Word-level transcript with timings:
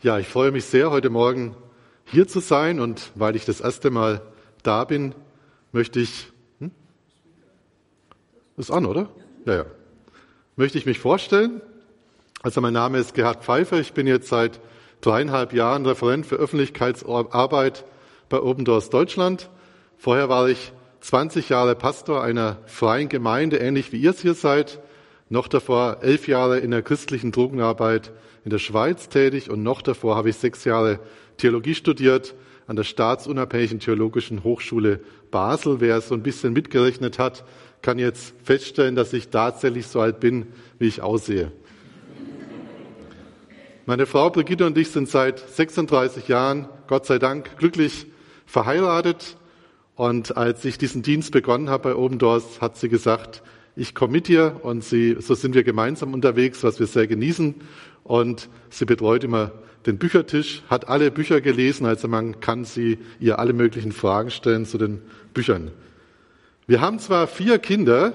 Ja, 0.00 0.20
ich 0.20 0.28
freue 0.28 0.52
mich 0.52 0.64
sehr, 0.64 0.92
heute 0.92 1.10
Morgen 1.10 1.56
hier 2.04 2.28
zu 2.28 2.38
sein 2.38 2.78
und 2.78 3.10
weil 3.16 3.34
ich 3.34 3.44
das 3.44 3.60
erste 3.60 3.90
Mal 3.90 4.22
da 4.62 4.84
bin, 4.84 5.12
möchte 5.72 5.98
ich, 5.98 6.30
hm? 6.60 6.70
ist 8.56 8.70
an, 8.70 8.86
oder? 8.86 9.08
Ja, 9.44 9.54
ja. 9.56 9.66
Möchte 10.54 10.78
ich 10.78 10.86
mich 10.86 11.00
vorstellen. 11.00 11.60
Also 12.44 12.60
mein 12.60 12.74
Name 12.74 12.98
ist 12.98 13.12
Gerhard 13.12 13.42
Pfeiffer. 13.42 13.80
Ich 13.80 13.92
bin 13.92 14.06
jetzt 14.06 14.28
seit 14.28 14.60
dreieinhalb 15.00 15.52
Jahren 15.52 15.84
Referent 15.84 16.26
für 16.26 16.36
Öffentlichkeitsarbeit 16.36 17.84
bei 18.28 18.40
Open 18.40 18.64
Doors 18.64 18.90
Deutschland. 18.90 19.50
Vorher 19.96 20.28
war 20.28 20.48
ich 20.48 20.70
20 21.00 21.48
Jahre 21.48 21.74
Pastor 21.74 22.22
einer 22.22 22.58
freien 22.66 23.08
Gemeinde, 23.08 23.56
ähnlich 23.56 23.90
wie 23.90 24.00
ihr 24.00 24.10
es 24.10 24.20
hier 24.20 24.34
seid. 24.34 24.78
Noch 25.30 25.48
davor 25.48 25.98
elf 26.00 26.26
Jahre 26.26 26.58
in 26.58 26.70
der 26.70 26.82
christlichen 26.82 27.32
Drogenarbeit 27.32 28.12
in 28.44 28.50
der 28.50 28.58
Schweiz 28.58 29.10
tätig 29.10 29.50
und 29.50 29.62
noch 29.62 29.82
davor 29.82 30.16
habe 30.16 30.30
ich 30.30 30.36
sechs 30.36 30.64
Jahre 30.64 31.00
Theologie 31.36 31.74
studiert 31.74 32.34
an 32.66 32.76
der 32.76 32.84
Staatsunabhängigen 32.84 33.78
Theologischen 33.78 34.42
Hochschule 34.42 35.00
Basel. 35.30 35.80
Wer 35.80 36.00
so 36.00 36.14
ein 36.14 36.22
bisschen 36.22 36.54
mitgerechnet 36.54 37.18
hat, 37.18 37.44
kann 37.82 37.98
jetzt 37.98 38.34
feststellen, 38.42 38.94
dass 38.94 39.12
ich 39.12 39.28
tatsächlich 39.28 39.86
so 39.86 40.00
alt 40.00 40.18
bin, 40.18 40.46
wie 40.78 40.86
ich 40.86 41.02
aussehe. 41.02 41.52
Meine 43.84 44.06
Frau 44.06 44.30
Brigitte 44.30 44.66
und 44.66 44.76
ich 44.76 44.90
sind 44.90 45.08
seit 45.08 45.38
36 45.38 46.28
Jahren, 46.28 46.68
Gott 46.88 47.06
sei 47.06 47.18
Dank, 47.18 47.56
glücklich 47.58 48.06
verheiratet. 48.46 49.36
Und 49.94 50.36
als 50.36 50.64
ich 50.64 50.78
diesen 50.78 51.02
Dienst 51.02 51.32
begonnen 51.32 51.70
habe 51.70 51.90
bei 51.90 51.96
Open 51.96 52.18
Doors, 52.18 52.60
hat 52.60 52.76
sie 52.76 52.88
gesagt, 52.88 53.42
ich 53.78 53.94
komme 53.94 54.14
mit 54.14 54.26
dir 54.26 54.60
und 54.62 54.82
sie, 54.82 55.16
so 55.20 55.34
sind 55.34 55.54
wir 55.54 55.62
gemeinsam 55.62 56.12
unterwegs, 56.12 56.64
was 56.64 56.80
wir 56.80 56.88
sehr 56.88 57.06
genießen. 57.06 57.54
Und 58.02 58.48
sie 58.70 58.84
betreut 58.86 59.22
immer 59.22 59.52
den 59.86 59.98
Büchertisch, 59.98 60.64
hat 60.68 60.88
alle 60.88 61.12
Bücher 61.12 61.40
gelesen, 61.40 61.86
also 61.86 62.08
man 62.08 62.40
kann 62.40 62.64
sie 62.64 62.98
ihr 63.20 63.38
alle 63.38 63.52
möglichen 63.52 63.92
Fragen 63.92 64.30
stellen 64.30 64.66
zu 64.66 64.78
den 64.78 65.00
Büchern. 65.32 65.70
Wir 66.66 66.80
haben 66.80 66.98
zwar 66.98 67.28
vier 67.28 67.60
Kinder, 67.60 68.14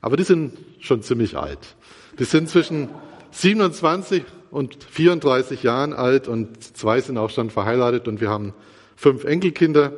aber 0.00 0.16
die 0.16 0.24
sind 0.24 0.56
schon 0.80 1.02
ziemlich 1.02 1.36
alt. 1.36 1.76
Die 2.18 2.24
sind 2.24 2.48
zwischen 2.48 2.88
27 3.32 4.24
und 4.50 4.82
34 4.82 5.62
Jahren 5.62 5.92
alt 5.92 6.26
und 6.26 6.64
zwei 6.76 7.02
sind 7.02 7.18
auch 7.18 7.30
schon 7.30 7.50
verheiratet 7.50 8.08
und 8.08 8.22
wir 8.22 8.30
haben 8.30 8.54
fünf 8.96 9.24
Enkelkinder 9.24 9.92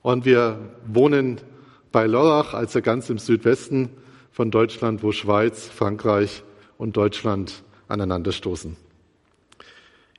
und 0.00 0.24
wir 0.24 0.60
wohnen 0.86 1.40
bei 1.92 2.06
Lorach, 2.06 2.54
also 2.54 2.80
ganz 2.80 3.10
im 3.10 3.18
Südwesten 3.18 3.90
von 4.30 4.50
Deutschland, 4.50 5.02
wo 5.02 5.12
Schweiz, 5.12 5.66
Frankreich 5.66 6.42
und 6.78 6.96
Deutschland 6.96 7.62
aneinanderstoßen. 7.88 8.76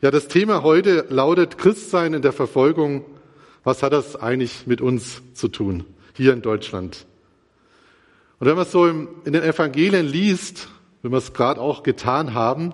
Ja, 0.01 0.11
das 0.11 0.27
Thema 0.27 0.63
heute 0.63 1.05
lautet 1.09 1.57
Christsein 1.57 2.13
in 2.13 2.21
der 2.21 2.33
Verfolgung. 2.33 3.05
Was 3.63 3.83
hat 3.83 3.93
das 3.93 4.15
eigentlich 4.15 4.65
mit 4.65 4.81
uns 4.81 5.21
zu 5.33 5.47
tun, 5.47 5.85
hier 6.15 6.33
in 6.33 6.41
Deutschland? 6.41 7.05
Und 8.39 8.47
wenn 8.47 8.55
man 8.55 8.65
so 8.65 8.87
in 8.87 9.07
den 9.25 9.43
Evangelien 9.43 10.05
liest, 10.05 10.69
wenn 11.03 11.11
wir 11.11 11.19
es 11.19 11.33
gerade 11.33 11.61
auch 11.61 11.83
getan 11.83 12.33
haben, 12.33 12.73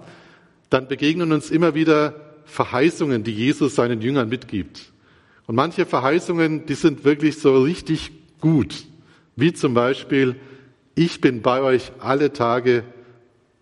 dann 0.70 0.88
begegnen 0.88 1.32
uns 1.32 1.52
immer 1.52 1.76
wieder 1.76 2.16
Verheißungen, 2.46 3.24
die 3.24 3.34
Jesus 3.34 3.76
seinen 3.76 4.02
Jüngern 4.02 4.30
mitgibt. 4.30 4.94
Und 5.46 5.56
manche 5.56 5.86
Verheißungen, 5.86 6.66
die 6.66 6.74
sind 6.74 7.04
wirklich 7.04 7.40
so 7.40 7.62
richtig 7.62 8.12
gut. 8.42 8.86
Wie 9.36 9.54
zum 9.54 9.74
Beispiel, 9.74 10.36
ich 10.96 11.22
bin 11.22 11.42
bei 11.42 11.62
euch 11.62 11.92
alle 12.00 12.34
Tage 12.34 12.84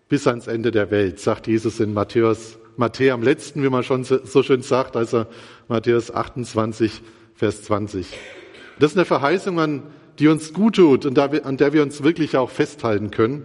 bis 0.08 0.26
ans 0.26 0.46
Ende 0.46 0.70
der 0.70 0.90
Welt, 0.90 1.20
sagt 1.20 1.46
Jesus 1.46 1.80
in 1.80 1.92
Matthäus, 1.92 2.58
Matthäus 2.76 3.12
am 3.12 3.22
letzten, 3.22 3.62
wie 3.62 3.68
man 3.68 3.82
schon 3.82 4.04
so 4.04 4.42
schön 4.42 4.62
sagt, 4.62 4.96
also 4.96 5.26
Matthäus 5.68 6.14
28, 6.14 7.02
Vers 7.34 7.62
20. 7.64 8.06
Das 8.78 8.92
ist 8.92 8.96
eine 8.96 9.04
Verheißung, 9.04 9.58
an 9.58 9.82
die 10.18 10.28
uns 10.28 10.52
gut 10.52 10.76
tut 10.76 11.04
und 11.04 11.18
an 11.18 11.56
der 11.56 11.72
wir 11.72 11.82
uns 11.82 12.02
wirklich 12.02 12.36
auch 12.36 12.50
festhalten 12.50 13.10
können. 13.10 13.44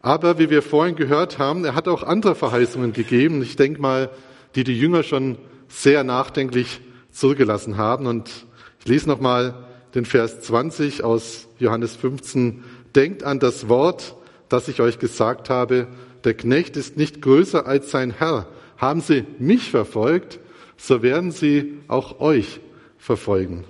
Aber 0.00 0.38
wie 0.38 0.50
wir 0.50 0.62
vorhin 0.62 0.96
gehört 0.96 1.38
haben, 1.38 1.64
er 1.64 1.76
hat 1.76 1.86
auch 1.86 2.02
andere 2.02 2.34
Verheißungen 2.34 2.92
gegeben. 2.92 3.40
Ich 3.42 3.54
denke 3.54 3.80
mal, 3.80 4.10
die 4.56 4.64
die 4.64 4.78
Jünger 4.78 5.04
schon 5.04 5.38
sehr 5.68 6.02
nachdenklich 6.02 6.80
zurückgelassen 7.12 7.76
haben. 7.76 8.06
Und 8.06 8.46
ich 8.80 8.88
lese 8.88 9.08
nochmal 9.08 9.54
den 9.94 10.04
Vers 10.04 10.40
20 10.40 11.04
aus 11.04 11.48
Johannes 11.58 11.96
15. 11.96 12.64
Denkt 12.94 13.24
an 13.24 13.38
das 13.38 13.68
Wort, 13.68 14.16
das 14.48 14.68
ich 14.68 14.80
euch 14.80 14.98
gesagt 14.98 15.50
habe. 15.50 15.86
Der 16.24 16.34
Knecht 16.34 16.76
ist 16.76 16.96
nicht 16.96 17.22
größer 17.22 17.66
als 17.66 17.90
sein 17.90 18.10
Herr. 18.10 18.46
Haben 18.76 19.00
sie 19.00 19.24
mich 19.38 19.70
verfolgt, 19.70 20.40
so 20.76 21.02
werden 21.02 21.30
sie 21.30 21.78
auch 21.88 22.20
euch 22.20 22.60
verfolgen. 22.98 23.64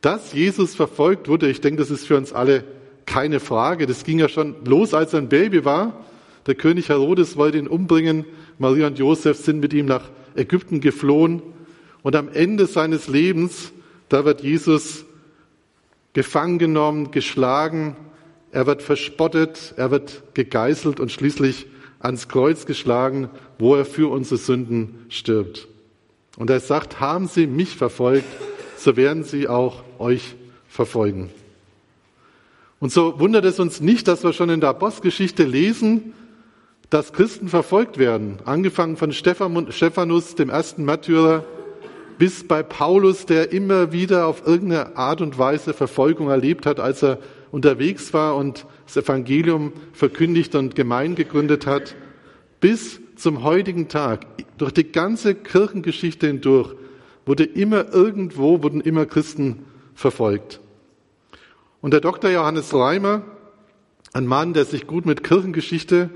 Dass 0.00 0.32
Jesus 0.32 0.74
verfolgt 0.74 1.28
wurde, 1.28 1.48
ich 1.48 1.60
denke, 1.60 1.80
das 1.80 1.90
ist 1.90 2.06
für 2.06 2.16
uns 2.16 2.32
alle 2.32 2.64
keine 3.06 3.40
Frage. 3.40 3.86
Das 3.86 4.04
ging 4.04 4.18
ja 4.18 4.28
schon 4.28 4.56
los, 4.64 4.94
als 4.94 5.12
er 5.12 5.20
ein 5.20 5.28
Baby 5.28 5.64
war. 5.64 6.04
Der 6.46 6.56
König 6.56 6.88
Herodes 6.88 7.36
wollte 7.36 7.58
ihn 7.58 7.68
umbringen. 7.68 8.24
Maria 8.58 8.88
und 8.88 8.98
Josef 8.98 9.38
sind 9.38 9.60
mit 9.60 9.72
ihm 9.72 9.86
nach 9.86 10.10
Ägypten 10.34 10.80
geflohen. 10.80 11.42
Und 12.02 12.16
am 12.16 12.28
Ende 12.28 12.66
seines 12.66 13.08
Lebens, 13.08 13.72
da 14.08 14.24
wird 14.24 14.42
Jesus 14.42 15.04
gefangen 16.12 16.58
genommen, 16.58 17.10
geschlagen, 17.10 17.96
er 18.50 18.66
wird 18.66 18.82
verspottet, 18.82 19.74
er 19.76 19.90
wird 19.90 20.22
gegeißelt 20.34 21.00
und 21.00 21.10
schließlich 21.10 21.66
ans 22.00 22.28
Kreuz 22.28 22.66
geschlagen, 22.66 23.30
wo 23.58 23.74
er 23.76 23.84
für 23.84 24.10
unsere 24.10 24.36
Sünden 24.36 25.06
stirbt. 25.08 25.68
Und 26.36 26.50
er 26.50 26.60
sagt, 26.60 27.00
haben 27.00 27.28
Sie 27.28 27.46
mich 27.46 27.76
verfolgt, 27.76 28.26
so 28.76 28.96
werden 28.96 29.24
Sie 29.24 29.48
auch 29.48 29.82
euch 29.98 30.34
verfolgen. 30.68 31.30
Und 32.80 32.90
so 32.90 33.20
wundert 33.20 33.44
es 33.44 33.60
uns 33.60 33.80
nicht, 33.80 34.08
dass 34.08 34.24
wir 34.24 34.32
schon 34.32 34.50
in 34.50 34.60
der 34.60 34.70
Apostelgeschichte 34.70 35.44
lesen, 35.44 36.14
dass 36.90 37.12
Christen 37.12 37.48
verfolgt 37.48 37.96
werden. 37.96 38.38
Angefangen 38.44 38.96
von 38.96 39.12
Stephanus, 39.12 40.34
dem 40.34 40.50
ersten 40.50 40.84
Märtyrer, 40.84 41.44
bis 42.22 42.46
bei 42.46 42.62
Paulus, 42.62 43.26
der 43.26 43.50
immer 43.50 43.90
wieder 43.90 44.28
auf 44.28 44.46
irgendeine 44.46 44.96
Art 44.96 45.20
und 45.20 45.38
Weise 45.38 45.74
Verfolgung 45.74 46.28
erlebt 46.28 46.66
hat, 46.66 46.78
als 46.78 47.02
er 47.02 47.18
unterwegs 47.50 48.14
war 48.14 48.36
und 48.36 48.64
das 48.86 48.96
Evangelium 48.96 49.72
verkündigt 49.92 50.54
und 50.54 50.76
Gemein 50.76 51.16
gegründet 51.16 51.66
hat, 51.66 51.96
bis 52.60 53.00
zum 53.16 53.42
heutigen 53.42 53.88
Tag, 53.88 54.24
durch 54.56 54.70
die 54.70 54.92
ganze 54.92 55.34
Kirchengeschichte 55.34 56.28
hindurch, 56.28 56.76
wurde 57.26 57.42
immer 57.42 57.92
irgendwo, 57.92 58.62
wurden 58.62 58.82
immer 58.82 59.04
Christen 59.04 59.64
verfolgt. 59.96 60.60
Und 61.80 61.92
der 61.92 62.00
Dr. 62.00 62.30
Johannes 62.30 62.72
Reimer, 62.72 63.22
ein 64.12 64.28
Mann, 64.28 64.52
der 64.52 64.64
sich 64.64 64.86
gut 64.86 65.06
mit 65.06 65.24
Kirchengeschichte 65.24 66.08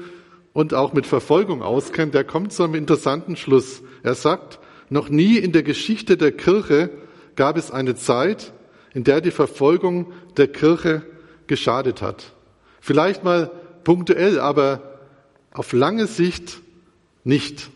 und 0.52 0.72
auch 0.72 0.92
mit 0.92 1.04
Verfolgung 1.04 1.62
auskennt, 1.62 2.14
der 2.14 2.22
kommt 2.22 2.52
zu 2.52 2.62
einem 2.62 2.76
interessanten 2.76 3.34
Schluss. 3.34 3.82
Er 4.04 4.14
sagt, 4.14 4.60
noch 4.88 5.08
nie 5.08 5.38
in 5.38 5.52
der 5.52 5.62
Geschichte 5.62 6.16
der 6.16 6.32
Kirche 6.32 6.90
gab 7.34 7.56
es 7.56 7.70
eine 7.70 7.94
Zeit, 7.94 8.52
in 8.94 9.04
der 9.04 9.20
die 9.20 9.30
Verfolgung 9.30 10.12
der 10.36 10.48
Kirche 10.48 11.02
geschadet 11.46 12.02
hat. 12.02 12.32
Vielleicht 12.80 13.24
mal 13.24 13.50
punktuell, 13.84 14.40
aber 14.40 15.00
auf 15.52 15.72
lange 15.72 16.06
Sicht 16.06 16.60
nicht. 17.24 17.70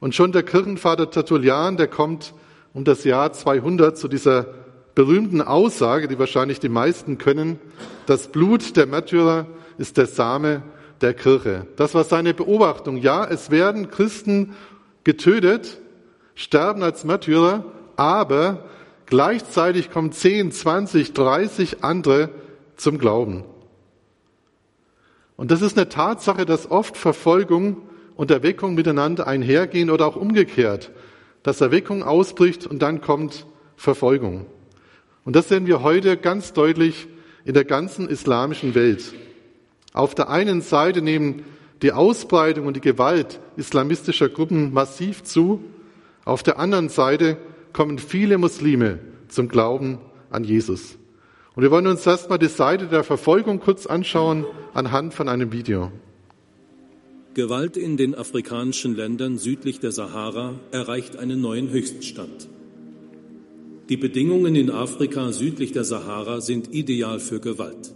Und 0.00 0.14
schon 0.14 0.32
der 0.32 0.42
Kirchenvater 0.42 1.10
Tertullian, 1.10 1.76
der 1.76 1.88
kommt 1.88 2.34
um 2.72 2.84
das 2.84 3.04
Jahr 3.04 3.32
200 3.32 3.96
zu 3.96 4.08
dieser 4.08 4.54
berühmten 4.94 5.42
Aussage, 5.42 6.08
die 6.08 6.18
wahrscheinlich 6.18 6.60
die 6.60 6.68
meisten 6.68 7.18
können, 7.18 7.58
das 8.06 8.28
Blut 8.28 8.76
der 8.76 8.86
Märtyrer 8.86 9.46
ist 9.78 9.96
der 9.96 10.06
Same 10.06 10.62
der 11.00 11.14
Kirche. 11.14 11.66
Das 11.76 11.94
war 11.94 12.04
seine 12.04 12.34
Beobachtung. 12.34 12.96
Ja, 12.96 13.24
es 13.24 13.50
werden 13.50 13.90
Christen 13.90 14.54
getötet, 15.04 15.78
sterben 16.38 16.84
als 16.84 17.04
Märtyrer, 17.04 17.64
aber 17.96 18.64
gleichzeitig 19.06 19.90
kommen 19.90 20.12
10, 20.12 20.52
20, 20.52 21.12
30 21.12 21.82
andere 21.82 22.30
zum 22.76 22.98
Glauben. 22.98 23.42
Und 25.36 25.50
das 25.50 25.62
ist 25.62 25.76
eine 25.76 25.88
Tatsache, 25.88 26.46
dass 26.46 26.70
oft 26.70 26.96
Verfolgung 26.96 27.78
und 28.14 28.30
Erweckung 28.30 28.76
miteinander 28.76 29.26
einhergehen 29.26 29.90
oder 29.90 30.06
auch 30.06 30.16
umgekehrt, 30.16 30.92
dass 31.42 31.60
Erweckung 31.60 32.04
ausbricht 32.04 32.68
und 32.68 32.82
dann 32.82 33.00
kommt 33.00 33.44
Verfolgung. 33.76 34.46
Und 35.24 35.34
das 35.34 35.48
sehen 35.48 35.66
wir 35.66 35.82
heute 35.82 36.16
ganz 36.16 36.52
deutlich 36.52 37.08
in 37.44 37.54
der 37.54 37.64
ganzen 37.64 38.08
islamischen 38.08 38.76
Welt. 38.76 39.12
Auf 39.92 40.14
der 40.14 40.30
einen 40.30 40.60
Seite 40.60 41.02
nehmen 41.02 41.44
die 41.82 41.92
Ausbreitung 41.92 42.66
und 42.66 42.76
die 42.76 42.80
Gewalt 42.80 43.40
islamistischer 43.56 44.28
Gruppen 44.28 44.72
massiv 44.72 45.24
zu. 45.24 45.64
Auf 46.28 46.42
der 46.42 46.58
anderen 46.58 46.90
Seite 46.90 47.38
kommen 47.72 47.98
viele 47.98 48.36
Muslime 48.36 48.98
zum 49.28 49.48
Glauben 49.48 49.96
an 50.28 50.44
Jesus. 50.44 50.98
Und 51.54 51.62
wir 51.62 51.70
wollen 51.70 51.86
uns 51.86 52.06
erstmal 52.06 52.38
die 52.38 52.48
Seite 52.48 52.86
der 52.86 53.02
Verfolgung 53.02 53.60
kurz 53.60 53.86
anschauen 53.86 54.44
anhand 54.74 55.14
von 55.14 55.30
einem 55.30 55.52
Video. 55.52 55.90
Gewalt 57.32 57.78
in 57.78 57.96
den 57.96 58.14
afrikanischen 58.14 58.94
Ländern 58.94 59.38
südlich 59.38 59.80
der 59.80 59.90
Sahara 59.90 60.56
erreicht 60.70 61.16
einen 61.16 61.40
neuen 61.40 61.70
Höchststand. 61.70 62.46
Die 63.88 63.96
Bedingungen 63.96 64.54
in 64.54 64.70
Afrika 64.70 65.32
südlich 65.32 65.72
der 65.72 65.84
Sahara 65.84 66.42
sind 66.42 66.74
ideal 66.74 67.20
für 67.20 67.40
Gewalt. 67.40 67.94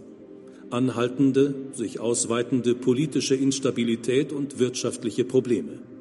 Anhaltende, 0.71 1.53
sich 1.73 1.99
ausweitende 1.99 2.73
politische 2.73 3.35
Instabilität 3.35 4.33
und 4.33 4.57
wirtschaftliche 4.57 5.23
Probleme. 5.23 5.92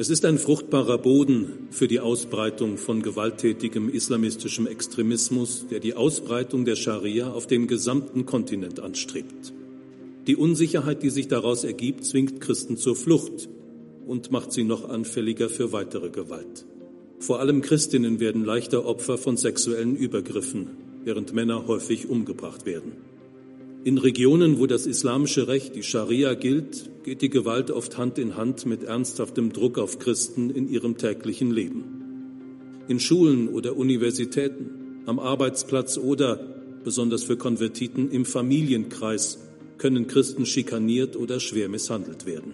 Es 0.00 0.08
ist 0.08 0.24
ein 0.24 0.38
fruchtbarer 0.38 0.96
Boden 0.96 1.68
für 1.70 1.86
die 1.86 2.00
Ausbreitung 2.00 2.78
von 2.78 3.02
gewalttätigem 3.02 3.90
islamistischem 3.90 4.66
Extremismus, 4.66 5.66
der 5.70 5.78
die 5.78 5.92
Ausbreitung 5.92 6.64
der 6.64 6.76
Scharia 6.76 7.30
auf 7.30 7.46
dem 7.46 7.66
gesamten 7.66 8.24
Kontinent 8.24 8.80
anstrebt. 8.80 9.52
Die 10.26 10.36
Unsicherheit, 10.36 11.02
die 11.02 11.10
sich 11.10 11.28
daraus 11.28 11.64
ergibt, 11.64 12.06
zwingt 12.06 12.40
Christen 12.40 12.78
zur 12.78 12.96
Flucht 12.96 13.50
und 14.06 14.30
macht 14.30 14.52
sie 14.52 14.64
noch 14.64 14.88
anfälliger 14.88 15.50
für 15.50 15.70
weitere 15.72 16.08
Gewalt. 16.08 16.64
Vor 17.18 17.40
allem 17.40 17.60
Christinnen 17.60 18.20
werden 18.20 18.42
leichter 18.42 18.86
Opfer 18.86 19.18
von 19.18 19.36
sexuellen 19.36 19.96
Übergriffen, 19.96 20.68
während 21.04 21.34
Männer 21.34 21.66
häufig 21.66 22.08
umgebracht 22.08 22.64
werden. 22.64 23.09
In 23.82 23.96
Regionen, 23.96 24.58
wo 24.58 24.66
das 24.66 24.84
islamische 24.84 25.48
Recht, 25.48 25.74
die 25.74 25.82
Scharia 25.82 26.34
gilt, 26.34 26.90
geht 27.02 27.22
die 27.22 27.30
Gewalt 27.30 27.70
oft 27.70 27.96
Hand 27.96 28.18
in 28.18 28.36
Hand 28.36 28.66
mit 28.66 28.84
ernsthaftem 28.84 29.54
Druck 29.54 29.78
auf 29.78 29.98
Christen 29.98 30.50
in 30.50 30.68
ihrem 30.68 30.98
täglichen 30.98 31.50
Leben. 31.50 32.82
In 32.88 33.00
Schulen 33.00 33.48
oder 33.48 33.76
Universitäten, 33.76 35.02
am 35.06 35.18
Arbeitsplatz 35.18 35.96
oder, 35.96 36.36
besonders 36.84 37.24
für 37.24 37.38
Konvertiten, 37.38 38.10
im 38.10 38.26
Familienkreis 38.26 39.38
können 39.78 40.06
Christen 40.08 40.44
schikaniert 40.44 41.16
oder 41.16 41.40
schwer 41.40 41.70
misshandelt 41.70 42.26
werden. 42.26 42.52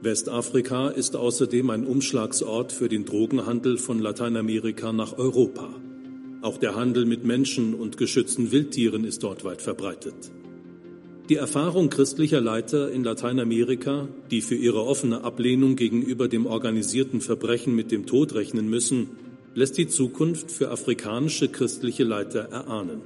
Westafrika 0.00 0.88
ist 0.88 1.14
außerdem 1.14 1.68
ein 1.68 1.86
Umschlagsort 1.86 2.72
für 2.72 2.88
den 2.88 3.04
Drogenhandel 3.04 3.76
von 3.76 3.98
Lateinamerika 3.98 4.94
nach 4.94 5.18
Europa. 5.18 5.74
Auch 6.44 6.58
der 6.58 6.74
Handel 6.74 7.06
mit 7.06 7.24
Menschen 7.24 7.72
und 7.72 7.96
geschützten 7.96 8.52
Wildtieren 8.52 9.06
ist 9.06 9.22
dort 9.22 9.46
weit 9.46 9.62
verbreitet. 9.62 10.30
Die 11.30 11.36
Erfahrung 11.36 11.88
christlicher 11.88 12.42
Leiter 12.42 12.92
in 12.92 13.02
Lateinamerika, 13.02 14.08
die 14.30 14.42
für 14.42 14.54
ihre 14.54 14.84
offene 14.84 15.24
Ablehnung 15.24 15.74
gegenüber 15.74 16.28
dem 16.28 16.44
organisierten 16.44 17.22
Verbrechen 17.22 17.74
mit 17.74 17.90
dem 17.90 18.04
Tod 18.04 18.34
rechnen 18.34 18.68
müssen, 18.68 19.08
lässt 19.54 19.78
die 19.78 19.88
Zukunft 19.88 20.50
für 20.50 20.70
afrikanische 20.70 21.48
christliche 21.48 22.04
Leiter 22.04 22.40
erahnen. 22.40 23.00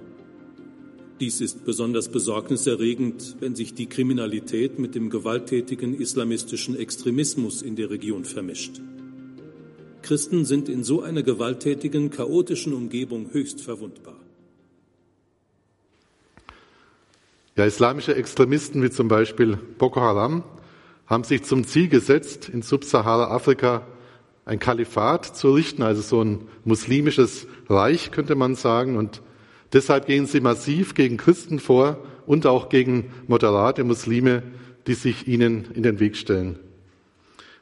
Dies 1.20 1.40
ist 1.40 1.64
besonders 1.64 2.08
besorgniserregend, 2.08 3.36
wenn 3.38 3.54
sich 3.54 3.72
die 3.72 3.86
Kriminalität 3.86 4.80
mit 4.80 4.96
dem 4.96 5.10
gewalttätigen 5.10 5.94
islamistischen 5.94 6.74
Extremismus 6.74 7.62
in 7.62 7.76
der 7.76 7.90
Region 7.90 8.24
vermischt. 8.24 8.80
Christen 10.02 10.44
sind 10.44 10.68
in 10.68 10.84
so 10.84 11.02
einer 11.02 11.22
gewalttätigen, 11.22 12.10
chaotischen 12.10 12.72
Umgebung 12.72 13.30
höchst 13.32 13.60
verwundbar. 13.60 14.16
Ja, 17.56 17.64
islamische 17.64 18.14
Extremisten 18.14 18.82
wie 18.82 18.90
zum 18.90 19.08
Beispiel 19.08 19.58
Boko 19.78 20.00
Haram 20.00 20.44
haben 21.06 21.24
sich 21.24 21.42
zum 21.42 21.64
Ziel 21.64 21.88
gesetzt, 21.88 22.48
in 22.48 22.62
Subsahara-Afrika 22.62 23.86
ein 24.44 24.58
Kalifat 24.58 25.24
zu 25.36 25.52
richten, 25.52 25.82
also 25.82 26.00
so 26.00 26.22
ein 26.22 26.42
muslimisches 26.64 27.46
Reich, 27.68 28.12
könnte 28.12 28.34
man 28.34 28.54
sagen. 28.54 28.96
Und 28.96 29.22
deshalb 29.72 30.06
gehen 30.06 30.26
sie 30.26 30.40
massiv 30.40 30.94
gegen 30.94 31.16
Christen 31.16 31.58
vor 31.58 31.98
und 32.26 32.46
auch 32.46 32.68
gegen 32.68 33.10
moderate 33.26 33.84
Muslime, 33.84 34.42
die 34.86 34.94
sich 34.94 35.26
ihnen 35.26 35.66
in 35.74 35.82
den 35.82 35.98
Weg 35.98 36.16
stellen. 36.16 36.58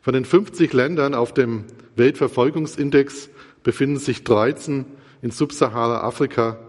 Von 0.07 0.13
den 0.13 0.25
50 0.25 0.73
Ländern 0.73 1.17
auf 1.17 1.35
dem 1.35 1.65
Weltverfolgungsindex 1.97 3.29
befinden 3.65 3.99
sich 3.99 4.23
13 4.23 4.85
in 5.21 5.33
Subsahara-Afrika. 5.33 6.61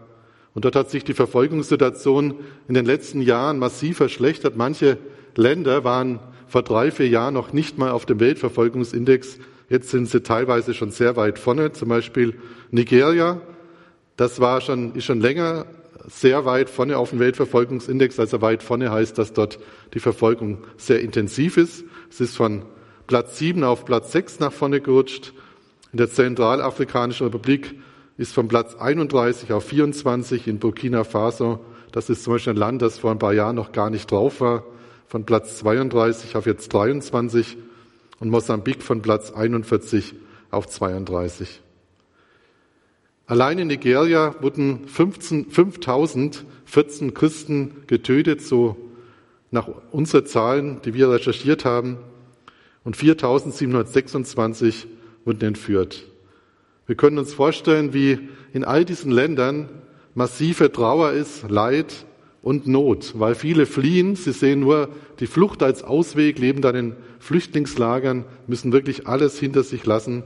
Und 0.56 0.66
dort 0.66 0.76
hat 0.76 0.90
sich 0.90 1.04
die 1.04 1.14
Verfolgungssituation 1.14 2.34
in 2.68 2.74
den 2.74 2.88
letzten 2.88 3.22
Jahren 3.22 3.60
massiv 3.60 3.98
verschlechtert. 3.98 4.58
Manche 4.58 4.98
Länder 5.36 5.84
waren 5.84 6.20
vor 6.48 6.64
drei, 6.64 6.90
vier 6.90 7.10
Jahren 7.10 7.36
noch 7.36 7.54
nicht 7.54 7.78
mal 7.78 7.92
auf 7.92 8.08
dem 8.08 8.20
Weltverfolgungsindex. 8.20 9.38
Jetzt 9.70 9.92
sind 9.92 10.10
sie 10.10 10.24
teilweise 10.24 10.74
schon 10.74 10.90
sehr 10.90 11.16
weit 11.16 11.38
vorne. 11.38 11.74
Zum 11.74 11.90
Beispiel 11.90 12.34
Nigeria. 12.72 13.40
Das 14.16 14.40
war 14.40 14.62
schon, 14.62 14.96
ist 14.96 15.06
schon 15.06 15.22
länger 15.22 15.68
sehr 16.08 16.46
weit 16.46 16.72
vorne 16.72 16.98
auf 16.98 17.12
dem 17.12 17.20
Weltverfolgungsindex. 17.20 18.20
Also 18.20 18.42
weit 18.42 18.64
vorne 18.64 18.90
heißt, 18.90 19.16
dass 19.16 19.32
dort 19.32 19.60
die 19.94 20.00
Verfolgung 20.00 20.64
sehr 20.78 21.02
intensiv 21.02 21.58
ist. 21.58 21.84
Es 22.10 22.20
ist 22.20 22.36
von 22.36 22.64
Platz 23.08 23.38
7 23.38 23.64
auf 23.64 23.86
Platz 23.86 24.12
6 24.12 24.42
nach 24.42 24.52
vorne 24.52 24.82
gerutscht. 24.82 25.32
In 25.94 25.98
der 25.98 26.12
Zentralafrikanischen 26.12 27.28
Republik 27.28 27.80
ist 28.18 28.34
von 28.34 28.50
Platz 28.50 28.76
31 28.76 29.54
auf 29.54 29.64
24 29.64 30.46
in 30.46 30.60
Burkina 30.60 31.06
Faso. 31.06 31.62
Das 31.94 32.10
ist 32.10 32.26
zum 32.26 32.34
Beispiel 32.34 32.52
ein 32.52 32.58
Land, 32.58 32.82
das 32.82 33.00
vor 33.00 33.12
ein 33.12 33.20
paar 33.20 33.32
Jahren 33.32 33.56
noch 33.56 33.72
gar 33.72 33.90
nicht 33.90 34.12
drauf 34.12 34.42
war. 34.42 34.66
Von 35.08 35.26
Platz 35.26 35.58
32 35.60 36.36
auf 36.36 36.46
jetzt 36.46 36.74
23 36.74 37.56
und 38.20 38.30
Mosambik 38.30 38.84
von 38.84 39.02
Platz 39.02 39.32
41 39.32 40.14
auf 40.52 40.68
32. 40.68 41.62
Allein 43.26 43.58
in 43.58 43.68
Nigeria 43.68 44.36
wurden 44.42 44.86
15, 44.86 45.50
5014 45.50 47.14
Christen 47.14 47.84
getötet, 47.88 48.42
so 48.42 48.76
nach 49.50 49.70
unseren 49.92 50.26
Zahlen, 50.26 50.82
die 50.84 50.94
wir 50.94 51.10
recherchiert 51.10 51.64
haben 51.64 52.00
und 52.88 52.96
4726 52.96 54.88
wurden 55.26 55.44
entführt. 55.44 56.06
Wir 56.86 56.96
können 56.96 57.18
uns 57.18 57.34
vorstellen, 57.34 57.94
wie 57.94 58.30
in 58.54 58.64
all 58.64 58.86
diesen 58.86 59.12
Ländern 59.12 59.68
massive 60.16 60.72
Trauer 60.72 61.12
ist, 61.12 61.50
Leid 61.50 62.06
und 62.42 62.66
Not, 62.66 63.20
weil 63.20 63.36
viele 63.36 63.66
fliehen. 63.66 64.16
Sie 64.16 64.32
sehen 64.32 64.62
nur 64.62 64.88
die 65.20 65.28
Flucht 65.28 65.64
als 65.64 65.84
Ausweg, 65.84 66.40
leben 66.40 66.62
dann 66.62 66.76
in 66.78 66.96
Flüchtlingslagern, 67.20 68.24
müssen 68.48 68.72
wirklich 68.72 69.06
alles 69.06 69.38
hinter 69.38 69.64
sich 69.64 69.86
lassen. 69.86 70.24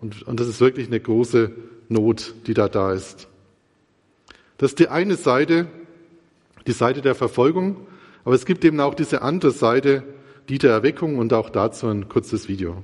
Und, 0.00 0.24
und 0.24 0.40
das 0.40 0.48
ist 0.48 0.60
wirklich 0.60 0.88
eine 0.88 0.98
große 0.98 1.52
Not, 1.88 2.34
die 2.48 2.54
da 2.54 2.68
da 2.68 2.92
ist. 2.92 3.28
Das 4.58 4.72
ist 4.72 4.80
die 4.80 4.88
eine 4.88 5.14
Seite, 5.14 5.68
die 6.66 6.72
Seite 6.72 7.02
der 7.02 7.14
Verfolgung. 7.14 7.86
Aber 8.24 8.34
es 8.34 8.46
gibt 8.46 8.64
eben 8.64 8.80
auch 8.80 8.94
diese 8.94 9.22
andere 9.22 9.52
Seite, 9.52 10.02
die 10.50 10.58
der 10.58 10.72
Erweckung 10.72 11.18
und 11.18 11.32
auch 11.32 11.48
dazu 11.48 11.86
ein 11.86 12.08
kurzes 12.08 12.48
Video. 12.48 12.82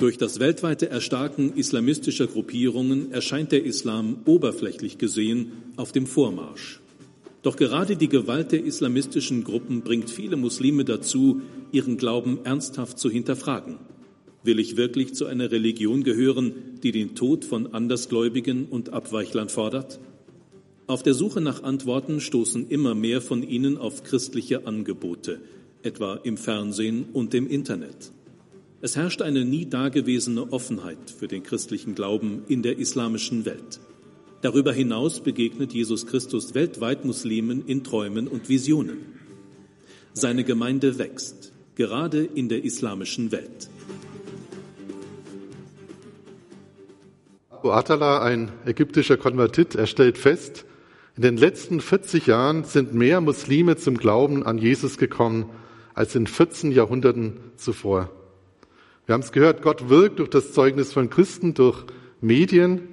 Durch 0.00 0.18
das 0.18 0.40
weltweite 0.40 0.90
Erstarken 0.90 1.54
islamistischer 1.54 2.26
Gruppierungen 2.26 3.12
erscheint 3.12 3.52
der 3.52 3.64
Islam 3.64 4.18
oberflächlich 4.24 4.98
gesehen 4.98 5.52
auf 5.76 5.92
dem 5.92 6.06
Vormarsch. 6.06 6.80
Doch 7.42 7.56
gerade 7.56 7.96
die 7.96 8.08
Gewalt 8.08 8.50
der 8.50 8.64
islamistischen 8.64 9.44
Gruppen 9.44 9.82
bringt 9.82 10.10
viele 10.10 10.36
Muslime 10.36 10.84
dazu, 10.84 11.42
ihren 11.70 11.96
Glauben 11.96 12.40
ernsthaft 12.42 12.98
zu 12.98 13.08
hinterfragen. 13.08 13.76
Will 14.42 14.58
ich 14.58 14.76
wirklich 14.76 15.14
zu 15.14 15.26
einer 15.26 15.52
Religion 15.52 16.02
gehören, 16.02 16.54
die 16.82 16.90
den 16.90 17.14
Tod 17.14 17.44
von 17.44 17.72
Andersgläubigen 17.72 18.66
und 18.66 18.92
Abweichlern 18.92 19.48
fordert? 19.48 20.00
Auf 20.88 21.02
der 21.04 21.14
Suche 21.14 21.40
nach 21.40 21.62
Antworten 21.62 22.20
stoßen 22.20 22.68
immer 22.68 22.94
mehr 22.94 23.20
von 23.20 23.42
ihnen 23.42 23.76
auf 23.78 24.02
christliche 24.02 24.66
Angebote, 24.66 25.38
etwa 25.82 26.14
im 26.22 26.36
Fernsehen 26.36 27.06
und 27.12 27.34
im 27.34 27.48
Internet. 27.48 28.12
Es 28.80 28.96
herrscht 28.96 29.22
eine 29.22 29.44
nie 29.44 29.66
dagewesene 29.66 30.52
Offenheit 30.52 31.10
für 31.10 31.26
den 31.26 31.42
christlichen 31.42 31.94
Glauben 31.94 32.44
in 32.48 32.62
der 32.62 32.78
islamischen 32.78 33.44
Welt. 33.44 33.80
Darüber 34.40 34.72
hinaus 34.72 35.20
begegnet 35.20 35.72
Jesus 35.72 36.06
Christus 36.06 36.54
weltweit 36.54 37.04
Muslimen 37.04 37.66
in 37.66 37.82
Träumen 37.82 38.28
und 38.28 38.48
Visionen. 38.48 38.98
Seine 40.12 40.44
Gemeinde 40.44 40.98
wächst, 40.98 41.52
gerade 41.74 42.22
in 42.22 42.48
der 42.48 42.64
islamischen 42.64 43.32
Welt. 43.32 43.68
Abu 47.50 47.70
Atala, 47.70 48.22
ein 48.22 48.52
ägyptischer 48.64 49.16
Konvertit, 49.16 49.74
er 49.74 49.88
stellt 49.88 50.18
fest, 50.18 50.64
in 51.16 51.22
den 51.22 51.36
letzten 51.36 51.80
40 51.80 52.28
Jahren 52.28 52.62
sind 52.62 52.94
mehr 52.94 53.20
Muslime 53.20 53.76
zum 53.76 53.96
Glauben 53.96 54.46
an 54.46 54.56
Jesus 54.56 54.98
gekommen 54.98 55.50
als 55.98 56.14
in 56.14 56.28
14 56.28 56.70
Jahrhunderten 56.70 57.40
zuvor. 57.56 58.08
Wir 59.06 59.14
haben 59.14 59.22
es 59.22 59.32
gehört, 59.32 59.62
Gott 59.62 59.88
wirkt 59.88 60.20
durch 60.20 60.30
das 60.30 60.52
Zeugnis 60.52 60.92
von 60.92 61.10
Christen, 61.10 61.54
durch 61.54 61.86
Medien, 62.20 62.86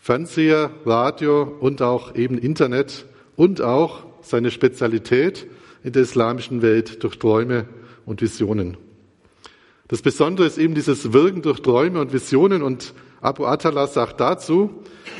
Fernseher, 0.00 0.72
Radio 0.84 1.44
und 1.60 1.80
auch 1.80 2.16
eben 2.16 2.38
Internet 2.38 3.06
und 3.36 3.60
auch 3.60 4.02
seine 4.20 4.50
Spezialität 4.50 5.46
in 5.84 5.92
der 5.92 6.02
islamischen 6.02 6.60
Welt 6.60 7.04
durch 7.04 7.20
Träume 7.20 7.68
und 8.04 8.20
Visionen. 8.20 8.78
Das 9.86 10.02
Besondere 10.02 10.48
ist 10.48 10.58
eben 10.58 10.74
dieses 10.74 11.12
Wirken 11.12 11.42
durch 11.42 11.60
Träume 11.60 12.00
und 12.00 12.12
Visionen 12.12 12.64
und 12.64 12.94
Abu 13.20 13.46
Atala 13.46 13.86
sagt 13.86 14.18
dazu, 14.18 14.70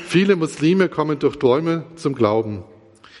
viele 0.05 0.35
Muslime 0.35 0.89
kommen 0.89 1.17
durch 1.17 1.37
Träume 1.37 1.85
zum 1.95 2.13
Glauben. 2.13 2.65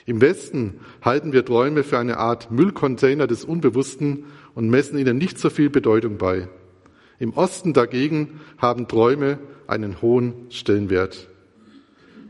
Im 0.05 0.19
Westen 0.19 0.79
halten 1.01 1.31
wir 1.31 1.45
Träume 1.45 1.83
für 1.83 1.97
eine 1.97 2.17
Art 2.17 2.51
Müllcontainer 2.51 3.25
des 3.25 3.45
Unbewussten 3.45 4.25
und 4.53 4.69
messen 4.69 4.97
ihnen 4.97 5.17
nicht 5.17 5.39
so 5.39 5.49
viel 5.49 5.69
Bedeutung 5.69 6.17
bei. 6.17 6.49
Im 7.19 7.33
Osten 7.33 7.73
dagegen 7.73 8.41
haben 8.57 8.87
Träume 8.87 9.39
einen 9.65 10.01
hohen 10.01 10.33
Stellenwert. 10.49 11.29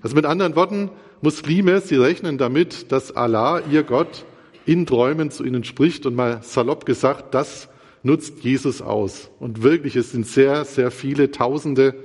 Also 0.02 0.16
mit 0.16 0.26
anderen 0.26 0.56
Worten, 0.56 0.92
Muslime, 1.22 1.82
sie 1.82 1.96
rechnen 1.96 2.38
damit, 2.38 2.92
dass 2.92 3.16
Allah, 3.16 3.62
ihr 3.72 3.84
Gott, 3.84 4.26
in 4.66 4.86
Träumen 4.86 5.32
zu 5.32 5.44
ihnen 5.44 5.64
spricht 5.64 6.06
und 6.06 6.16
mal 6.16 6.44
salopp 6.44 6.86
gesagt, 6.86 7.34
das 7.34 7.70
nutzt 8.04 8.44
Jesus 8.44 8.82
aus. 8.82 9.32
Und 9.40 9.64
wirklich, 9.64 9.96
es 9.96 10.12
sind 10.12 10.28
sehr, 10.28 10.66
sehr 10.66 10.92
viele 10.92 11.32
Tausende, 11.32 11.96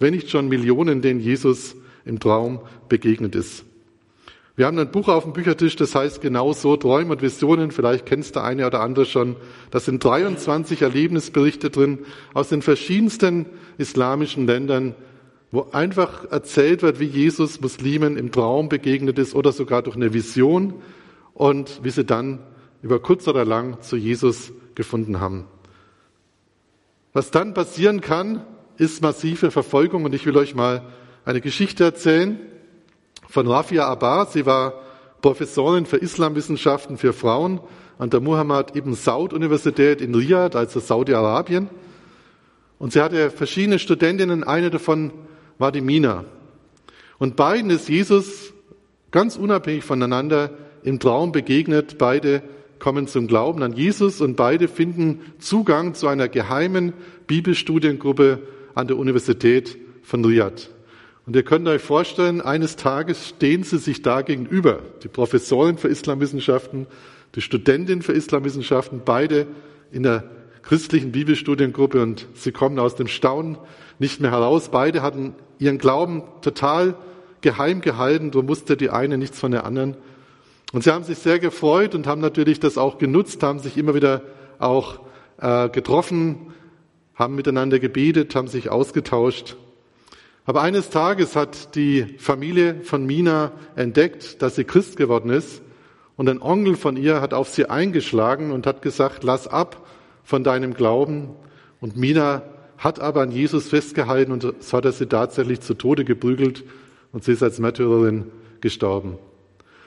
wenn 0.00 0.14
nicht 0.14 0.30
schon 0.30 0.48
Millionen, 0.48 1.00
denen 1.00 1.20
Jesus 1.20 1.76
im 2.04 2.18
Traum 2.18 2.60
begegnet 2.88 3.36
ist. 3.36 3.64
Wir 4.54 4.66
haben 4.66 4.78
ein 4.78 4.90
Buch 4.90 5.08
auf 5.08 5.24
dem 5.24 5.32
Büchertisch, 5.32 5.76
das 5.76 5.94
heißt 5.94 6.20
genau 6.20 6.52
so, 6.52 6.76
Träume 6.76 7.12
und 7.12 7.22
Visionen, 7.22 7.70
vielleicht 7.70 8.04
kennst 8.04 8.36
du 8.36 8.42
eine 8.42 8.66
oder 8.66 8.80
andere 8.80 9.06
schon. 9.06 9.36
Da 9.70 9.80
sind 9.80 10.04
23 10.04 10.82
Erlebnisberichte 10.82 11.70
drin 11.70 12.00
aus 12.34 12.50
den 12.50 12.60
verschiedensten 12.60 13.46
islamischen 13.78 14.46
Ländern, 14.46 14.94
wo 15.52 15.68
einfach 15.72 16.30
erzählt 16.30 16.82
wird, 16.82 17.00
wie 17.00 17.06
Jesus 17.06 17.62
Muslimen 17.62 18.18
im 18.18 18.30
Traum 18.30 18.68
begegnet 18.68 19.18
ist 19.18 19.34
oder 19.34 19.52
sogar 19.52 19.80
durch 19.82 19.96
eine 19.96 20.12
Vision 20.12 20.74
und 21.32 21.80
wie 21.82 21.90
sie 21.90 22.04
dann 22.04 22.40
über 22.82 23.00
kurz 23.00 23.26
oder 23.28 23.46
lang 23.46 23.80
zu 23.80 23.96
Jesus 23.96 24.52
gefunden 24.74 25.18
haben. 25.18 25.46
Was 27.14 27.30
dann 27.30 27.54
passieren 27.54 28.02
kann, 28.02 28.44
ist 28.76 29.00
massive 29.00 29.50
Verfolgung 29.50 30.04
und 30.04 30.14
ich 30.14 30.26
will 30.26 30.36
euch 30.36 30.54
mal 30.54 30.82
eine 31.24 31.40
Geschichte 31.40 31.84
erzählen 31.84 32.38
von 33.32 33.46
Rafia 33.46 33.88
Abba. 33.88 34.26
Sie 34.26 34.44
war 34.44 34.74
Professorin 35.22 35.86
für 35.86 35.96
Islamwissenschaften 35.96 36.98
für 36.98 37.14
Frauen 37.14 37.60
an 37.96 38.10
der 38.10 38.20
Muhammad 38.20 38.76
ibn 38.76 38.92
Saud 38.92 39.32
Universität 39.32 40.02
in 40.02 40.14
Riyadh, 40.14 40.54
also 40.54 40.80
Saudi-Arabien. 40.80 41.70
Und 42.78 42.92
sie 42.92 43.00
hatte 43.00 43.30
verschiedene 43.30 43.78
Studentinnen, 43.78 44.44
eine 44.44 44.68
davon 44.68 45.12
war 45.56 45.72
die 45.72 45.80
Mina. 45.80 46.26
Und 47.16 47.36
beiden 47.36 47.70
ist 47.70 47.88
Jesus 47.88 48.52
ganz 49.12 49.36
unabhängig 49.36 49.84
voneinander 49.84 50.50
im 50.82 51.00
Traum 51.00 51.32
begegnet. 51.32 51.96
Beide 51.96 52.42
kommen 52.80 53.06
zum 53.06 53.28
Glauben 53.28 53.62
an 53.62 53.72
Jesus 53.72 54.20
und 54.20 54.36
beide 54.36 54.68
finden 54.68 55.20
Zugang 55.38 55.94
zu 55.94 56.06
einer 56.06 56.28
geheimen 56.28 56.92
Bibelstudiengruppe 57.28 58.40
an 58.74 58.88
der 58.88 58.98
Universität 58.98 59.78
von 60.02 60.22
Riyadh. 60.22 60.68
Und 61.24 61.36
ihr 61.36 61.44
könnt 61.44 61.68
euch 61.68 61.82
vorstellen, 61.82 62.40
eines 62.40 62.76
Tages 62.76 63.28
stehen 63.28 63.62
sie 63.62 63.78
sich 63.78 64.02
da 64.02 64.22
gegenüber, 64.22 64.80
die 65.02 65.08
Professorin 65.08 65.78
für 65.78 65.88
Islamwissenschaften, 65.88 66.86
die 67.36 67.40
Studentin 67.40 68.02
für 68.02 68.12
Islamwissenschaften, 68.12 69.02
beide 69.04 69.46
in 69.92 70.02
der 70.02 70.24
christlichen 70.62 71.12
Bibelstudiengruppe 71.12 72.02
und 72.02 72.26
sie 72.34 72.52
kommen 72.52 72.78
aus 72.78 72.96
dem 72.96 73.08
Staunen 73.08 73.58
nicht 73.98 74.20
mehr 74.20 74.30
heraus. 74.32 74.70
Beide 74.70 75.02
hatten 75.02 75.34
ihren 75.58 75.78
Glauben 75.78 76.22
total 76.40 76.96
geheim 77.40 77.80
gehalten, 77.80 78.32
so 78.32 78.42
musste 78.42 78.76
die 78.76 78.90
eine 78.90 79.18
nichts 79.18 79.38
von 79.38 79.52
der 79.52 79.64
anderen. 79.64 79.96
Und 80.72 80.84
sie 80.84 80.90
haben 80.90 81.04
sich 81.04 81.18
sehr 81.18 81.38
gefreut 81.38 81.94
und 81.94 82.06
haben 82.06 82.20
natürlich 82.20 82.58
das 82.58 82.78
auch 82.78 82.98
genutzt, 82.98 83.42
haben 83.42 83.58
sich 83.58 83.76
immer 83.76 83.94
wieder 83.94 84.22
auch 84.58 85.00
äh, 85.38 85.68
getroffen, 85.68 86.52
haben 87.14 87.34
miteinander 87.34 87.78
gebetet, 87.78 88.34
haben 88.34 88.48
sich 88.48 88.70
ausgetauscht. 88.70 89.56
Aber 90.44 90.62
eines 90.62 90.90
Tages 90.90 91.36
hat 91.36 91.74
die 91.76 92.04
Familie 92.18 92.80
von 92.82 93.06
Mina 93.06 93.52
entdeckt, 93.76 94.42
dass 94.42 94.56
sie 94.56 94.64
Christ 94.64 94.96
geworden 94.96 95.30
ist. 95.30 95.62
Und 96.16 96.28
ein 96.28 96.42
Onkel 96.42 96.76
von 96.76 96.96
ihr 96.96 97.20
hat 97.20 97.32
auf 97.32 97.48
sie 97.48 97.66
eingeschlagen 97.66 98.50
und 98.50 98.66
hat 98.66 98.82
gesagt, 98.82 99.22
lass 99.24 99.46
ab 99.46 99.86
von 100.24 100.44
deinem 100.44 100.74
Glauben. 100.74 101.30
Und 101.80 101.96
Mina 101.96 102.42
hat 102.76 102.98
aber 102.98 103.22
an 103.22 103.30
Jesus 103.30 103.68
festgehalten 103.68 104.32
und 104.32 104.54
so 104.58 104.76
hat 104.76 104.84
er 104.84 104.92
sie 104.92 105.06
tatsächlich 105.06 105.60
zu 105.60 105.74
Tode 105.74 106.04
geprügelt 106.04 106.64
und 107.12 107.22
sie 107.22 107.32
ist 107.32 107.42
als 107.42 107.60
Märtyrerin 107.60 108.24
gestorben. 108.60 109.18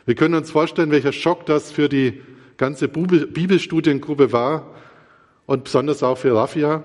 Wir 0.06 0.16
können 0.16 0.36
uns 0.36 0.52
vorstellen, 0.52 0.92
welcher 0.92 1.12
Schock 1.12 1.46
das 1.46 1.72
für 1.72 1.90
die 1.90 2.22
ganze 2.58 2.88
Bibelstudiengruppe 2.88 4.32
war 4.32 4.68
und 5.46 5.66
besonders 5.66 6.04
auch 6.04 6.18
für 6.18 6.34
Raffia. 6.36 6.84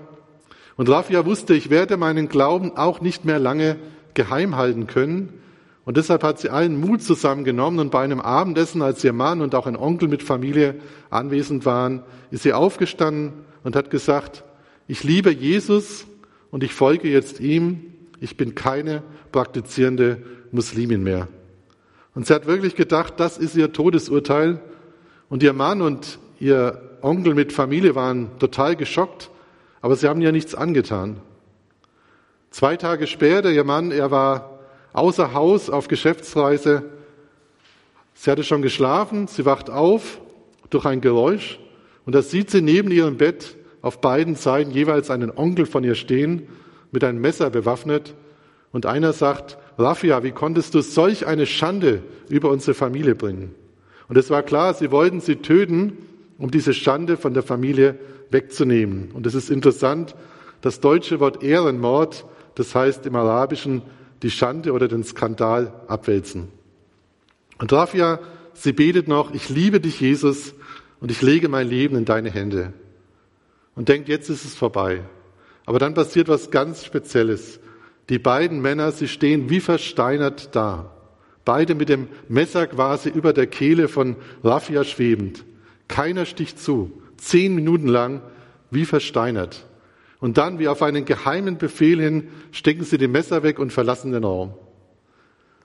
Und 0.81 0.89
Raffia 0.89 1.27
wusste, 1.27 1.53
ich 1.53 1.69
werde 1.69 1.95
meinen 1.95 2.27
Glauben 2.27 2.75
auch 2.75 3.01
nicht 3.01 3.23
mehr 3.23 3.37
lange 3.37 3.75
geheim 4.15 4.55
halten 4.55 4.87
können. 4.87 5.29
Und 5.85 5.95
deshalb 5.95 6.23
hat 6.23 6.39
sie 6.39 6.49
allen 6.49 6.79
Mut 6.79 7.03
zusammengenommen 7.03 7.79
und 7.79 7.91
bei 7.91 8.01
einem 8.01 8.19
Abendessen, 8.19 8.81
als 8.81 9.03
ihr 9.03 9.13
Mann 9.13 9.41
und 9.41 9.53
auch 9.53 9.67
ein 9.67 9.75
Onkel 9.75 10.07
mit 10.07 10.23
Familie 10.23 10.73
anwesend 11.11 11.67
waren, 11.67 12.01
ist 12.31 12.41
sie 12.41 12.53
aufgestanden 12.53 13.33
und 13.63 13.75
hat 13.75 13.91
gesagt, 13.91 14.43
ich 14.87 15.03
liebe 15.03 15.29
Jesus 15.29 16.07
und 16.49 16.63
ich 16.63 16.73
folge 16.73 17.09
jetzt 17.09 17.39
ihm. 17.39 17.93
Ich 18.19 18.35
bin 18.35 18.55
keine 18.55 19.03
praktizierende 19.31 20.23
Muslimin 20.51 21.03
mehr. 21.03 21.27
Und 22.15 22.25
sie 22.25 22.33
hat 22.33 22.47
wirklich 22.47 22.75
gedacht, 22.75 23.19
das 23.19 23.37
ist 23.37 23.55
ihr 23.55 23.71
Todesurteil. 23.71 24.59
Und 25.29 25.43
ihr 25.43 25.53
Mann 25.53 25.83
und 25.83 26.17
ihr 26.39 26.97
Onkel 27.03 27.35
mit 27.35 27.53
Familie 27.53 27.93
waren 27.93 28.31
total 28.39 28.75
geschockt, 28.75 29.29
aber 29.81 29.95
sie 29.95 30.07
haben 30.07 30.21
ja 30.21 30.31
nichts 30.31 30.55
angetan. 30.55 31.19
Zwei 32.49 32.77
Tage 32.77 33.07
später, 33.07 33.51
ihr 33.51 33.63
Mann, 33.63 33.91
er 33.91 34.11
war 34.11 34.59
außer 34.93 35.33
Haus 35.33 35.69
auf 35.69 35.87
Geschäftsreise. 35.87 36.83
Sie 38.13 38.29
hatte 38.29 38.43
schon 38.43 38.61
geschlafen, 38.61 39.27
sie 39.27 39.45
wacht 39.45 39.69
auf 39.69 40.21
durch 40.69 40.85
ein 40.85 41.01
Geräusch 41.01 41.59
und 42.05 42.13
da 42.13 42.21
sieht 42.21 42.49
sie 42.49 42.61
neben 42.61 42.91
ihrem 42.91 43.17
Bett 43.17 43.55
auf 43.81 44.01
beiden 44.01 44.35
Seiten 44.35 44.71
jeweils 44.71 45.09
einen 45.09 45.31
Onkel 45.31 45.65
von 45.65 45.83
ihr 45.83 45.95
stehen, 45.95 46.47
mit 46.91 47.03
einem 47.03 47.21
Messer 47.21 47.49
bewaffnet. 47.49 48.15
Und 48.71 48.85
einer 48.85 49.13
sagt, 49.13 49.57
Raffia, 49.77 50.23
wie 50.23 50.31
konntest 50.31 50.73
du 50.73 50.81
solch 50.81 51.25
eine 51.25 51.45
Schande 51.45 52.03
über 52.29 52.49
unsere 52.49 52.73
Familie 52.73 53.15
bringen? 53.15 53.55
Und 54.07 54.17
es 54.17 54.29
war 54.29 54.43
klar, 54.43 54.73
sie 54.73 54.91
wollten 54.91 55.19
sie 55.19 55.37
töten, 55.37 55.97
um 56.41 56.49
diese 56.49 56.73
Schande 56.73 57.17
von 57.17 57.35
der 57.35 57.43
Familie 57.43 57.99
wegzunehmen. 58.31 59.11
Und 59.11 59.27
es 59.27 59.35
ist 59.35 59.51
interessant, 59.51 60.15
das 60.61 60.79
deutsche 60.79 61.19
Wort 61.19 61.43
Ehrenmord, 61.43 62.25
das 62.55 62.73
heißt 62.73 63.05
im 63.05 63.15
Arabischen 63.15 63.83
die 64.23 64.31
Schande 64.31 64.73
oder 64.73 64.87
den 64.87 65.03
Skandal 65.03 65.71
abwälzen. 65.87 66.47
Und 67.59 67.71
Raffia, 67.71 68.19
sie 68.53 68.73
betet 68.73 69.07
noch, 69.07 69.33
ich 69.35 69.49
liebe 69.49 69.79
dich, 69.79 70.01
Jesus, 70.01 70.55
und 70.99 71.11
ich 71.11 71.21
lege 71.21 71.47
mein 71.47 71.67
Leben 71.67 71.95
in 71.95 72.05
deine 72.05 72.31
Hände. 72.31 72.73
Und 73.75 73.87
denkt, 73.87 74.09
jetzt 74.09 74.29
ist 74.29 74.43
es 74.43 74.55
vorbei. 74.55 75.01
Aber 75.67 75.77
dann 75.77 75.93
passiert 75.93 76.27
was 76.27 76.49
ganz 76.49 76.83
Spezielles. 76.83 77.59
Die 78.09 78.19
beiden 78.19 78.61
Männer, 78.61 78.91
sie 78.91 79.07
stehen 79.07 79.51
wie 79.51 79.59
versteinert 79.59 80.55
da. 80.55 80.91
Beide 81.45 81.75
mit 81.75 81.89
dem 81.89 82.07
Messer 82.29 82.65
quasi 82.65 83.09
über 83.09 83.31
der 83.31 83.45
Kehle 83.45 83.87
von 83.87 84.15
Raffia 84.43 84.83
schwebend. 84.83 85.45
Keiner 85.91 86.25
sticht 86.25 86.57
zu. 86.59 86.91
Zehn 87.17 87.53
Minuten 87.53 87.87
lang 87.87 88.21
wie 88.71 88.85
versteinert. 88.85 89.67
Und 90.19 90.37
dann, 90.37 90.57
wie 90.57 90.67
auf 90.67 90.81
einen 90.81 91.05
geheimen 91.05 91.57
Befehl 91.57 92.01
hin, 92.01 92.29
stecken 92.51 92.83
sie 92.83 92.97
die 92.97 93.07
Messer 93.07 93.43
weg 93.43 93.59
und 93.59 93.73
verlassen 93.73 94.11
den 94.11 94.23
Raum. 94.23 94.53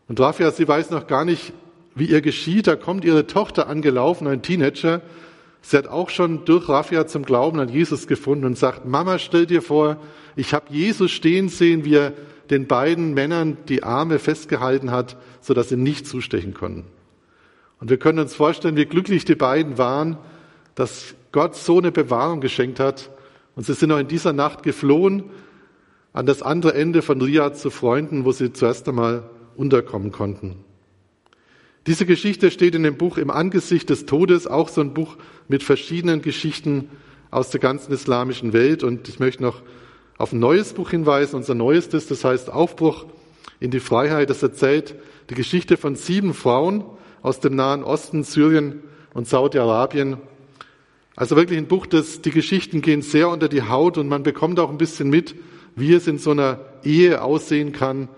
Und 0.09 0.21
Raffia, 0.21 0.51
sie 0.51 0.67
weiß 0.67 0.91
noch 0.91 1.07
gar 1.07 1.25
nicht, 1.25 1.53
wie 1.95 2.07
ihr 2.07 2.21
geschieht. 2.21 2.67
Da 2.67 2.77
kommt 2.77 3.05
ihre 3.05 3.27
Tochter 3.27 3.69
angelaufen, 3.69 4.27
ein 4.27 4.43
Teenager. 4.43 5.03
Sie 5.63 5.77
hat 5.77 5.89
auch 5.89 6.11
schon 6.11 6.45
durch 6.45 6.69
Raffia 6.69 7.07
zum 7.07 7.25
Glauben 7.25 7.59
an 7.59 7.69
Jesus 7.69 8.07
gefunden 8.07 8.45
und 8.45 8.57
sagt, 8.57 8.87
Mama, 8.87 9.19
stell 9.19 9.47
dir 9.47 9.63
vor, 9.63 9.99
ich 10.37 10.55
habe 10.55 10.67
Jesus 10.71 11.11
stehen 11.11 11.49
sehen, 11.49 11.85
wie 11.85 11.97
er 11.97 12.13
den 12.51 12.67
beiden 12.67 13.15
Männern 13.15 13.57
die 13.69 13.83
Arme 13.83 14.19
festgehalten 14.19 14.91
hat, 14.91 15.17
sodass 15.41 15.69
sie 15.69 15.77
nicht 15.77 16.07
zustechen 16.07 16.55
konnten. 16.55 16.85
Und 17.81 17.91
wir 17.91 17.99
können 17.99 18.19
uns 18.19 18.35
vorstellen, 18.35 18.77
wie 18.77 18.87
glücklich 18.87 19.25
die 19.25 19.35
beiden 19.35 19.79
waren, 19.79 20.19
dass 20.75 21.15
Gott 21.33 21.55
so 21.55 21.79
eine 21.79 21.93
Bewahrung 21.93 22.41
geschenkt 22.41 22.81
hat. 22.81 23.11
Und 23.55 23.67
sie 23.67 23.75
sind 23.75 23.93
auch 23.93 23.99
in 23.99 24.09
dieser 24.09 24.33
Nacht 24.33 24.63
geflohen 24.63 25.25
an 26.13 26.25
das 26.25 26.43
andere 26.43 26.75
Ende 26.75 27.03
von 27.03 27.21
Riyadh 27.21 27.55
zu 27.57 27.71
Freunden, 27.71 28.25
wo 28.25 28.33
sie 28.33 28.53
zuerst 28.53 28.89
einmal 28.89 29.29
unterkommen 29.57 30.13
konnten. 30.13 30.57
Diese 31.87 32.07
Geschichte 32.07 32.51
steht 32.51 32.75
in 32.75 32.83
dem 32.83 32.97
Buch 32.97 33.19
Im 33.19 33.31
Angesicht 33.31 33.91
des 33.91 34.07
Todes, 34.07 34.47
auch 34.47 34.69
so 34.69 34.81
ein 34.81 34.95
Buch 34.95 35.17
mit 35.47 35.63
verschiedenen 35.63 36.23
Geschichten 36.23 36.89
aus 37.31 37.51
der 37.51 37.61
ganzen 37.61 37.93
islamischen 37.93 38.53
Welt. 38.53 38.83
Und 38.83 39.09
ich 39.09 39.21
möchte 39.21 39.43
noch 39.43 39.63
auf 40.19 40.33
ein 40.33 40.41
neues 40.41 40.73
Buch 40.73 40.91
hinweisen, 40.91 41.37
unser 41.37 41.55
neuestes, 41.55 42.07
das 42.07 42.25
heißt 42.25 42.51
Aufbruch 42.51 43.05
in 43.61 43.71
die 43.71 43.81
Freiheit. 43.81 44.31
Das 44.31 44.43
erzählt 44.43 44.97
die 45.29 45.35
Geschichte 45.35 45.77
von 45.77 45.97
sieben 45.97 46.35
Frauen 46.35 46.85
aus 47.27 47.41
dem 47.41 47.57
Nahen 47.57 47.83
Osten, 47.83 48.23
Syrien 48.23 48.85
und 49.13 49.27
Saudi-Arabien. 49.27 50.19
Also 51.17 51.35
wirklich 51.35 51.59
ein 51.59 51.67
Buch, 51.67 51.85
das 51.85 52.23
die 52.23 52.31
Geschichten 52.31 52.83
gehen 52.83 53.03
sehr 53.03 53.29
unter 53.29 53.49
die 53.49 53.63
Haut 53.63 53.99
und 53.99 54.07
man 54.07 54.23
bekommt 54.23 54.61
auch 54.61 54.71
ein 54.71 54.79
bisschen 54.79 55.11
mit, 55.11 55.35
wie 55.75 55.93
es 55.93 56.07
in 56.07 56.19
so 56.19 56.31
einer 56.31 56.61
Ehe 56.85 57.23
aussehen 57.23 57.73
kann. 57.73 58.09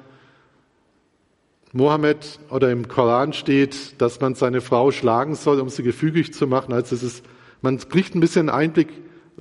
Mohammed 1.73 2.39
oder 2.51 2.71
im 2.71 2.87
Koran 2.87 3.33
steht, 3.33 3.99
dass 4.03 4.21
man 4.21 4.35
seine 4.35 4.61
Frau 4.61 4.91
schlagen 4.91 5.37
soll, 5.37 5.59
um 5.59 5.71
sie 5.71 5.83
gefügig 5.83 6.35
zu 6.35 6.47
machen. 6.47 6.75
Also 6.75 6.95
es 6.95 7.03
ist, 7.03 7.25
man 7.63 7.79
kriegt 7.79 8.15
ein 8.15 8.21
bisschen 8.21 8.51
Einblick, 8.51 8.89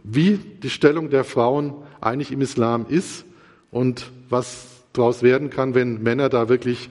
wie 0.02 0.38
die 0.38 0.70
Stellung 0.70 1.10
der 1.10 1.26
Frauen 1.26 1.74
eigentlich 2.00 2.32
im 2.32 2.40
Islam 2.40 2.86
ist 2.88 3.26
und 3.72 4.14
was 4.30 4.86
daraus 4.94 5.24
werden 5.24 5.50
kann, 5.50 5.76
wenn 5.76 6.02
Männer 6.02 6.30
da 6.30 6.48
wirklich 6.48 6.90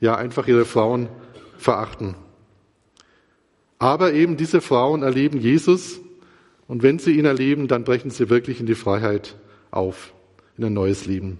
ja 0.00 0.16
einfach 0.16 0.48
ihre 0.48 0.64
Frauen 0.64 1.08
verachten. 1.58 2.14
Aber 3.78 4.12
eben 4.12 4.36
diese 4.36 4.60
Frauen 4.60 5.02
erleben 5.02 5.38
Jesus 5.38 6.00
und 6.66 6.82
wenn 6.82 6.98
sie 6.98 7.12
ihn 7.12 7.24
erleben, 7.24 7.68
dann 7.68 7.84
brechen 7.84 8.10
sie 8.10 8.30
wirklich 8.30 8.60
in 8.60 8.66
die 8.66 8.74
Freiheit 8.74 9.36
auf, 9.70 10.12
in 10.56 10.64
ein 10.64 10.72
neues 10.72 11.06
Leben. 11.06 11.38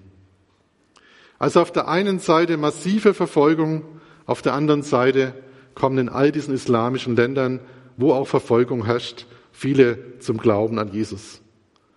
Also 1.39 1.61
auf 1.61 1.73
der 1.73 1.89
einen 1.89 2.19
Seite 2.19 2.57
massive 2.57 3.15
Verfolgung, 3.15 3.85
auf 4.27 4.43
der 4.43 4.55
anderen 4.55 4.83
Seite 4.83 5.35
kommen 5.75 5.99
in 5.99 6.09
all 6.09 6.33
diesen 6.33 6.55
islamischen 6.55 7.17
Ländern, 7.17 7.61
wo 7.97 8.13
auch 8.13 8.27
Verfolgung 8.27 8.85
herrscht, 8.85 9.27
viele 9.53 10.19
zum 10.19 10.39
Glauben 10.39 10.79
an 10.79 10.93
Jesus. 10.93 11.41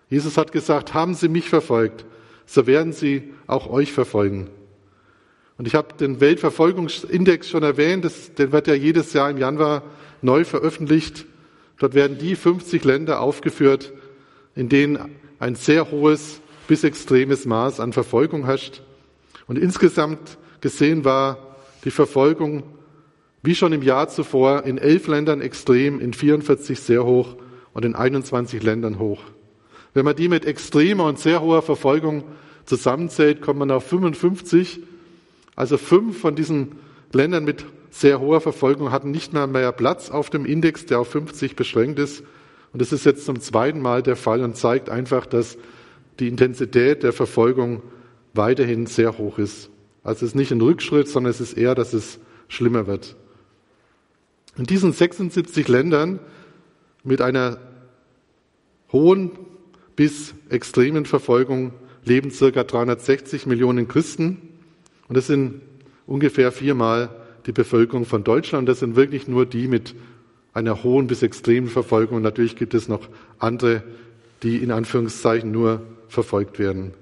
Jesus 0.10 0.38
hat 0.38 0.52
gesagt, 0.52 0.94
haben 0.94 1.14
Sie 1.14 1.30
mich 1.30 1.50
verfolgt, 1.50 2.06
so 2.46 2.68
werden 2.68 2.94
Sie 2.94 3.34
auch 3.48 3.70
euch 3.70 3.94
verfolgen. 3.94 4.50
Und 5.62 5.68
ich 5.68 5.76
habe 5.76 5.94
den 5.94 6.20
Weltverfolgungsindex 6.20 7.48
schon 7.48 7.62
erwähnt, 7.62 8.04
das, 8.04 8.34
den 8.34 8.52
wird 8.52 8.66
ja 8.66 8.74
jedes 8.74 9.14
Jahr 9.14 9.30
im 9.30 9.38
Januar 9.38 9.84
neu 10.24 10.44
veröffentlicht. 10.44 11.28
Dort 11.78 11.94
werden 11.94 12.18
die 12.18 12.36
50 12.36 12.84
Länder 12.84 13.20
aufgeführt, 13.20 13.94
in 14.56 14.70
denen 14.70 14.98
ein 15.38 15.54
sehr 15.54 15.92
hohes 15.92 16.42
bis 16.68 16.84
extremes 16.84 17.46
Maß 17.46 17.80
an 17.80 17.94
Verfolgung 17.94 18.46
herrscht. 18.46 18.82
Und 19.46 19.60
insgesamt 19.60 20.40
gesehen 20.62 21.06
war 21.06 21.38
die 21.86 21.92
Verfolgung 21.92 22.64
wie 23.44 23.54
schon 23.54 23.72
im 23.72 23.84
Jahr 23.84 24.10
zuvor 24.10 24.64
in 24.64 24.80
elf 24.80 25.06
Ländern 25.06 25.42
extrem, 25.42 26.00
in 26.00 26.14
44 26.14 26.80
sehr 26.80 27.06
hoch 27.06 27.36
und 27.74 27.86
in 27.86 27.94
21 27.94 28.64
Ländern 28.64 28.98
hoch. 28.98 29.22
Wenn 29.94 30.06
man 30.06 30.16
die 30.16 30.28
mit 30.28 30.44
extremer 30.44 31.06
und 31.06 31.20
sehr 31.20 31.40
hoher 31.40 31.62
Verfolgung 31.62 32.24
zusammenzählt, 32.66 33.44
kommt 33.44 33.60
man 33.60 33.70
auf 33.70 33.86
55. 33.86 34.88
Also 35.62 35.78
fünf 35.78 36.18
von 36.18 36.34
diesen 36.34 36.72
Ländern 37.14 37.44
mit 37.44 37.68
sehr 37.92 38.20
hoher 38.20 38.42
Verfolgung 38.42 38.92
hatten 38.92 39.12
nicht 39.12 39.32
mehr 39.32 39.46
mehr 39.46 39.72
Platz 39.72 40.10
auf 40.10 40.32
dem 40.32 40.44
Index, 40.44 40.88
der 40.88 41.00
auf 41.00 41.12
50 41.12 41.56
beschränkt 41.56 42.00
ist. 42.00 42.24
Und 42.74 42.82
das 42.82 42.92
ist 42.92 43.06
jetzt 43.06 43.26
zum 43.26 43.40
zweiten 43.40 43.80
Mal 43.80 44.02
der 44.02 44.16
Fall 44.16 44.44
und 44.44 44.58
zeigt 44.58 44.90
einfach, 44.90 45.28
dass 45.28 45.60
die 46.20 46.28
Intensität 46.28 47.04
der 47.04 47.14
Verfolgung 47.14 47.84
weiterhin 48.34 48.88
sehr 48.88 49.20
hoch 49.20 49.38
ist. 49.38 49.70
Also 50.02 50.26
es 50.26 50.32
ist 50.32 50.36
nicht 50.36 50.52
ein 50.52 50.62
Rückschritt, 50.62 51.08
sondern 51.08 51.30
es 51.30 51.40
ist 51.40 51.54
eher, 51.54 51.76
dass 51.76 51.94
es 51.94 52.18
schlimmer 52.48 52.88
wird. 52.88 53.16
In 54.58 54.66
diesen 54.66 54.94
76 54.94 55.68
Ländern 55.68 56.22
mit 57.04 57.22
einer 57.22 57.60
hohen 58.92 59.30
bis 59.96 60.34
extremen 60.50 61.06
Verfolgung 61.06 61.74
leben 62.04 62.32
circa 62.32 62.64
360 62.64 63.46
Millionen 63.46 63.88
Christen. 63.88 64.48
Und 65.12 65.18
das 65.18 65.28
sind 65.28 65.60
ungefähr 66.08 66.54
viermal 66.54 67.10
die 67.46 67.52
Bevölkerung 67.52 68.06
von 68.06 68.24
Deutschland. 68.24 68.70
Das 68.70 68.80
sind 68.80 68.96
wirklich 68.96 69.28
nur 69.28 69.46
die 69.46 69.68
mit 69.68 69.94
einer 70.54 70.84
hohen 70.84 71.08
bis 71.08 71.22
extremen 71.22 71.68
Verfolgung. 71.68 72.16
Und 72.16 72.24
natürlich 72.24 72.56
gibt 72.56 72.74
es 72.74 72.88
noch 72.88 73.10
andere, 73.38 73.84
die 74.42 74.64
in 74.64 74.72
Anführungszeichen 74.72 75.52
nur 75.52 75.82
verfolgt 76.08 76.60
werden. 76.60 76.94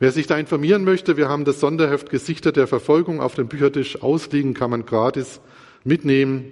Wer 0.00 0.10
sich 0.10 0.26
da 0.26 0.38
informieren 0.38 0.82
möchte, 0.82 1.16
wir 1.16 1.28
haben 1.28 1.44
das 1.44 1.60
Sonderheft 1.60 2.10
Gesichter 2.10 2.50
der 2.50 2.66
Verfolgung 2.66 3.20
auf 3.20 3.36
dem 3.36 3.46
Büchertisch 3.46 4.02
ausliegen, 4.02 4.52
kann 4.52 4.70
man 4.72 4.84
gratis 4.84 5.40
mitnehmen. 5.84 6.50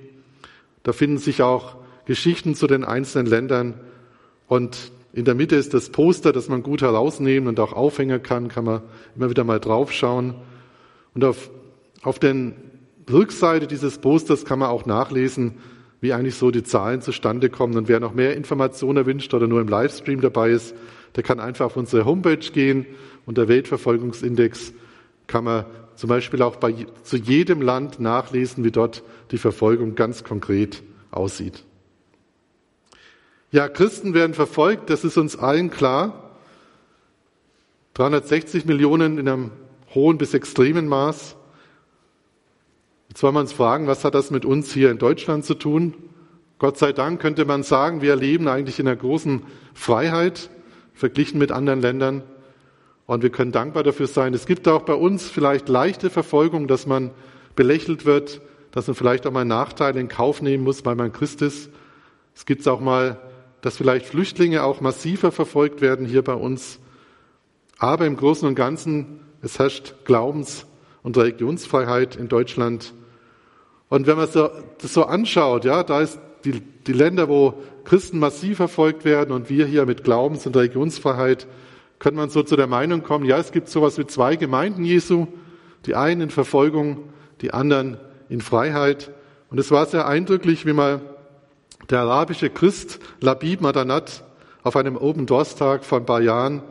Da 0.85 0.93
finden 0.93 1.19
sich 1.19 1.43
auch 1.43 1.75
Geschichten 2.05 2.55
zu 2.55 2.69
den 2.69 2.85
einzelnen 2.85 3.26
Ländern. 3.26 3.75
Und 4.47 4.93
in 5.16 5.25
der 5.25 5.35
Mitte 5.35 5.56
ist 5.56 5.73
das 5.73 5.88
Poster, 5.88 6.35
das 6.35 6.50
man 6.50 6.62
gut 6.62 6.82
herausnehmen 6.82 7.48
und 7.48 7.59
auch 7.59 7.72
aufhängen 7.72 8.22
kann, 8.22 8.48
kann 8.48 8.66
man 8.66 8.83
immer 9.16 9.31
wieder 9.31 9.44
mal 9.44 9.59
draufschauen. 9.59 10.35
Und 11.14 11.24
auf, 11.24 11.50
auf 12.02 12.18
der 12.18 12.52
Rückseite 13.11 13.66
dieses 13.66 13.96
Posters 13.96 14.44
kann 14.44 14.59
man 14.59 14.68
auch 14.68 14.85
nachlesen, 14.85 15.55
wie 16.02 16.12
eigentlich 16.12 16.35
so 16.35 16.50
die 16.50 16.64
Zahlen 16.64 17.00
zustande 17.00 17.48
kommen. 17.48 17.79
Und 17.79 17.88
wer 17.88 17.98
noch 17.98 18.12
mehr 18.12 18.37
Informationen 18.37 19.07
wünscht 19.07 19.33
oder 19.33 19.46
nur 19.46 19.62
im 19.62 19.68
Livestream 19.68 20.20
dabei 20.20 20.50
ist, 20.50 20.74
der 21.14 21.22
kann 21.22 21.40
einfach 21.40 21.64
auf 21.64 21.79
unsere 21.79 22.05
Homepage 22.05 22.37
gehen. 22.37 22.85
Unter 23.24 23.48
Weltverfolgungsindex 23.48 24.74
kann 25.26 25.44
man 25.44 25.64
zum 25.94 26.09
Beispiel 26.09 26.42
auch 26.42 26.57
bei, 26.57 26.74
zu 27.05 27.16
jedem 27.16 27.62
Land 27.62 28.00
nachlesen, 28.00 28.64
wie 28.64 28.70
dort 28.70 29.02
die 29.31 29.38
Verfolgung 29.38 29.94
ganz 29.94 30.24
konkret 30.24 30.83
aussieht. 31.11 31.64
Ja, 33.52 33.68
Christen 33.68 34.12
werden 34.12 34.35
verfolgt, 34.35 34.90
das 34.90 35.04
ist 35.04 35.16
uns 35.16 35.37
allen 35.37 35.70
klar. 35.70 36.30
360 37.94 38.66
Millionen 38.66 39.18
in 39.18 39.28
einem 39.28 39.50
hohen 39.94 40.18
bis 40.18 40.35
extremen 40.35 40.88
Maß. 40.88 41.37
Jetzt 43.09 43.22
wollen 43.22 43.35
wir 43.35 43.40
uns 43.40 43.52
fragen, 43.52 43.87
was 43.87 44.04
hat 44.04 44.14
das 44.14 44.30
mit 44.30 44.44
uns 44.44 44.72
hier 44.72 44.90
in 44.90 44.98
Deutschland 44.98 45.44
zu 45.44 45.54
tun? 45.54 45.94
Gott 46.59 46.76
sei 46.76 46.92
Dank 46.92 47.20
könnte 47.20 47.44
man 47.44 47.62
sagen, 47.62 48.02
wir 48.02 48.16
leben 48.16 48.48
eigentlich 48.48 48.78
in 48.78 48.88
einer 48.88 48.96
großen 48.96 49.42
Freiheit 49.74 50.50
verglichen 50.92 51.38
mit 51.38 51.52
anderen 51.52 51.80
Ländern. 51.80 52.22
Und 53.06 53.22
wir 53.22 53.30
können 53.30 53.52
dankbar 53.52 53.85
dafür 53.85 54.09
sein. 54.09 54.35
Es 54.35 54.46
gibt 54.46 54.66
auch 54.66 54.82
bei 54.82 54.94
uns 54.94 55.28
vielleicht 55.28 55.68
leichte 55.68 56.11
Verfolgung, 56.11 56.66
dass 56.66 56.87
man 56.87 57.12
belächelt 57.54 58.04
wird, 58.04 58.40
dass 58.72 58.88
man 58.88 58.96
vielleicht 58.96 59.26
auch 59.26 59.32
mal 59.32 59.44
Nachteile 59.44 60.00
in 60.00 60.09
Kauf 60.09 60.42
nehmen 60.42 60.64
muss, 60.64 60.85
weil 60.85 60.96
man 60.96 61.12
Christ 61.12 61.40
ist. 61.40 61.70
Es 62.35 62.44
gibt 62.44 62.66
auch 62.66 62.80
mal, 62.80 63.18
dass 63.66 63.79
vielleicht 63.79 64.07
Flüchtlinge 64.07 64.62
auch 64.62 64.81
massiver 64.81 65.33
verfolgt 65.33 65.81
werden 65.81 66.07
hier 66.07 66.22
bei 66.22 66.35
uns. 66.35 66.79
Aber 67.79 68.07
im 68.07 68.16
Großen 68.16 68.46
und 68.46 68.55
Ganzen, 68.55 69.18
es 69.42 69.59
herrscht 69.59 69.94
Glaubens- 70.05 70.66
und 71.02 71.16
Religionsfreiheit 71.16 72.14
in 72.14 72.29
Deutschland. 72.29 72.94
Und 73.88 74.07
wenn 74.07 74.18
man 74.18 74.29
das 74.33 74.94
so 74.94 75.02
anschaut, 75.07 75.64
ja, 75.64 75.83
da 75.83 76.00
ist 76.00 76.20
die, 76.44 76.61
die 76.61 76.92
Länder, 76.92 77.29
wo 77.29 77.55
Christen 77.83 78.20
massiv 78.20 78.59
verfolgt 78.59 79.05
werden 79.05 79.35
und 79.35 79.50
wir 79.50 79.66
hier 79.66 79.85
mit 79.85 80.05
Glaubens- 80.05 80.46
und 80.46 80.55
Religionsfreiheit, 80.57 81.48
könnte 81.98 82.18
man 82.20 82.31
so 82.31 82.44
zu 82.44 82.55
der 82.55 82.68
Meinung 82.68 83.02
kommen, 83.02 83.24
ja, 83.24 83.37
es 83.37 83.50
gibt 83.50 83.68
sowas 83.68 83.98
wie 83.98 84.07
zwei 84.07 84.37
Gemeinden 84.37 84.85
Jesu, 84.85 85.26
die 85.87 85.96
einen 85.96 86.20
in 86.20 86.31
Verfolgung, 86.31 87.09
die 87.40 87.52
anderen 87.52 87.98
in 88.29 88.40
Freiheit. 88.40 89.11
Und 89.50 89.59
es 89.59 89.72
war 89.72 89.87
sehr 89.87 90.07
eindrücklich, 90.07 90.66
wie 90.66 90.72
mal 90.72 91.15
der 91.90 92.01
arabische 92.01 92.51
Christ 92.51 92.99
Labib 93.20 93.61
Madanat 93.61 94.25
auf 94.62 94.77
einem 94.77 94.96
Open 94.96 95.27
Doors 95.27 95.57
Tag 95.57 95.85
vor 95.85 95.99
ein 95.99 96.07
paar 96.07 96.20
Jahren 96.20 96.62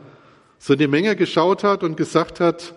so 0.58 0.72
in 0.72 0.78
die 0.78 0.88
Menge 0.88 1.16
geschaut 1.16 1.64
hat 1.64 1.82
und 1.82 1.96
gesagt 1.96 2.40
hat, 2.40 2.74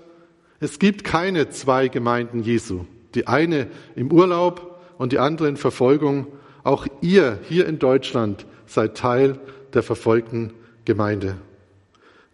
es 0.59 0.79
gibt 0.79 1.03
keine 1.03 1.49
zwei 1.49 1.87
Gemeinden 1.87 2.41
Jesu. 2.41 2.85
Die 3.15 3.27
eine 3.27 3.67
im 3.95 4.11
Urlaub 4.11 4.79
und 4.97 5.11
die 5.13 5.19
andere 5.19 5.47
in 5.47 5.57
Verfolgung. 5.57 6.27
Auch 6.63 6.85
ihr 7.01 7.39
hier 7.47 7.67
in 7.67 7.79
Deutschland 7.79 8.45
seid 8.65 8.97
Teil 8.97 9.39
der 9.73 9.83
verfolgten 9.83 10.53
Gemeinde. 10.85 11.37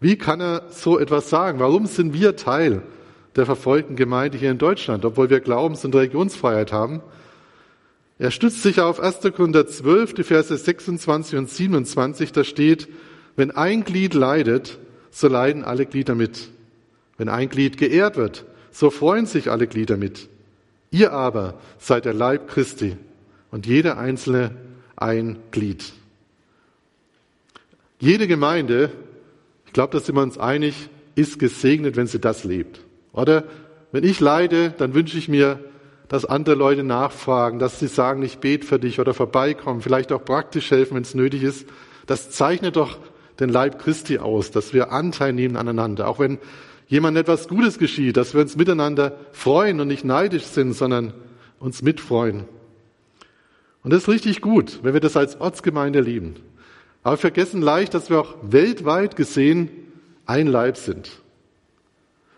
Wie 0.00 0.16
kann 0.16 0.40
er 0.40 0.64
so 0.70 0.98
etwas 0.98 1.30
sagen? 1.30 1.58
Warum 1.58 1.86
sind 1.86 2.12
wir 2.12 2.36
Teil 2.36 2.82
der 3.36 3.46
verfolgten 3.46 3.96
Gemeinde 3.96 4.36
hier 4.36 4.50
in 4.50 4.58
Deutschland, 4.58 5.04
obwohl 5.04 5.30
wir 5.30 5.40
Glaubens- 5.40 5.84
und 5.84 5.94
Religionsfreiheit 5.94 6.72
haben? 6.72 7.02
Er 8.18 8.30
stützt 8.30 8.62
sich 8.62 8.80
auf 8.80 9.00
1. 9.00 9.20
Korinther 9.34 9.66
12, 9.66 10.14
die 10.14 10.22
Verse 10.22 10.56
26 10.56 11.38
und 11.38 11.50
27, 11.50 12.32
da 12.32 12.44
steht, 12.44 12.88
wenn 13.36 13.50
ein 13.50 13.84
Glied 13.84 14.14
leidet, 14.14 14.78
so 15.10 15.28
leiden 15.28 15.64
alle 15.64 15.86
Glieder 15.86 16.14
mit. 16.14 16.48
Wenn 17.18 17.28
ein 17.28 17.48
Glied 17.48 17.76
geehrt 17.76 18.16
wird, 18.16 18.44
so 18.70 18.90
freuen 18.90 19.26
sich 19.26 19.50
alle 19.50 19.66
Glieder 19.66 19.96
mit. 19.96 20.28
Ihr 20.90 21.12
aber 21.12 21.60
seid 21.78 22.04
der 22.04 22.14
Leib 22.14 22.48
Christi 22.48 22.96
und 23.50 23.66
jeder 23.66 23.98
einzelne 23.98 24.52
ein 24.96 25.38
Glied. 25.50 25.92
Jede 27.98 28.26
Gemeinde 28.26 28.90
glaube, 29.76 29.92
da 29.92 30.02
sind 30.02 30.14
wir 30.14 30.22
uns 30.22 30.38
einig, 30.38 30.88
ist 31.16 31.38
gesegnet, 31.38 31.96
wenn 31.96 32.06
sie 32.06 32.18
das 32.18 32.44
lebt. 32.44 32.80
Oder? 33.12 33.44
Wenn 33.92 34.04
ich 34.04 34.20
leide, 34.20 34.70
dann 34.70 34.94
wünsche 34.94 35.18
ich 35.18 35.28
mir, 35.28 35.58
dass 36.08 36.24
andere 36.24 36.54
Leute 36.54 36.84
nachfragen, 36.84 37.58
dass 37.58 37.80
sie 37.80 37.88
sagen, 37.88 38.22
ich 38.22 38.38
bete 38.38 38.66
für 38.66 38.78
dich 38.78 39.00
oder 39.00 39.14
vorbeikommen, 39.14 39.80
vielleicht 39.80 40.12
auch 40.12 40.24
praktisch 40.24 40.70
helfen, 40.70 40.94
wenn 40.94 41.02
es 41.02 41.14
nötig 41.14 41.42
ist. 41.42 41.66
Das 42.06 42.30
zeichnet 42.30 42.76
doch 42.76 42.98
den 43.40 43.48
Leib 43.50 43.78
Christi 43.78 44.18
aus, 44.18 44.50
dass 44.50 44.72
wir 44.72 44.92
Anteil 44.92 45.32
nehmen 45.32 45.56
aneinander. 45.56 46.08
Auch 46.08 46.18
wenn 46.18 46.38
jemand 46.86 47.16
etwas 47.16 47.48
Gutes 47.48 47.78
geschieht, 47.78 48.16
dass 48.16 48.34
wir 48.34 48.40
uns 48.40 48.56
miteinander 48.56 49.18
freuen 49.32 49.80
und 49.80 49.88
nicht 49.88 50.04
neidisch 50.04 50.44
sind, 50.44 50.72
sondern 50.72 51.12
uns 51.58 51.82
mitfreuen. 51.82 52.44
Und 53.82 53.92
das 53.92 54.02
ist 54.02 54.08
richtig 54.08 54.40
gut, 54.40 54.80
wenn 54.82 54.94
wir 54.94 55.00
das 55.00 55.16
als 55.16 55.40
Ortsgemeinde 55.40 56.00
lieben. 56.00 56.36
Aber 57.02 57.16
vergessen 57.16 57.62
leicht, 57.62 57.94
dass 57.94 58.10
wir 58.10 58.20
auch 58.20 58.34
weltweit 58.42 59.16
gesehen 59.16 59.70
ein 60.24 60.46
Leib 60.48 60.76
sind. 60.76 61.22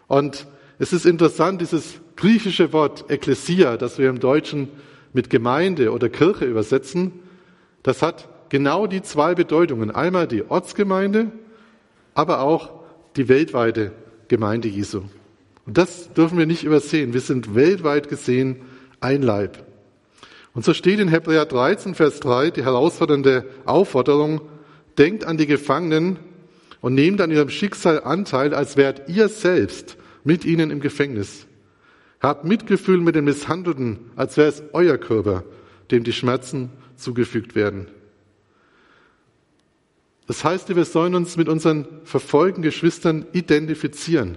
Und 0.06 0.46
es 0.78 0.92
ist 0.92 1.06
interessant, 1.06 1.60
dieses 1.60 2.00
griechische 2.18 2.72
Wort 2.72 3.10
Ekklesia, 3.10 3.76
das 3.76 3.98
wir 3.98 4.10
im 4.10 4.18
Deutschen 4.18 4.68
mit 5.12 5.30
Gemeinde 5.30 5.92
oder 5.92 6.08
Kirche 6.08 6.44
übersetzen, 6.44 7.12
das 7.84 8.02
hat 8.02 8.28
genau 8.48 8.86
die 8.86 9.02
zwei 9.02 9.34
Bedeutungen. 9.34 9.90
Einmal 9.92 10.26
die 10.26 10.44
Ortsgemeinde, 10.50 11.30
aber 12.14 12.40
auch 12.40 12.70
die 13.16 13.28
weltweite 13.28 13.92
Gemeinde 14.26 14.68
Jesu. 14.68 15.02
Und 15.64 15.78
das 15.78 16.12
dürfen 16.12 16.38
wir 16.38 16.46
nicht 16.46 16.64
übersehen. 16.64 17.14
Wir 17.14 17.20
sind 17.20 17.54
weltweit 17.54 18.08
gesehen 18.08 18.56
ein 19.00 19.22
Leib. 19.22 19.64
Und 20.54 20.64
so 20.64 20.74
steht 20.74 20.98
in 20.98 21.08
Hebräer 21.08 21.46
13, 21.46 21.94
Vers 21.94 22.18
3 22.20 22.50
die 22.50 22.64
herausfordernde 22.64 23.44
Aufforderung, 23.64 24.40
denkt 24.98 25.24
an 25.24 25.36
die 25.36 25.46
Gefangenen 25.46 26.18
und 26.80 26.94
nehmt 26.94 27.20
an 27.20 27.30
ihrem 27.30 27.48
Schicksal 27.48 28.02
Anteil, 28.02 28.54
als 28.54 28.76
wärt 28.76 29.08
ihr 29.08 29.28
selbst 29.28 29.96
mit 30.24 30.44
ihnen 30.44 30.72
im 30.72 30.80
Gefängnis. 30.80 31.47
Habt 32.20 32.44
Mitgefühl 32.44 32.98
mit 32.98 33.14
den 33.14 33.24
Misshandelten, 33.24 34.10
als 34.16 34.36
wäre 34.36 34.48
es 34.48 34.62
euer 34.72 34.98
Körper, 34.98 35.44
dem 35.90 36.04
die 36.04 36.12
Schmerzen 36.12 36.70
zugefügt 36.96 37.54
werden. 37.54 37.86
Das 40.26 40.44
heißt, 40.44 40.74
wir 40.74 40.84
sollen 40.84 41.14
uns 41.14 41.36
mit 41.36 41.48
unseren 41.48 41.86
verfolgten 42.04 42.60
Geschwistern 42.62 43.24
identifizieren. 43.32 44.36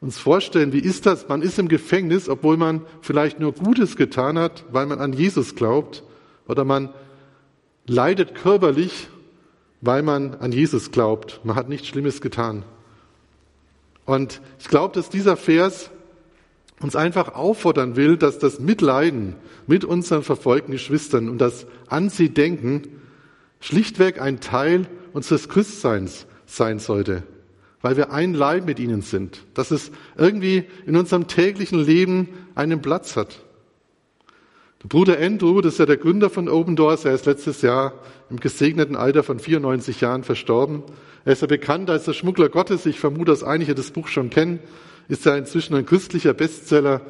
Uns 0.00 0.18
vorstellen, 0.18 0.72
wie 0.72 0.78
ist 0.78 1.06
das? 1.06 1.28
Man 1.28 1.42
ist 1.42 1.58
im 1.58 1.68
Gefängnis, 1.68 2.28
obwohl 2.28 2.56
man 2.56 2.82
vielleicht 3.00 3.40
nur 3.40 3.52
Gutes 3.52 3.96
getan 3.96 4.38
hat, 4.38 4.64
weil 4.70 4.86
man 4.86 5.00
an 5.00 5.12
Jesus 5.12 5.54
glaubt. 5.54 6.04
Oder 6.46 6.64
man 6.64 6.90
leidet 7.86 8.34
körperlich, 8.34 9.08
weil 9.80 10.02
man 10.02 10.34
an 10.34 10.52
Jesus 10.52 10.90
glaubt. 10.92 11.40
Man 11.44 11.56
hat 11.56 11.68
nichts 11.68 11.88
Schlimmes 11.88 12.20
getan. 12.20 12.64
Und 14.04 14.40
ich 14.58 14.68
glaube, 14.68 14.94
dass 14.94 15.08
dieser 15.08 15.36
Vers 15.36 15.90
uns 16.80 16.96
einfach 16.96 17.34
auffordern 17.34 17.96
will, 17.96 18.16
dass 18.16 18.38
das 18.38 18.60
Mitleiden 18.60 19.34
mit 19.66 19.84
unseren 19.84 20.22
verfolgten 20.22 20.72
Geschwistern 20.72 21.28
und 21.28 21.38
das 21.38 21.66
an 21.88 22.08
sie 22.08 22.30
denken 22.30 22.82
schlichtweg 23.60 24.20
ein 24.20 24.40
Teil 24.40 24.86
unseres 25.12 25.48
Christseins 25.48 26.26
sein 26.46 26.78
sollte, 26.78 27.24
weil 27.82 27.96
wir 27.96 28.12
ein 28.12 28.34
Leib 28.34 28.64
mit 28.66 28.78
ihnen 28.78 29.02
sind, 29.02 29.44
dass 29.54 29.70
es 29.70 29.90
irgendwie 30.16 30.64
in 30.86 30.96
unserem 30.96 31.26
täglichen 31.26 31.80
Leben 31.80 32.28
einen 32.54 32.80
Platz 32.80 33.16
hat. 33.16 33.40
Der 34.82 34.88
Bruder 34.88 35.18
Andrew, 35.18 35.60
das 35.60 35.74
ist 35.74 35.78
ja 35.80 35.86
der 35.86 35.96
Gründer 35.96 36.30
von 36.30 36.48
Open 36.48 36.76
Doors, 36.76 37.04
er 37.04 37.14
ist 37.14 37.26
letztes 37.26 37.62
Jahr 37.62 37.94
im 38.30 38.38
gesegneten 38.38 38.94
Alter 38.94 39.24
von 39.24 39.40
94 39.40 40.00
Jahren 40.00 40.22
verstorben. 40.22 40.84
Er 41.24 41.32
ist 41.32 41.42
ja 41.42 41.48
bekannt 41.48 41.90
als 41.90 42.04
der 42.04 42.12
Schmuggler 42.12 42.48
Gottes. 42.48 42.86
Ich 42.86 43.00
vermute, 43.00 43.32
dass 43.32 43.42
einige 43.42 43.74
das 43.74 43.90
Buch 43.90 44.06
schon 44.06 44.30
kennen 44.30 44.60
ist 45.08 45.24
ja 45.24 45.36
inzwischen 45.36 45.74
ein 45.74 45.86
christlicher 45.86 46.34
Bestseller, 46.34 47.00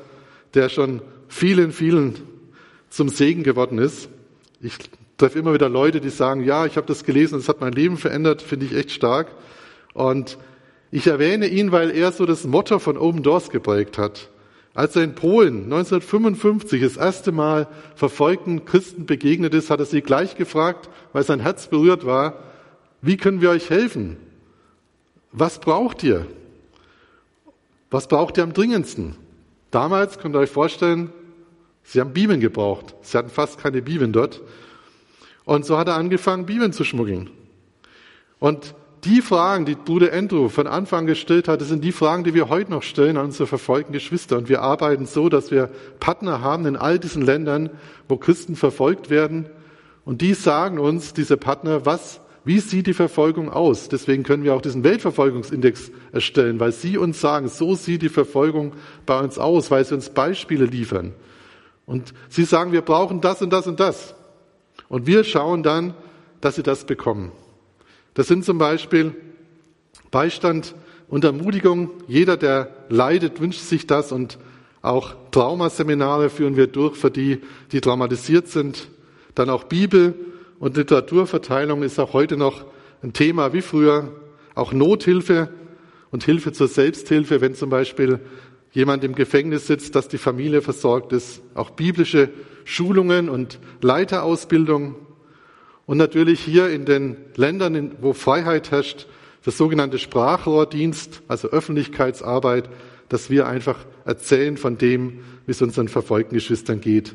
der 0.54 0.68
schon 0.68 1.02
vielen, 1.28 1.72
vielen 1.72 2.14
zum 2.88 3.08
Segen 3.08 3.42
geworden 3.42 3.78
ist. 3.78 4.08
Ich 4.61 4.76
treffe 5.18 5.38
immer 5.38 5.52
wieder 5.52 5.68
Leute, 5.68 6.00
die 6.00 6.11
sagen, 6.11 6.44
ja, 6.44 6.64
ich 6.64 6.76
habe 6.76 6.87
das 6.87 7.04
gelesen, 7.04 7.38
das 7.38 7.48
hat 7.48 7.61
mein 7.61 7.72
Leben 7.72 7.96
verändert, 7.96 8.40
finde 8.40 8.66
ich 8.66 8.74
echt 8.74 8.92
stark. 8.92 9.28
Und 9.92 10.38
ich 10.90 11.06
erwähne 11.06 11.48
ihn, 11.48 11.72
weil 11.72 11.90
er 11.90 12.12
so 12.12 12.24
das 12.24 12.44
Motto 12.44 12.78
von 12.78 12.96
Open 12.96 13.22
Doors 13.22 13.50
geprägt 13.50 13.98
hat. 13.98 14.30
Als 14.74 14.94
er 14.94 15.02
in 15.02 15.14
Polen 15.14 15.64
1955 15.64 16.80
das 16.80 16.96
erste 16.96 17.32
Mal 17.32 17.66
verfolgten 17.96 18.64
Christen 18.64 19.06
begegnet 19.06 19.52
ist, 19.54 19.70
hat 19.70 19.80
er 19.80 19.87
sie 19.87 20.02
gleich 20.02 20.37
gefragt, 20.37 20.88
weil 21.12 21.24
sein 21.24 21.40
Herz 21.40 21.66
berührt 21.66 22.06
war, 22.06 22.44
wie 23.02 23.16
können 23.16 23.40
wir 23.40 23.50
euch 23.50 23.70
helfen? 23.70 24.16
Was 25.32 25.61
braucht 25.61 26.04
ihr? 26.04 26.26
Was 27.90 28.09
braucht 28.09 28.37
ihr 28.37 28.42
am 28.42 28.53
dringendsten? 28.53 29.16
Damals 29.70 30.18
könnt 30.18 30.35
ihr 30.37 30.40
euch 30.40 30.51
vorstellen, 30.51 31.12
sie 31.83 32.01
haben 32.01 32.12
Bibeln 32.12 32.40
gebraucht. 32.40 32.94
Sie 33.03 33.16
hatten 33.16 33.31
fast 33.31 33.59
keine 33.59 33.83
Bibeln 33.83 34.12
dort. 34.12 34.42
Und 35.44 35.64
so 35.64 35.79
hat 35.79 35.88
er 35.88 35.94
angefangen, 35.94 36.46
Bibeln 36.46 36.72
zu 36.72 36.85
schmuggeln. 36.85 37.31
Und 38.38 38.74
die 39.05 39.22
Fragen, 39.22 39.64
die 39.64 39.74
Bruder 39.74 40.12
Andrew 40.12 40.48
von 40.48 40.66
Anfang 40.66 41.07
gestellt 41.07 41.48
hat, 41.48 41.61
das 41.61 41.68
sind 41.68 41.83
die 41.83 41.92
Fragen, 41.92 42.24
die 42.24 42.35
wir 42.35 42.48
heute 42.48 42.70
noch 42.70 42.83
stellen 42.83 43.16
an 43.16 43.27
unsere 43.27 43.46
verfolgten 43.46 43.92
Geschwister. 43.92 44.37
Und 44.37 44.48
wir 44.48 44.61
arbeiten 44.61 45.07
so, 45.07 45.29
dass 45.29 45.51
wir 45.51 45.70
Partner 46.01 46.42
haben 46.42 46.66
in 46.66 46.77
all 46.77 46.98
diesen 46.98 47.22
Ländern, 47.22 47.70
wo 48.09 48.16
Christen 48.16 48.57
verfolgt 48.57 49.09
werden. 49.09 49.48
Und 50.05 50.20
die 50.20 50.35
sagen 50.35 50.79
uns, 50.79 51.14
diese 51.14 51.37
Partner, 51.37 51.87
was 51.87 52.20
wie 52.48 52.61
sieht 52.61 52.87
die 52.87 52.94
Verfolgung 52.94 53.50
aus? 53.50 53.90
Deswegen 53.90 54.22
können 54.22 54.42
wir 54.42 54.54
auch 54.54 54.62
diesen 54.62 54.82
Weltverfolgungsindex 54.82 55.90
erstellen, 56.12 56.58
weil 56.58 56.72
sie 56.72 56.96
uns 56.96 57.20
sagen, 57.20 57.46
so 57.48 57.74
sieht 57.74 58.00
die 58.00 58.08
Verfolgung 58.08 58.72
bei 59.04 59.20
uns 59.20 59.37
aus, 59.37 59.70
weil 59.70 59.84
sie 59.84 59.94
uns 59.94 60.08
Beispiele 60.08 60.64
liefern. 60.64 61.12
Und 61.84 62.14
sie 62.30 62.44
sagen, 62.44 62.72
wir 62.72 62.80
brauchen 62.80 63.20
das 63.20 63.42
und 63.42 63.50
das 63.50 63.66
und 63.66 63.80
das. 63.80 64.14
Und 64.88 65.06
wir 65.06 65.24
schauen 65.24 65.62
dann, 65.62 65.92
dass 66.40 66.54
sie 66.54 66.62
das 66.62 66.87
bekommen. 66.87 67.32
Das 68.14 68.28
sind 68.28 68.46
zum 68.46 68.56
Beispiel 68.56 69.14
Beistand 70.11 70.74
und 71.08 71.24
Ermutigung. 71.24 71.90
Jeder, 72.06 72.38
der 72.38 72.74
leidet, 72.88 73.42
wünscht 73.42 73.61
sich 73.61 73.87
das 73.87 74.11
und 74.11 74.38
auch 74.80 75.14
Traumaseminare 75.32 76.30
führen 76.30 76.56
wir 76.56 76.68
durch 76.68 76.96
für 76.96 77.11
die, 77.11 77.42
die 77.72 77.82
traumatisiert 77.82 78.48
sind. 78.48 78.88
Dann 79.34 79.50
auch 79.50 79.64
Bibel 79.64 80.14
und 80.58 80.76
Literaturverteilung 80.76 81.82
ist 81.82 81.98
auch 81.98 82.12
heute 82.12 82.36
noch 82.36 82.64
ein 83.02 83.12
Thema 83.12 83.52
wie 83.52 83.62
früher. 83.62 84.12
Auch 84.54 84.72
Nothilfe 84.72 85.50
und 86.10 86.24
Hilfe 86.24 86.52
zur 86.52 86.68
Selbsthilfe, 86.68 87.40
wenn 87.40 87.54
zum 87.54 87.70
Beispiel 87.70 88.18
jemand 88.72 89.04
im 89.04 89.14
Gefängnis 89.14 89.66
sitzt, 89.66 89.94
dass 89.94 90.08
die 90.08 90.18
Familie 90.18 90.62
versorgt 90.62 91.12
ist. 91.12 91.42
Auch 91.54 91.70
biblische 91.70 92.30
Schulungen 92.64 93.28
und 93.28 93.60
Leiterausbildung. 93.82 94.96
Und 95.86 95.96
natürlich 95.96 96.40
hier 96.40 96.68
in 96.68 96.84
den 96.84 97.16
Ländern, 97.36 97.92
wo 98.00 98.12
Freiheit 98.12 98.70
herrscht, 98.72 99.06
das 99.44 99.56
sogenannte 99.56 99.98
Sprachrohrdienst, 99.98 101.22
also 101.28 101.48
Öffentlichkeitsarbeit, 101.48 102.68
dass 103.08 103.30
wir 103.30 103.46
einfach 103.46 103.78
erzählen 104.04 104.56
von 104.56 104.76
dem, 104.76 105.20
wie 105.46 105.52
es 105.52 105.62
unseren 105.62 105.88
verfolgten 105.88 106.34
Geschwistern 106.34 106.80
geht. 106.80 107.14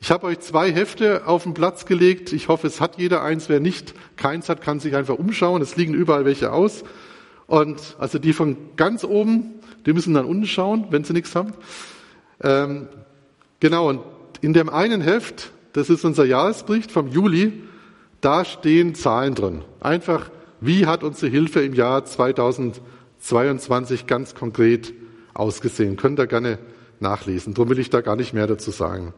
Ich 0.00 0.10
habe 0.10 0.26
euch 0.26 0.40
zwei 0.40 0.72
Hefte 0.72 1.26
auf 1.26 1.44
den 1.44 1.54
Platz 1.54 1.86
gelegt. 1.86 2.32
Ich 2.32 2.48
hoffe, 2.48 2.66
es 2.66 2.80
hat 2.80 2.98
jeder 2.98 3.22
eins. 3.22 3.48
Wer 3.48 3.60
nicht 3.60 3.94
keins 4.16 4.48
hat, 4.48 4.60
kann 4.60 4.80
sich 4.80 4.94
einfach 4.94 5.18
umschauen. 5.18 5.62
Es 5.62 5.76
liegen 5.76 5.94
überall 5.94 6.24
welche 6.24 6.52
aus. 6.52 6.84
Und 7.46 7.96
also 7.98 8.18
die 8.18 8.32
von 8.32 8.56
ganz 8.76 9.04
oben, 9.04 9.54
die 9.86 9.92
müssen 9.92 10.14
dann 10.14 10.26
unten 10.26 10.46
schauen, 10.46 10.86
wenn 10.90 11.04
sie 11.04 11.12
nichts 11.12 11.34
haben. 11.34 11.54
Ähm, 12.42 12.88
genau, 13.60 13.88
und 13.88 14.00
in 14.40 14.52
dem 14.52 14.68
einen 14.68 15.00
Heft, 15.00 15.52
das 15.72 15.90
ist 15.90 16.04
unser 16.04 16.24
Jahresbericht 16.24 16.90
vom 16.90 17.08
Juli, 17.08 17.62
da 18.20 18.44
stehen 18.44 18.94
Zahlen 18.94 19.34
drin. 19.34 19.62
Einfach, 19.80 20.30
wie 20.60 20.86
hat 20.86 21.04
unsere 21.04 21.30
Hilfe 21.30 21.62
im 21.62 21.74
Jahr 21.74 22.04
2022 22.04 24.06
ganz 24.06 24.34
konkret 24.34 24.92
ausgesehen. 25.34 25.96
Könnt 25.96 26.18
ihr 26.18 26.26
gerne 26.26 26.58
nachlesen. 27.00 27.54
Darum 27.54 27.70
will 27.70 27.78
ich 27.78 27.90
da 27.90 28.00
gar 28.00 28.16
nicht 28.16 28.32
mehr 28.32 28.46
dazu 28.46 28.70
sagen. 28.70 29.12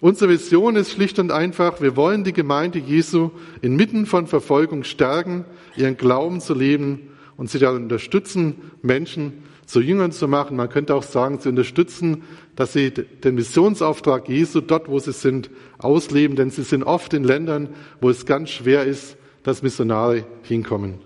Unsere 0.00 0.30
Vision 0.30 0.76
ist 0.76 0.92
schlicht 0.92 1.18
und 1.18 1.30
einfach, 1.30 1.80
wir 1.80 1.96
wollen 1.96 2.24
die 2.24 2.32
Gemeinde 2.32 2.78
Jesu 2.78 3.30
inmitten 3.62 4.06
von 4.06 4.26
Verfolgung 4.26 4.84
stärken, 4.84 5.44
ihren 5.76 5.96
Glauben 5.96 6.40
zu 6.40 6.54
leben 6.54 7.10
und 7.36 7.50
sie 7.50 7.58
dann 7.58 7.76
unterstützen, 7.76 8.56
Menschen 8.82 9.44
zu 9.66 9.80
Jüngern 9.80 10.12
zu 10.12 10.28
machen. 10.28 10.56
Man 10.56 10.68
könnte 10.68 10.94
auch 10.94 11.02
sagen, 11.02 11.38
sie 11.40 11.48
unterstützen, 11.48 12.22
dass 12.56 12.72
sie 12.72 12.90
den 12.90 13.34
Missionsauftrag 13.34 14.28
Jesu 14.28 14.60
dort, 14.60 14.88
wo 14.88 14.98
sie 14.98 15.12
sind, 15.12 15.50
ausleben, 15.78 16.36
denn 16.36 16.50
sie 16.50 16.62
sind 16.62 16.82
oft 16.82 17.14
in 17.14 17.24
Ländern, 17.24 17.68
wo 18.00 18.10
es 18.10 18.26
ganz 18.26 18.50
schwer 18.50 18.84
ist, 18.84 19.16
dass 19.42 19.62
Missionare 19.62 20.26
hinkommen. 20.42 20.98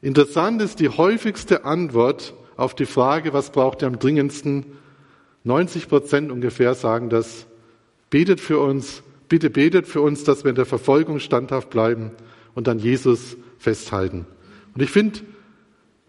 Interessant 0.00 0.62
ist 0.62 0.80
die 0.80 0.88
häufigste 0.88 1.64
Antwort 1.64 2.34
auf 2.56 2.74
die 2.74 2.86
Frage, 2.86 3.32
was 3.32 3.50
braucht 3.50 3.82
ihr 3.82 3.88
am 3.88 3.98
dringendsten? 3.98 4.64
90 5.44 5.88
Prozent 5.88 6.30
ungefähr 6.30 6.74
sagen 6.74 7.08
das, 7.08 7.47
Betet 8.10 8.40
für 8.40 8.58
uns, 8.58 9.02
bitte 9.28 9.50
betet 9.50 9.86
für 9.86 10.00
uns, 10.00 10.24
dass 10.24 10.44
wir 10.44 10.50
in 10.50 10.56
der 10.56 10.66
Verfolgung 10.66 11.20
standhaft 11.20 11.70
bleiben 11.70 12.12
und 12.54 12.68
an 12.68 12.78
Jesus 12.78 13.36
festhalten. 13.58 14.26
Und 14.74 14.82
ich 14.82 14.90
finde, 14.90 15.20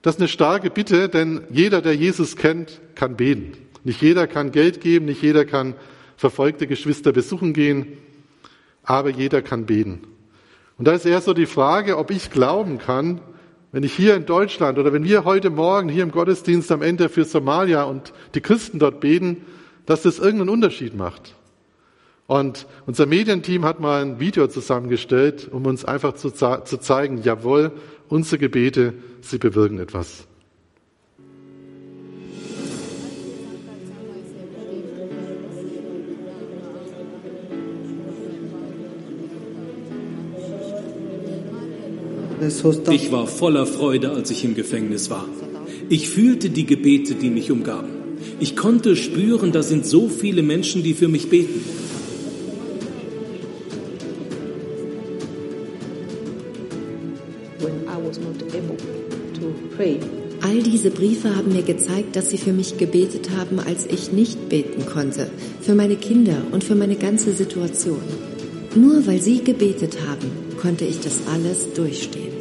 das 0.02 0.16
ist 0.16 0.22
eine 0.22 0.30
starke 0.30 0.70
Bitte, 0.70 1.10
denn 1.10 1.42
jeder, 1.50 1.82
der 1.82 1.96
Jesus 1.96 2.36
kennt, 2.36 2.80
kann 2.96 3.18
beten. 3.18 3.54
Nicht 3.84 4.02
jeder 4.02 4.28
kann 4.28 4.52
Geld 4.52 4.82
geben, 4.82 5.06
nicht 5.06 5.22
jeder 5.22 5.46
kann 5.46 5.76
verfolgte 6.16 6.68
Geschwister 6.68 7.12
besuchen 7.12 7.54
gehen, 7.54 7.98
aber 8.84 9.10
jeder 9.10 9.42
kann 9.42 9.66
beten. 9.66 10.02
Und 10.78 10.88
da 10.88 10.94
ist 10.94 11.06
eher 11.06 11.22
so 11.22 11.34
die 11.34 11.46
Frage, 11.46 11.98
ob 11.98 12.12
ich 12.12 12.32
glauben 12.32 12.78
kann, 12.78 13.22
wenn 13.72 13.84
ich 13.84 13.94
hier 13.94 14.16
in 14.16 14.26
Deutschland 14.26 14.80
oder 14.80 14.94
wenn 14.94 15.04
wir 15.04 15.26
heute 15.26 15.50
Morgen 15.50 15.90
hier 15.90 16.04
im 16.04 16.12
Gottesdienst 16.12 16.72
am 16.72 16.82
Ende 16.82 17.10
für 17.10 17.26
Somalia 17.26 17.84
und 17.84 18.14
die 18.34 18.42
Christen 18.42 18.80
dort 18.80 19.00
beten, 19.00 19.46
dass 19.86 20.04
das 20.04 20.20
irgendeinen 20.20 20.50
Unterschied 20.50 20.96
macht. 20.96 21.36
Und 22.30 22.68
unser 22.86 23.08
Medienteam 23.08 23.66
hat 23.66 23.80
mal 23.80 24.04
ein 24.04 24.20
Video 24.20 24.46
zusammengestellt, 24.46 25.50
um 25.52 25.66
uns 25.66 25.84
einfach 25.84 26.14
zu, 26.14 26.30
zu 26.30 26.78
zeigen, 26.80 27.24
jawohl, 27.24 27.72
unsere 28.08 28.38
Gebete, 28.38 28.94
sie 29.22 29.40
bewirken 29.40 29.80
etwas. 29.80 30.28
Ich 42.92 43.12
war 43.12 43.26
voller 43.26 43.66
Freude, 43.66 44.12
als 44.12 44.30
ich 44.30 44.46
im 44.46 44.54
Gefängnis 44.54 45.10
war. 45.10 45.26
Ich 45.90 46.10
fühlte 46.10 46.52
die 46.52 46.68
Gebete, 46.68 47.16
die 47.16 47.32
mich 47.32 47.50
umgaben. 47.50 47.90
Ich 48.40 48.56
konnte 48.56 48.96
spüren, 48.96 49.52
da 49.52 49.64
sind 49.64 49.88
so 49.88 50.10
viele 50.10 50.44
Menschen, 50.44 50.84
die 50.84 50.94
für 50.94 51.08
mich 51.08 51.32
beten. 51.32 51.89
All 60.42 60.62
diese 60.62 60.90
Briefe 60.92 61.36
haben 61.36 61.54
mir 61.54 61.64
gezeigt, 61.64 62.16
dass 62.16 62.30
sie 62.30 62.38
für 62.38 62.52
mich 62.52 62.78
gebetet 62.78 63.30
haben, 63.38 63.60
als 63.60 63.86
ich 63.86 64.12
nicht 64.12 64.50
beten 64.50 64.86
konnte, 64.86 65.30
für 65.62 65.74
meine 65.74 65.96
Kinder 65.96 66.38
und 66.52 66.66
für 66.66 66.76
meine 66.76 66.96
ganze 66.96 67.32
Situation. 67.32 68.02
Nur 68.76 69.08
weil 69.08 69.22
sie 69.22 69.42
gebetet 69.42 69.98
haben, 70.06 70.32
konnte 70.62 70.84
ich 70.84 71.00
das 71.00 71.20
alles 71.34 71.74
durchstehen. 71.74 72.34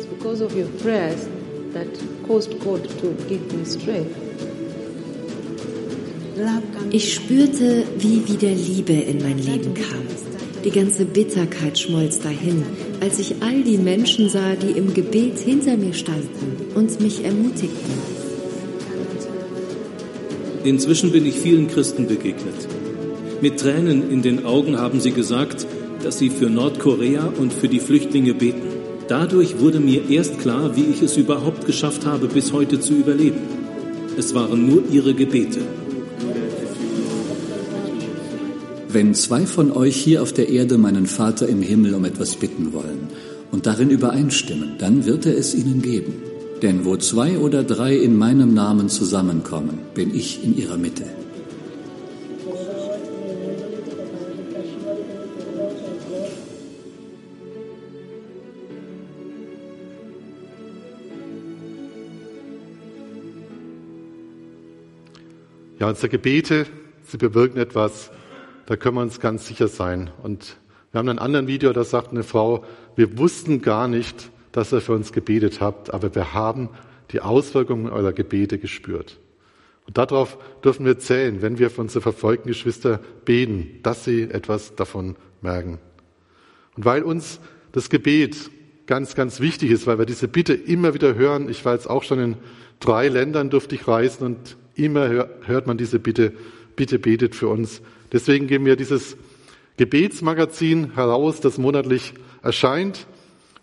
Ich 6.91 7.15
spürte, 7.15 7.85
wie 7.99 8.29
wieder 8.29 8.51
Liebe 8.51 8.93
in 8.93 9.23
mein 9.23 9.39
Leben 9.39 9.75
kam. 9.75 10.28
Die 10.69 10.79
ganze 10.79 11.07
Bitterkeit 11.07 11.79
schmolz 11.79 12.19
dahin, 12.19 12.63
als 13.01 13.19
ich 13.19 13.37
all 13.41 13.63
die 13.63 13.79
Menschen 13.79 14.29
sah, 14.29 14.55
die 14.55 14.73
im 14.73 14.93
Gebet 14.93 15.39
hinter 15.39 15.79
mir 15.79 15.95
standen 15.95 16.75
und 16.75 17.01
mich 17.01 17.25
ermutigten. 17.25 17.95
Inzwischen 20.65 21.11
bin 21.11 21.25
ich 21.25 21.37
vielen 21.37 21.69
Christen 21.69 22.07
begegnet. 22.07 22.69
Mit 23.41 23.59
Tränen 23.59 24.11
in 24.11 24.21
den 24.21 24.45
Augen 24.45 24.79
haben 24.79 25.01
sie 25.01 25.13
gesagt, 25.13 25.67
dass 26.03 26.19
sie 26.19 26.29
für 26.29 26.51
Nordkorea 26.51 27.33
und 27.39 27.55
für 27.55 27.69
die 27.69 27.81
Flüchtlinge 27.81 28.35
beten. 28.35 28.69
Dadurch 29.09 29.61
wurde 29.61 29.81
mir 29.81 30.11
erst 30.11 30.39
klar, 30.39 30.77
wie 30.77 30.85
ich 30.85 31.01
es 31.01 31.17
überhaupt 31.17 31.65
geschafft 31.65 32.05
habe, 32.05 32.27
bis 32.27 32.53
heute 32.53 32.79
zu 32.79 32.93
überleben. 32.93 33.41
Es 34.19 34.35
waren 34.35 34.69
nur 34.69 34.83
ihre 34.93 35.15
Gebete, 35.15 35.61
Wenn 38.91 39.15
zwei 39.15 39.45
von 39.45 39.71
euch 39.71 39.97
hier 39.97 40.23
auf 40.23 40.33
der 40.33 40.49
Erde 40.49 40.79
meinen 40.79 41.07
Vater 41.07 41.47
im 41.47 41.61
Himmel 41.61 41.93
um 41.93 42.07
etwas 42.07 42.37
bitten 42.37 42.73
wollen 42.73 43.09
und 43.53 43.67
darin 43.67 43.91
übereinstimmen, 43.91 44.77
dann 44.79 45.05
wird 45.05 45.27
er 45.27 45.37
es 45.37 45.55
ihnen 45.55 45.83
geben. 45.83 46.15
Denn 46.63 46.87
wo 46.87 46.97
zwei 46.97 47.37
oder 47.37 47.65
drei 47.65 47.95
in 47.95 48.17
meinem 48.17 48.55
Namen 48.55 48.89
zusammenkommen, 48.89 49.81
bin 49.93 50.15
ich 50.15 50.43
in 50.43 50.57
ihrer 50.57 50.79
Mitte. 50.79 51.05
Ja, 65.79 65.89
unsere 65.89 66.09
Gebete, 66.09 66.65
sie 67.07 67.19
bewirken 67.19 67.59
etwas 67.59 68.11
da 68.69 68.77
können 68.77 68.97
wir 68.97 69.01
uns 69.01 69.19
ganz 69.19 69.47
sicher 69.47 69.67
sein. 69.67 70.11
Und 70.23 70.59
wir 70.93 70.99
haben 70.99 71.09
einen 71.09 71.19
anderen 71.19 71.47
Video, 71.47 71.73
da 71.73 71.85
sagt 71.85 72.11
eine 72.11 72.23
Frau, 72.23 72.67
wir 72.97 73.17
wussten 73.17 73.63
gar 73.63 73.89
nicht, 73.89 74.31
dass 74.53 74.75
ihr 74.75 74.83
für 74.83 74.93
uns 74.93 75.15
gebetet 75.15 75.63
habt, 75.63 75.95
aber 75.95 76.15
wir 76.15 76.35
haben 76.35 76.69
die 77.11 77.23
Auswirkungen 77.23 77.89
eurer 77.89 78.13
Gebete 78.13 78.59
gespürt. 78.59 79.17
Und 79.87 79.97
darauf 79.97 80.37
dürfen 80.63 80.85
wir 80.85 80.99
zählen, 80.99 81.41
wenn 81.41 81.59
wir 81.59 81.71
für 81.71 81.81
unsere 81.81 82.03
verfolgten 82.03 82.49
Geschwister 82.49 83.01
beten, 83.25 83.81
dass 83.83 84.05
sie 84.05 84.25
etwas 84.25 84.75
davon 84.75 85.17
merken. 85.41 85.79
Und 86.77 86.85
weil 86.85 87.05
uns 87.05 87.41
das 87.73 87.89
Gebet 87.89 88.51
ganz, 88.85 89.15
ganz 89.15 89.41
wichtig 89.41 89.71
ist, 89.71 89.87
weil 89.87 89.99
wir 89.99 90.05
diese 90.05 90.29
Bitte 90.29 90.53
immer 90.53 90.93
wieder 90.93 91.15
hören. 91.15 91.49
Ich 91.49 91.65
war 91.65 91.73
jetzt 91.73 91.89
auch 91.89 92.03
schon 92.03 92.21
in 92.21 92.37
drei 92.81 93.09
Ländern, 93.09 93.49
durfte 93.49 93.77
ich 93.77 93.89
reisen 93.89 94.27
und 94.27 94.59
immer 94.75 95.09
hört 95.47 95.67
man 95.67 95.79
diese 95.79 95.99
Bitte, 95.99 96.35
bitte 96.79 96.99
betet 96.99 97.35
für 97.35 97.49
uns. 97.49 97.83
Deswegen 98.13 98.47
geben 98.47 98.65
wir 98.65 98.77
dieses 98.77 99.17
Gebetsmagazin 99.77 100.95
heraus, 100.95 101.41
das 101.41 101.59
monatlich 101.59 102.15
erscheint. 102.43 103.07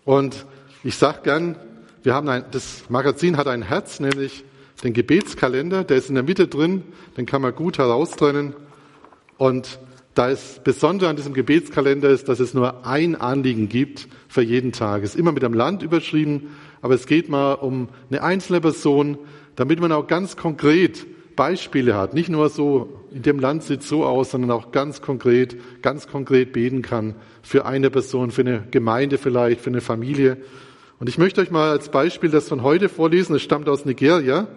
Und 0.04 0.46
ich 0.84 0.98
sage 0.98 1.20
gern, 1.24 1.56
wir 2.04 2.14
haben 2.14 2.28
ein, 2.30 2.44
das 2.52 2.84
Magazin 2.90 3.38
hat 3.38 3.48
ein 3.48 3.64
Herz, 3.64 4.00
nämlich 4.00 4.44
den 4.84 4.94
Gebetskalender, 4.94 5.86
der 5.86 5.98
ist 5.98 6.10
in 6.10 6.16
der 6.16 6.26
Mitte 6.26 6.48
drin, 6.48 6.84
den 7.18 7.26
kann 7.26 7.42
man 7.42 7.56
gut 7.56 7.78
heraustrennen. 7.78 8.54
Und 9.38 9.80
da 10.14 10.28
ist 10.28 10.66
besonders 10.66 11.10
an 11.10 11.16
diesem 11.16 11.34
Gebetskalender 11.34 12.10
ist, 12.10 12.28
dass 12.28 12.42
es 12.42 12.54
nur 12.54 12.86
ein 12.86 13.16
Anliegen 13.16 13.70
gibt 13.70 14.10
für 14.28 14.42
jeden 14.42 14.74
Tag. 14.74 15.04
Es 15.04 15.12
ist 15.12 15.20
immer 15.20 15.32
mit 15.32 15.44
einem 15.44 15.54
Land 15.54 15.84
überschrieben, 15.84 16.50
aber 16.82 16.96
es 16.96 17.08
geht 17.08 17.30
mal 17.30 17.54
um 17.54 17.88
eine 18.10 18.22
einzelne 18.24 18.60
Person, 18.60 19.18
damit 19.56 19.80
man 19.80 19.94
auch 19.94 20.08
ganz 20.08 20.36
konkret 20.36 21.06
Beispiele 21.36 21.96
hat, 21.96 22.14
nicht 22.14 22.30
nur 22.30 22.50
so, 22.50 23.04
in 23.12 23.22
dem 23.22 23.40
Land 23.40 23.64
sieht 23.64 23.84
so 23.84 24.06
aus, 24.06 24.32
sondern 24.32 24.52
auch 24.52 24.72
ganz 24.72 25.02
konkret, 25.02 25.82
ganz 25.82 26.08
konkret 26.08 26.54
beten 26.54 26.82
kann 26.82 27.16
für 27.42 27.66
eine 27.66 27.90
Person, 27.90 28.32
für 28.32 28.42
eine 28.42 28.64
Gemeinde 28.72 29.18
vielleicht, 29.18 29.62
für 29.62 29.70
eine 29.70 29.82
Familie. 29.82 30.38
Und 31.00 31.10
ich 31.10 31.18
möchte 31.18 31.42
euch 31.42 31.52
mal 31.52 31.70
als 31.70 31.90
Beispiel 31.90 32.30
das 32.30 32.48
von 32.48 32.64
heute 32.64 32.90
vorlesen. 32.90 33.36
Es 33.36 33.42
stammt 33.42 33.68
aus 33.68 33.86
Nigeria. 33.86 34.48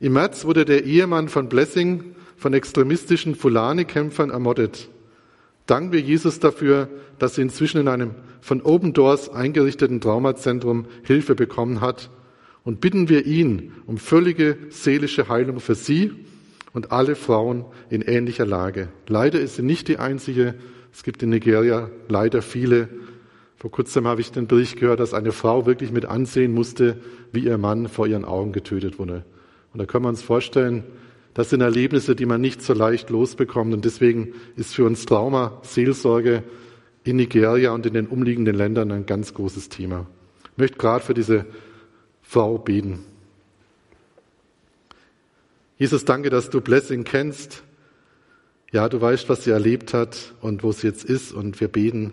Im 0.00 0.14
März 0.14 0.44
wurde 0.44 0.64
der 0.64 0.84
Ehemann 0.84 1.28
von 1.28 1.48
Blessing 1.48 2.16
von 2.36 2.52
extremistischen 2.54 3.34
Fulani-Kämpfern 3.34 4.30
ermordet. 4.30 4.88
Danken 5.66 5.92
wir 5.92 6.00
Jesus 6.00 6.40
dafür, 6.40 6.88
dass 7.18 7.36
sie 7.36 7.42
inzwischen 7.42 7.80
in 7.80 7.88
einem 7.88 8.14
von 8.40 8.62
Open 8.62 8.92
Doors 8.92 9.28
eingerichteten 9.28 10.00
Traumazentrum 10.00 10.86
Hilfe 11.04 11.34
bekommen 11.34 11.80
hat 11.80 12.10
und 12.64 12.80
bitten 12.80 13.08
wir 13.08 13.26
ihn 13.26 13.72
um 13.86 13.98
völlige 13.98 14.56
seelische 14.70 15.28
Heilung 15.28 15.60
für 15.60 15.74
sie 15.74 16.12
und 16.72 16.92
alle 16.92 17.16
Frauen 17.16 17.64
in 17.88 18.02
ähnlicher 18.02 18.46
Lage. 18.46 18.88
Leider 19.08 19.40
ist 19.40 19.56
sie 19.56 19.62
nicht 19.62 19.88
die 19.88 19.98
einzige. 19.98 20.54
Es 20.92 21.02
gibt 21.02 21.22
in 21.22 21.30
Nigeria 21.30 21.90
leider 22.08 22.42
viele. 22.42 22.88
Vor 23.56 23.70
kurzem 23.70 24.06
habe 24.06 24.20
ich 24.20 24.32
den 24.32 24.46
Bericht 24.46 24.78
gehört, 24.78 25.00
dass 25.00 25.14
eine 25.14 25.32
Frau 25.32 25.66
wirklich 25.66 25.92
mit 25.92 26.06
ansehen 26.06 26.52
musste, 26.52 27.00
wie 27.32 27.40
ihr 27.40 27.58
Mann 27.58 27.88
vor 27.88 28.06
ihren 28.06 28.24
Augen 28.24 28.52
getötet 28.52 28.98
wurde. 28.98 29.24
Und 29.72 29.78
da 29.78 29.86
können 29.86 30.04
wir 30.04 30.08
uns 30.08 30.22
vorstellen, 30.22 30.84
das 31.34 31.50
sind 31.50 31.60
Erlebnisse, 31.60 32.16
die 32.16 32.26
man 32.26 32.40
nicht 32.40 32.62
so 32.62 32.72
leicht 32.72 33.10
losbekommt. 33.10 33.72
Und 33.72 33.84
deswegen 33.84 34.32
ist 34.56 34.74
für 34.74 34.84
uns 34.84 35.06
Trauma, 35.06 35.60
Seelsorge 35.62 36.42
in 37.04 37.16
Nigeria 37.16 37.72
und 37.72 37.86
in 37.86 37.94
den 37.94 38.06
umliegenden 38.06 38.56
Ländern 38.56 38.90
ein 38.90 39.06
ganz 39.06 39.34
großes 39.34 39.68
Thema. 39.68 40.06
Ich 40.52 40.58
möchte 40.58 40.78
gerade 40.78 41.04
für 41.04 41.14
diese 41.14 41.46
Frau 42.30 42.58
beten. 42.58 43.00
Jesus, 45.78 46.04
danke, 46.04 46.30
dass 46.30 46.48
du 46.48 46.60
Blessing 46.60 47.02
kennst. 47.02 47.64
Ja, 48.70 48.88
du 48.88 49.00
weißt, 49.00 49.28
was 49.28 49.42
sie 49.42 49.50
erlebt 49.50 49.92
hat 49.94 50.36
und 50.40 50.62
wo 50.62 50.70
sie 50.70 50.86
jetzt 50.86 51.04
ist 51.04 51.32
und 51.32 51.60
wir 51.60 51.66
beten. 51.66 52.12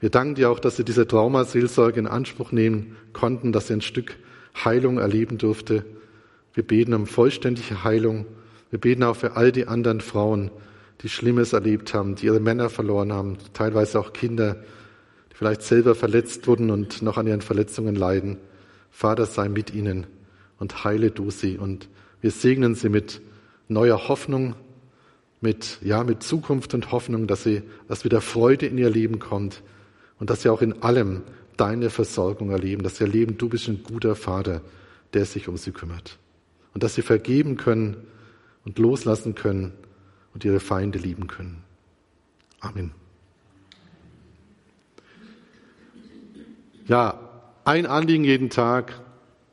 Wir 0.00 0.10
danken 0.10 0.34
dir 0.34 0.50
auch, 0.50 0.58
dass 0.58 0.78
sie 0.78 0.84
diese 0.84 1.06
Traumaseelsorge 1.06 2.00
in 2.00 2.08
Anspruch 2.08 2.50
nehmen 2.50 2.96
konnten, 3.12 3.52
dass 3.52 3.68
sie 3.68 3.74
ein 3.74 3.82
Stück 3.82 4.16
Heilung 4.64 4.98
erleben 4.98 5.38
durfte. 5.38 5.84
Wir 6.54 6.66
beten 6.66 6.92
um 6.92 7.06
vollständige 7.06 7.84
Heilung. 7.84 8.26
Wir 8.70 8.80
beten 8.80 9.04
auch 9.04 9.14
für 9.14 9.36
all 9.36 9.52
die 9.52 9.68
anderen 9.68 10.00
Frauen, 10.00 10.50
die 11.02 11.08
Schlimmes 11.08 11.52
erlebt 11.52 11.94
haben, 11.94 12.16
die 12.16 12.26
ihre 12.26 12.40
Männer 12.40 12.68
verloren 12.68 13.12
haben, 13.12 13.38
teilweise 13.52 14.00
auch 14.00 14.12
Kinder, 14.12 14.56
die 15.30 15.36
vielleicht 15.36 15.62
selber 15.62 15.94
verletzt 15.94 16.48
wurden 16.48 16.72
und 16.72 17.00
noch 17.02 17.16
an 17.16 17.28
ihren 17.28 17.42
Verletzungen 17.42 17.94
leiden. 17.94 18.38
Vater, 18.92 19.26
sei 19.26 19.48
mit 19.48 19.74
ihnen 19.74 20.06
und 20.58 20.84
heile 20.84 21.10
du 21.10 21.30
sie. 21.30 21.58
Und 21.58 21.88
wir 22.20 22.30
segnen 22.30 22.76
sie 22.76 22.88
mit 22.88 23.20
neuer 23.66 24.06
Hoffnung, 24.06 24.54
mit, 25.40 25.78
ja, 25.82 26.04
mit 26.04 26.22
Zukunft 26.22 26.74
und 26.74 26.92
Hoffnung, 26.92 27.26
dass 27.26 27.42
sie, 27.42 27.62
dass 27.88 28.04
wieder 28.04 28.20
Freude 28.20 28.66
in 28.66 28.78
ihr 28.78 28.90
Leben 28.90 29.18
kommt 29.18 29.62
und 30.20 30.30
dass 30.30 30.42
sie 30.42 30.50
auch 30.50 30.62
in 30.62 30.82
allem 30.84 31.22
deine 31.56 31.90
Versorgung 31.90 32.50
erleben, 32.50 32.84
dass 32.84 32.98
sie 32.98 33.04
erleben, 33.04 33.38
du 33.38 33.48
bist 33.48 33.66
ein 33.68 33.82
guter 33.82 34.14
Vater, 34.14 34.60
der 35.14 35.24
sich 35.24 35.48
um 35.48 35.56
sie 35.56 35.72
kümmert. 35.72 36.18
Und 36.74 36.84
dass 36.84 36.94
sie 36.94 37.02
vergeben 37.02 37.56
können 37.56 37.96
und 38.64 38.78
loslassen 38.78 39.34
können 39.34 39.72
und 40.32 40.44
ihre 40.44 40.60
Feinde 40.60 40.98
lieben 40.98 41.26
können. 41.26 41.64
Amen. 42.60 42.92
Ja, 46.86 47.31
ein 47.64 47.86
Anliegen 47.86 48.24
jeden 48.24 48.50
Tag. 48.50 49.00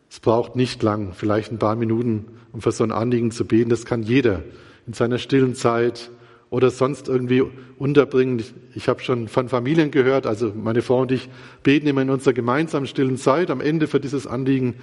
Es 0.09 0.19
braucht 0.19 0.55
nicht 0.55 0.81
lang, 0.81 1.13
vielleicht 1.13 1.51
ein 1.51 1.59
paar 1.59 1.75
Minuten, 1.75 2.25
um 2.51 2.61
für 2.61 2.71
so 2.71 2.83
ein 2.83 2.91
Anliegen 2.91 3.31
zu 3.31 3.45
beten. 3.45 3.69
Das 3.69 3.85
kann 3.85 4.01
jeder 4.01 4.43
in 4.87 4.93
seiner 4.93 5.19
stillen 5.19 5.53
Zeit 5.53 6.09
oder 6.49 6.71
sonst 6.71 7.07
irgendwie 7.07 7.43
unterbringen. 7.77 8.39
Ich, 8.39 8.53
ich 8.73 8.89
habe 8.89 9.01
schon 9.01 9.27
von 9.27 9.49
Familien 9.49 9.91
gehört, 9.91 10.25
also 10.25 10.51
meine 10.55 10.81
Frau 10.81 11.01
und 11.01 11.11
ich 11.11 11.29
beten 11.61 11.85
immer 11.87 12.01
in 12.01 12.09
unserer 12.09 12.33
gemeinsamen 12.33 12.87
stillen 12.87 13.17
Zeit 13.17 13.51
am 13.51 13.61
Ende 13.61 13.85
für 13.87 13.99
dieses 13.99 14.25
Anliegen. 14.25 14.75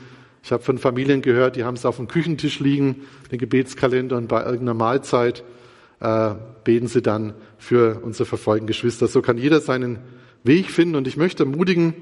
Ich 0.45 0.53
habe 0.53 0.63
von 0.63 0.79
Familien 0.79 1.23
gehört, 1.23 1.57
die 1.57 1.65
haben 1.65 1.75
es 1.75 1.85
auf 1.85 1.97
dem 1.97 2.07
Küchentisch 2.07 2.61
liegen, 2.61 3.03
den 3.33 3.39
Gebetskalender, 3.39 4.17
und 4.17 4.29
bei 4.29 4.45
irgendeiner 4.45 4.75
Mahlzeit 4.75 5.43
äh, 5.99 6.35
beten 6.63 6.87
sie 6.87 7.03
dann 7.03 7.35
für 7.59 8.01
unsere 8.05 8.27
verfolgten 8.27 8.69
Geschwister. 8.69 9.09
So 9.09 9.23
kann 9.23 9.39
jeder 9.39 9.61
seinen 9.61 9.99
Weg 10.45 10.71
finden. 10.71 10.95
Und 10.95 11.09
ich 11.09 11.17
möchte 11.17 11.43
ermutigen, 11.43 11.95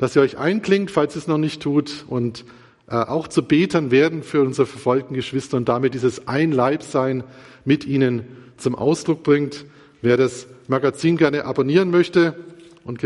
dass 0.00 0.16
ihr 0.16 0.22
euch 0.22 0.38
einklingt, 0.38 0.90
falls 0.90 1.14
ihr 1.14 1.18
es 1.18 1.26
noch 1.26 1.36
nicht 1.36 1.60
tut, 1.60 2.06
und 2.08 2.46
äh, 2.88 2.94
auch 2.94 3.28
zu 3.28 3.42
beten 3.42 3.90
werden 3.90 4.22
für 4.22 4.40
unsere 4.40 4.66
verfolgten 4.66 5.12
Geschwister 5.12 5.58
und 5.58 5.68
damit 5.68 5.92
dieses 5.92 6.26
Einleibsein 6.26 7.22
mit 7.66 7.84
ihnen 7.84 8.24
zum 8.56 8.74
Ausdruck 8.74 9.22
bringt. 9.22 9.66
Wer 10.00 10.16
das 10.16 10.46
Magazin 10.68 11.18
gerne 11.18 11.44
abonnieren 11.44 11.90
möchte, 11.90 12.34
und 12.82 13.02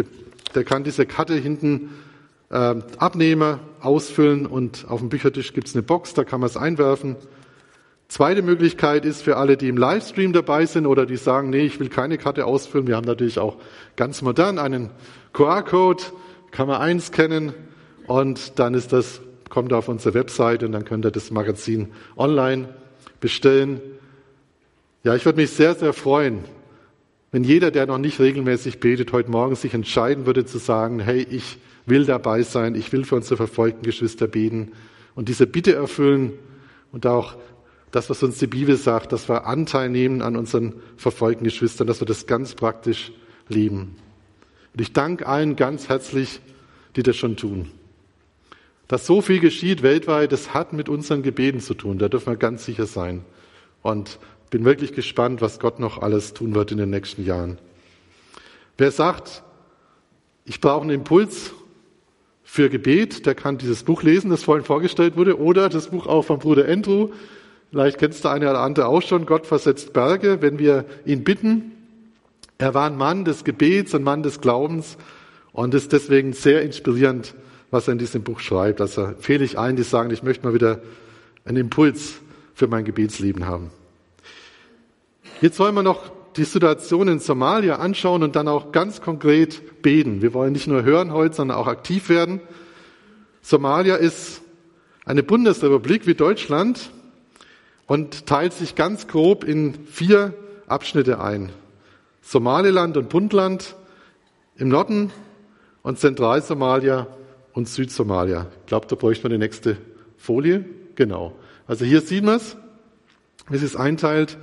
der 0.54 0.62
kann 0.62 0.84
diese 0.84 1.04
Karte 1.04 1.34
hinten 1.34 1.90
äh, 2.50 2.76
abnehmen, 2.98 3.58
ausfüllen 3.80 4.46
und 4.46 4.86
auf 4.88 5.00
dem 5.00 5.08
Büchertisch 5.08 5.52
gibt 5.52 5.66
es 5.66 5.74
eine 5.74 5.82
Box, 5.82 6.14
da 6.14 6.22
kann 6.22 6.38
man 6.38 6.48
es 6.48 6.56
einwerfen. 6.56 7.16
Zweite 8.06 8.42
Möglichkeit 8.42 9.04
ist 9.04 9.22
für 9.22 9.36
alle, 9.36 9.56
die 9.56 9.66
im 9.66 9.78
Livestream 9.78 10.32
dabei 10.32 10.64
sind 10.66 10.86
oder 10.86 11.06
die 11.06 11.16
sagen, 11.16 11.50
nee, 11.50 11.62
ich 11.62 11.80
will 11.80 11.88
keine 11.88 12.18
Karte 12.18 12.46
ausfüllen. 12.46 12.86
Wir 12.86 12.94
haben 12.94 13.06
natürlich 13.06 13.40
auch 13.40 13.56
ganz 13.96 14.22
modern 14.22 14.60
einen 14.60 14.90
QR-Code, 15.32 16.04
kann 16.54 16.68
man 16.68 16.80
einscannen 16.80 17.52
und 18.06 18.60
dann 18.60 18.74
ist 18.74 18.92
das, 18.92 19.20
kommt 19.50 19.72
auf 19.72 19.88
unsere 19.88 20.14
Webseite 20.14 20.66
und 20.66 20.72
dann 20.72 20.84
könnt 20.84 21.04
ihr 21.04 21.10
das 21.10 21.32
Magazin 21.32 21.88
online 22.16 22.68
bestellen. 23.18 23.80
Ja, 25.02 25.16
ich 25.16 25.24
würde 25.24 25.40
mich 25.40 25.50
sehr, 25.50 25.74
sehr 25.74 25.92
freuen, 25.92 26.44
wenn 27.32 27.42
jeder, 27.42 27.72
der 27.72 27.86
noch 27.86 27.98
nicht 27.98 28.20
regelmäßig 28.20 28.78
betet, 28.78 29.12
heute 29.12 29.32
Morgen 29.32 29.56
sich 29.56 29.74
entscheiden 29.74 30.26
würde 30.26 30.46
zu 30.46 30.58
sagen, 30.58 31.00
hey, 31.00 31.26
ich 31.28 31.58
will 31.86 32.06
dabei 32.06 32.42
sein, 32.42 32.76
ich 32.76 32.92
will 32.92 33.04
für 33.04 33.16
unsere 33.16 33.36
verfolgten 33.36 33.82
Geschwister 33.82 34.28
beten 34.28 34.70
und 35.16 35.28
diese 35.28 35.48
Bitte 35.48 35.74
erfüllen 35.74 36.34
und 36.92 37.04
auch 37.04 37.34
das, 37.90 38.10
was 38.10 38.22
uns 38.22 38.38
die 38.38 38.46
Bibel 38.46 38.76
sagt, 38.76 39.10
dass 39.10 39.28
wir 39.28 39.46
Anteil 39.46 39.88
nehmen 39.88 40.22
an 40.22 40.36
unseren 40.36 40.74
verfolgten 40.96 41.42
Geschwistern, 41.42 41.88
dass 41.88 42.00
wir 42.00 42.06
das 42.06 42.28
ganz 42.28 42.54
praktisch 42.54 43.10
leben. 43.48 43.96
Und 44.74 44.80
ich 44.80 44.92
danke 44.92 45.26
allen 45.26 45.56
ganz 45.56 45.88
herzlich, 45.88 46.40
die 46.96 47.02
das 47.02 47.16
schon 47.16 47.36
tun. 47.36 47.70
Dass 48.88 49.06
so 49.06 49.22
viel 49.22 49.40
geschieht 49.40 49.82
weltweit, 49.82 50.32
das 50.32 50.52
hat 50.52 50.72
mit 50.72 50.88
unseren 50.88 51.22
Gebeten 51.22 51.60
zu 51.60 51.74
tun, 51.74 51.98
da 51.98 52.08
dürfen 52.08 52.32
wir 52.32 52.36
ganz 52.36 52.64
sicher 52.64 52.86
sein. 52.86 53.24
Und 53.82 54.18
bin 54.50 54.64
wirklich 54.64 54.92
gespannt, 54.92 55.40
was 55.40 55.58
Gott 55.58 55.78
noch 55.78 56.02
alles 56.02 56.34
tun 56.34 56.54
wird 56.54 56.72
in 56.72 56.78
den 56.78 56.90
nächsten 56.90 57.24
Jahren. 57.24 57.58
Wer 58.76 58.90
sagt, 58.90 59.42
ich 60.44 60.60
brauche 60.60 60.82
einen 60.82 60.90
Impuls 60.90 61.52
für 62.42 62.68
Gebet, 62.68 63.26
der 63.26 63.34
kann 63.34 63.58
dieses 63.58 63.84
Buch 63.84 64.02
lesen, 64.02 64.30
das 64.30 64.42
vorhin 64.42 64.64
vorgestellt 64.64 65.16
wurde, 65.16 65.38
oder 65.40 65.68
das 65.68 65.88
Buch 65.88 66.06
auch 66.06 66.22
von 66.22 66.38
Bruder 66.38 66.68
Andrew. 66.68 67.10
Vielleicht 67.70 67.98
kennst 67.98 68.24
du 68.24 68.28
eine 68.28 68.50
oder 68.50 68.60
andere 68.60 68.86
auch 68.86 69.02
schon. 69.02 69.26
Gott 69.26 69.46
versetzt 69.46 69.92
Berge, 69.92 70.42
wenn 70.42 70.58
wir 70.58 70.84
ihn 71.04 71.24
bitten. 71.24 71.72
Er 72.58 72.74
war 72.74 72.86
ein 72.86 72.96
Mann 72.96 73.24
des 73.24 73.44
Gebets, 73.44 73.94
ein 73.94 74.02
Mann 74.02 74.22
des 74.22 74.40
Glaubens 74.40 74.96
und 75.52 75.74
ist 75.74 75.92
deswegen 75.92 76.32
sehr 76.32 76.62
inspirierend, 76.62 77.34
was 77.70 77.88
er 77.88 77.92
in 77.92 77.98
diesem 77.98 78.22
Buch 78.22 78.40
schreibt. 78.40 78.80
Also 78.80 79.02
empfehle 79.02 79.44
ich 79.44 79.58
allen, 79.58 79.76
die 79.76 79.82
sagen, 79.82 80.10
ich 80.10 80.22
möchte 80.22 80.46
mal 80.46 80.54
wieder 80.54 80.80
einen 81.44 81.56
Impuls 81.58 82.14
für 82.54 82.68
mein 82.68 82.84
Gebetsleben 82.84 83.46
haben. 83.46 83.70
Jetzt 85.40 85.58
wollen 85.58 85.74
wir 85.74 85.82
noch 85.82 86.12
die 86.36 86.44
Situation 86.44 87.08
in 87.08 87.18
Somalia 87.18 87.76
anschauen 87.76 88.22
und 88.22 88.36
dann 88.36 88.48
auch 88.48 88.72
ganz 88.72 89.00
konkret 89.00 89.82
beten. 89.82 90.22
Wir 90.22 90.34
wollen 90.34 90.52
nicht 90.52 90.66
nur 90.66 90.82
hören 90.82 91.12
heute, 91.12 91.34
sondern 91.34 91.56
auch 91.56 91.66
aktiv 91.66 92.08
werden. 92.08 92.40
Somalia 93.42 93.96
ist 93.96 94.42
eine 95.04 95.22
Bundesrepublik 95.22 96.06
wie 96.06 96.14
Deutschland 96.14 96.90
und 97.86 98.26
teilt 98.26 98.52
sich 98.52 98.74
ganz 98.74 99.06
grob 99.06 99.44
in 99.44 99.74
vier 99.86 100.34
Abschnitte 100.66 101.20
ein. 101.20 101.50
Somaliland 102.24 102.96
und 102.96 103.10
Puntland 103.10 103.76
im 104.56 104.68
Norden 104.68 105.12
und 105.82 105.98
Zentralsomalia 105.98 107.06
und 107.52 107.68
Südsomalia. 107.68 108.46
Ich 108.60 108.66
glaube, 108.66 108.86
da 108.88 108.96
bräuchte 108.96 109.24
man 109.24 109.32
die 109.32 109.38
nächste 109.38 109.76
Folie. 110.16 110.64
Genau. 110.94 111.36
Also 111.66 111.84
hier 111.84 112.00
sieht 112.00 112.24
man 112.24 112.36
es, 112.36 112.56
wie 113.50 113.56
es 113.56 113.60
sich 113.60 113.78
einteilt. 113.78 114.38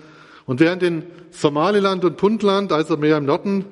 Und 0.46 0.60
während 0.60 0.84
in 0.84 1.04
Somaliland 1.32 2.06
und 2.06 2.18
Puntland, 2.18 2.72
also 2.72 2.98
mehr 2.98 3.18
im 3.18 3.26
Norden, 3.26 3.66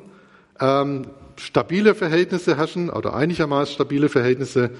ähm, 0.59 1.05
stabile 1.35 1.93
Verhältnisse 1.93 2.57
herrschen 2.57 2.89
oder 2.89 3.13
einigermaßen 3.13 3.75
stabile 3.75 4.09
Verhältnisse, 4.09 4.71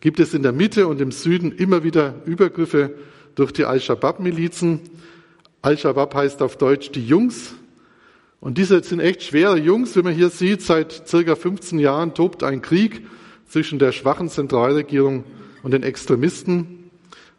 gibt 0.00 0.20
es 0.20 0.32
in 0.32 0.44
der 0.44 0.52
Mitte 0.52 0.86
und 0.86 1.00
im 1.00 1.10
Süden 1.10 1.50
immer 1.50 1.82
wieder 1.82 2.14
Übergriffe 2.24 2.94
durch 3.34 3.52
die 3.52 3.64
Al-Shabaab-Milizen. 3.64 4.80
Al-Shabaab 5.60 6.14
heißt 6.14 6.40
auf 6.40 6.56
Deutsch 6.56 6.92
die 6.92 7.04
Jungs. 7.04 7.54
Und 8.40 8.58
diese 8.58 8.82
sind 8.82 9.00
echt 9.00 9.22
schwere 9.22 9.58
Jungs, 9.58 9.96
wie 9.96 10.02
man 10.02 10.14
hier 10.14 10.30
sieht. 10.30 10.62
Seit 10.62 11.08
circa 11.08 11.34
15 11.34 11.78
Jahren 11.78 12.14
tobt 12.14 12.42
ein 12.42 12.62
Krieg 12.62 13.06
zwischen 13.48 13.78
der 13.78 13.92
schwachen 13.92 14.28
Zentralregierung 14.28 15.24
und 15.62 15.72
den 15.72 15.82
Extremisten. 15.82 16.90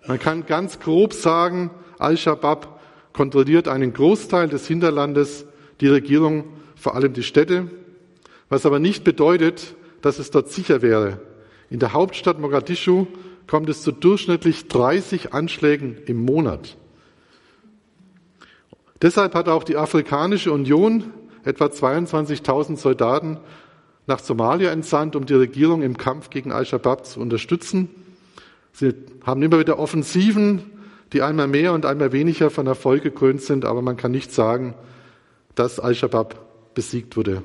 Man 0.08 0.20
kann 0.20 0.46
ganz 0.46 0.80
grob 0.80 1.14
sagen, 1.14 1.70
Al-Shabaab 2.00 2.80
kontrolliert 3.14 3.68
einen 3.68 3.94
Großteil 3.94 4.48
des 4.48 4.68
Hinterlandes, 4.68 5.46
die 5.82 5.88
Regierung, 5.88 6.46
vor 6.76 6.96
allem 6.96 7.14
die 7.14 7.24
Städte, 7.24 7.70
was 8.50 8.66
aber 8.66 8.80
nicht 8.80 9.04
bedeutet, 9.04 9.76
dass 10.02 10.20
es 10.20 10.32
dort 10.32 10.50
sicher 10.50 10.82
wäre. 10.82 11.20
In 11.70 11.80
der 11.80 11.94
Hauptstadt 11.94 12.40
Mogadischu 12.40 13.08
kommt 13.48 13.70
es 13.70 13.82
zu 13.82 13.92
durchschnittlich 13.92 14.68
30 14.68 15.34
Anschlägen 15.34 15.98
im 16.06 16.18
Monat. 16.18 16.78
Deshalb 19.02 19.36
hat 19.36 19.50
auch 19.50 19.64
die 19.64 19.78
Afrikanische 19.78 20.52
Union 20.52 21.06
etwa 21.44 21.66
22.000 21.66 22.78
Soldaten 22.78 23.38
nach 24.08 24.20
Somalia 24.20 24.72
entsandt, 24.72 25.16
um 25.16 25.26
die 25.26 25.34
Regierung 25.34 25.82
im 25.82 25.98
Kampf 25.98 26.30
gegen 26.30 26.52
Al-Shabaab 26.52 27.06
zu 27.06 27.20
unterstützen. 27.20 27.90
Sie 28.72 28.94
haben 29.26 29.44
immer 29.44 29.60
wieder 29.60 29.80
Offensiven 29.80 30.72
die 31.14 31.22
einmal 31.22 31.48
mehr 31.48 31.74
und 31.74 31.86
einmal 31.86 32.12
weniger 32.12 32.50
von 32.50 32.68
Erfolg 32.68 33.04
gekrönt 33.04 33.42
sind, 33.42 33.66
aber 33.66 33.82
man 33.82 33.98
kann 33.98 34.12
nicht 34.12 34.34
sagen, 34.34 34.76
dass 35.56 35.80
Al-Shabaab 35.80 36.74
besiegt 36.74 37.16
wurde. 37.16 37.44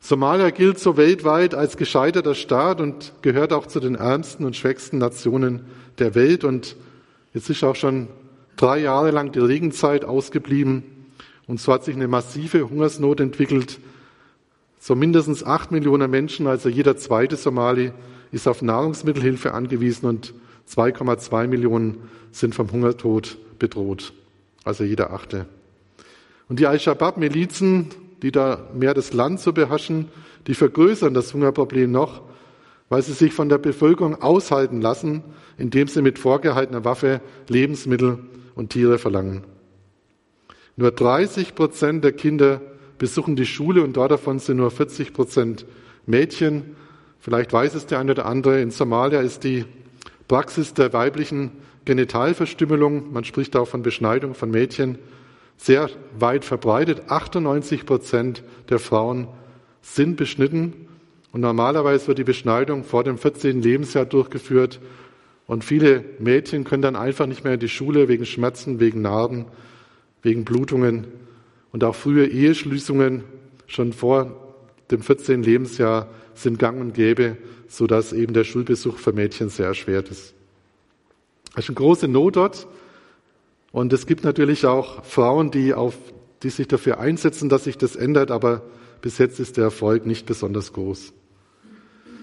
Somalia 0.00 0.50
gilt 0.50 0.78
so 0.78 0.96
weltweit 0.96 1.54
als 1.54 1.76
gescheiterter 1.76 2.34
Staat 2.34 2.80
und 2.80 3.12
gehört 3.22 3.52
auch 3.52 3.66
zu 3.66 3.80
den 3.80 3.94
ärmsten 3.94 4.44
und 4.44 4.56
schwächsten 4.56 4.98
Nationen 4.98 5.62
der 5.98 6.14
Welt. 6.14 6.44
Und 6.44 6.76
jetzt 7.34 7.50
ist 7.50 7.64
auch 7.64 7.74
schon 7.74 8.08
drei 8.58 8.80
Jahre 8.80 9.10
lang 9.10 9.32
die 9.32 9.38
Regenzeit 9.38 10.04
ausgeblieben. 10.04 10.82
Und 11.46 11.60
so 11.60 11.72
hat 11.72 11.84
sich 11.84 11.96
eine 11.96 12.08
massive 12.08 12.68
Hungersnot 12.68 13.20
entwickelt. 13.20 13.78
So 14.78 14.94
mindestens 14.94 15.42
acht 15.42 15.72
Millionen 15.72 16.10
Menschen, 16.10 16.46
also 16.46 16.68
jeder 16.68 16.96
zweite 16.96 17.36
Somali, 17.36 17.92
ist 18.30 18.46
auf 18.46 18.60
Nahrungsmittelhilfe 18.60 19.54
angewiesen 19.54 20.06
und 20.06 20.34
2,2 20.68 21.46
Millionen 21.46 21.98
sind 22.30 22.54
vom 22.54 22.70
Hungertod 22.70 23.38
bedroht, 23.58 24.12
also 24.64 24.84
jeder 24.84 25.12
Achte. 25.12 25.46
Und 26.48 26.60
die 26.60 26.66
Al-Shabaab-Milizen, 26.66 27.88
die 28.22 28.30
da 28.30 28.68
mehr 28.74 28.92
das 28.92 29.14
Land 29.14 29.40
zu 29.40 29.54
beherrschen, 29.54 30.08
die 30.46 30.54
vergrößern 30.54 31.14
das 31.14 31.32
Hungerproblem 31.32 31.90
noch, 31.90 32.22
weil 32.90 33.02
sie 33.02 33.12
sich 33.12 33.32
von 33.32 33.48
der 33.48 33.58
Bevölkerung 33.58 34.20
aushalten 34.20 34.80
lassen, 34.80 35.22
indem 35.56 35.88
sie 35.88 36.02
mit 36.02 36.18
vorgehaltener 36.18 36.84
Waffe 36.84 37.20
Lebensmittel 37.48 38.18
und 38.58 38.70
Tiere 38.70 38.98
verlangen. 38.98 39.44
Nur 40.76 40.90
30 40.90 41.54
Prozent 41.54 42.02
der 42.02 42.10
Kinder 42.12 42.60
besuchen 42.98 43.36
die 43.36 43.46
Schule 43.46 43.82
und 43.82 43.96
davon 43.96 44.40
sind 44.40 44.56
nur 44.56 44.72
40 44.72 45.12
Prozent 45.12 45.64
Mädchen. 46.06 46.76
Vielleicht 47.20 47.52
weiß 47.52 47.74
es 47.74 47.86
der 47.86 48.00
eine 48.00 48.10
oder 48.10 48.26
andere. 48.26 48.60
In 48.60 48.72
Somalia 48.72 49.20
ist 49.20 49.44
die 49.44 49.64
Praxis 50.26 50.74
der 50.74 50.92
weiblichen 50.92 51.52
Genitalverstümmelung, 51.84 53.12
man 53.12 53.24
spricht 53.24 53.54
auch 53.54 53.68
von 53.68 53.82
Beschneidung 53.82 54.34
von 54.34 54.50
Mädchen, 54.50 54.98
sehr 55.56 55.88
weit 56.18 56.44
verbreitet. 56.44 57.10
98 57.10 57.86
Prozent 57.86 58.42
der 58.68 58.80
Frauen 58.80 59.28
sind 59.82 60.16
beschnitten 60.16 60.88
und 61.32 61.42
normalerweise 61.42 62.08
wird 62.08 62.18
die 62.18 62.24
Beschneidung 62.24 62.82
vor 62.82 63.04
dem 63.04 63.18
14. 63.18 63.62
Lebensjahr 63.62 64.04
durchgeführt 64.04 64.80
und 65.48 65.64
viele 65.64 66.04
Mädchen 66.20 66.62
können 66.62 66.82
dann 66.82 66.94
einfach 66.94 67.26
nicht 67.26 67.42
mehr 67.42 67.54
in 67.54 67.60
die 67.60 67.68
Schule 67.68 68.06
wegen 68.06 68.24
Schmerzen, 68.24 68.78
wegen 68.78 69.02
Narben, 69.02 69.46
wegen 70.22 70.44
Blutungen 70.44 71.08
und 71.72 71.82
auch 71.82 71.96
frühe 71.96 72.26
Eheschließungen 72.26 73.24
schon 73.66 73.92
vor 73.92 74.54
dem 74.92 75.02
14. 75.02 75.42
Lebensjahr 75.42 76.08
sind 76.34 76.60
gang 76.60 76.80
und 76.80 76.94
gäbe 76.94 77.36
sodass 77.68 78.12
eben 78.12 78.32
der 78.32 78.44
Schulbesuch 78.44 78.96
für 78.96 79.12
Mädchen 79.12 79.50
sehr 79.50 79.66
erschwert 79.66 80.08
ist. 80.10 80.34
Es 81.54 81.64
ist 81.64 81.68
eine 81.68 81.76
große 81.76 82.08
Not 82.08 82.36
dort. 82.36 82.66
Und 83.70 83.92
es 83.92 84.06
gibt 84.06 84.24
natürlich 84.24 84.64
auch 84.64 85.04
Frauen, 85.04 85.50
die, 85.50 85.74
auf, 85.74 85.94
die 86.42 86.48
sich 86.48 86.66
dafür 86.66 86.98
einsetzen, 86.98 87.50
dass 87.50 87.64
sich 87.64 87.76
das 87.76 87.96
ändert, 87.96 88.30
aber 88.30 88.62
bis 89.02 89.18
jetzt 89.18 89.38
ist 89.38 89.58
der 89.58 89.64
Erfolg 89.64 90.06
nicht 90.06 90.24
besonders 90.24 90.72
groß. 90.72 91.12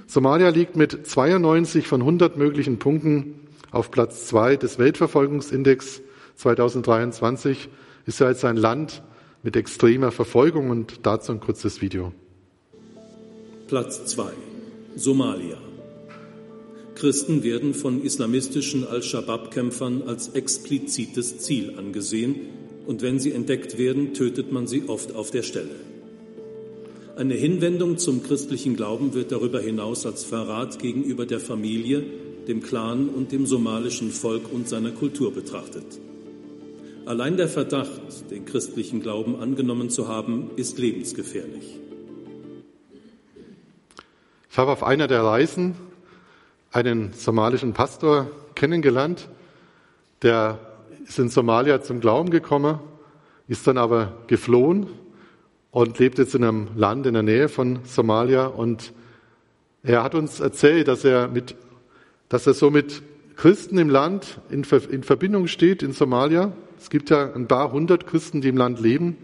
Somalia 0.07 0.49
liegt 0.49 0.75
mit 0.75 1.07
92 1.07 1.87
von 1.87 2.01
100 2.01 2.37
möglichen 2.37 2.79
Punkten 2.79 3.47
auf 3.71 3.91
Platz 3.91 4.25
2 4.27 4.55
des 4.57 4.77
Weltverfolgungsindex 4.77 6.01
2023, 6.35 7.69
ist 8.05 8.19
ja 8.19 8.29
jetzt 8.29 8.45
ein 8.45 8.57
Land 8.57 9.03
mit 9.43 9.55
extremer 9.55 10.11
Verfolgung 10.11 10.69
und 10.69 11.05
dazu 11.05 11.31
ein 11.31 11.39
kurzes 11.39 11.81
Video. 11.81 12.13
Platz 13.67 14.05
2. 14.05 14.31
Somalia. 14.95 15.57
Christen 16.93 17.43
werden 17.43 17.73
von 17.73 18.01
islamistischen 18.01 18.87
Al-Shabaab-Kämpfern 18.87 20.03
als 20.07 20.29
explizites 20.29 21.39
Ziel 21.39 21.73
angesehen 21.77 22.35
und 22.85 23.01
wenn 23.01 23.19
sie 23.19 23.33
entdeckt 23.33 23.77
werden, 23.77 24.13
tötet 24.13 24.51
man 24.51 24.67
sie 24.67 24.83
oft 24.87 25.13
auf 25.15 25.31
der 25.31 25.43
Stelle. 25.43 25.75
Eine 27.17 27.35
Hinwendung 27.35 27.97
zum 27.97 28.23
christlichen 28.23 28.75
Glauben 28.75 29.13
wird 29.13 29.31
darüber 29.31 29.61
hinaus 29.61 30.05
als 30.05 30.25
Verrat 30.25 30.79
gegenüber 30.79 31.25
der 31.25 31.39
Familie, 31.39 32.03
dem 32.45 32.61
Clan 32.61 33.07
und 33.07 33.31
dem 33.31 33.45
somalischen 33.45 34.11
Volk 34.11 34.51
und 34.51 34.67
seiner 34.67 34.91
Kultur 34.91 35.33
betrachtet. 35.33 35.85
Allein 37.05 37.37
der 37.37 37.47
Verdacht, 37.47 38.01
den 38.31 38.43
christlichen 38.43 38.99
Glauben 38.99 39.37
angenommen 39.37 39.89
zu 39.89 40.09
haben, 40.09 40.49
ist 40.57 40.77
lebensgefährlich. 40.77 41.79
Ich 44.51 44.57
habe 44.57 44.71
auf 44.71 44.83
einer 44.83 45.07
der 45.07 45.23
Reisen 45.23 45.75
einen 46.73 47.13
somalischen 47.13 47.71
Pastor 47.71 48.29
kennengelernt, 48.55 49.29
der 50.21 50.59
ist 51.07 51.17
in 51.17 51.29
Somalia 51.29 51.81
zum 51.81 52.01
Glauben 52.01 52.29
gekommen, 52.29 52.79
ist 53.47 53.65
dann 53.67 53.77
aber 53.77 54.17
geflohen 54.27 54.87
und 55.75 55.99
lebt 55.99 56.19
jetzt 56.19 56.33
in 56.33 56.45
einem 56.45 56.69
Land 56.77 57.05
in 57.05 57.15
der 57.15 57.21
Nähe 57.21 57.49
von 57.49 57.79
Somalia 57.83 58.45
und 58.45 58.93
er 59.83 60.03
hat 60.03 60.15
uns 60.15 60.39
erzählt, 60.39 60.87
dass 60.87 61.03
er 61.03 61.27
mit, 61.27 61.57
dass 62.29 62.47
er 62.47 62.53
so 62.53 62.71
mit 62.71 63.01
Christen 63.35 63.77
im 63.77 63.89
Land 63.89 64.39
in, 64.49 64.65
in 64.89 65.03
Verbindung 65.03 65.47
steht 65.47 65.83
in 65.83 65.91
Somalia. 65.91 66.53
Es 66.79 66.89
gibt 66.89 67.09
ja 67.09 67.29
ein 67.33 67.49
paar 67.49 67.73
hundert 67.73 68.07
Christen, 68.07 68.39
die 68.39 68.47
im 68.47 68.55
Land 68.55 68.79
leben. 68.79 69.17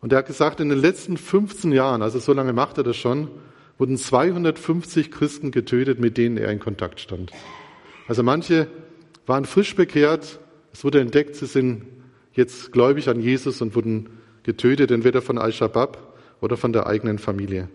Und 0.00 0.12
er 0.12 0.20
hat 0.20 0.28
gesagt, 0.28 0.60
in 0.60 0.70
den 0.70 0.78
letzten 0.78 1.18
15 1.18 1.72
Jahren, 1.72 2.00
also 2.00 2.20
so 2.20 2.32
lange 2.32 2.54
macht 2.54 2.78
er 2.78 2.84
das 2.84 2.96
schon, 2.96 3.28
wurden 3.76 3.98
250 3.98 5.10
Christen 5.10 5.50
getötet, 5.50 6.00
mit 6.00 6.16
denen 6.16 6.38
er 6.38 6.50
in 6.50 6.58
Kontakt 6.58 7.00
stand. 7.00 7.32
Also 8.08 8.22
manche 8.22 8.66
waren 9.26 9.44
frisch 9.44 9.76
bekehrt, 9.76 10.40
es 10.72 10.84
wurde 10.84 11.00
entdeckt, 11.00 11.36
sie 11.36 11.44
sind 11.44 11.82
jetzt 12.32 12.72
gläubig 12.72 13.10
an 13.10 13.20
Jesus 13.20 13.60
und 13.60 13.74
wurden 13.74 14.08
getötet, 14.42 14.90
entweder 14.90 15.22
von 15.22 15.38
Al-Shabaab 15.38 15.98
oder 16.40 16.56
von 16.56 16.72
der 16.72 16.86
eigenen 16.86 17.18
Familie. 17.18 17.68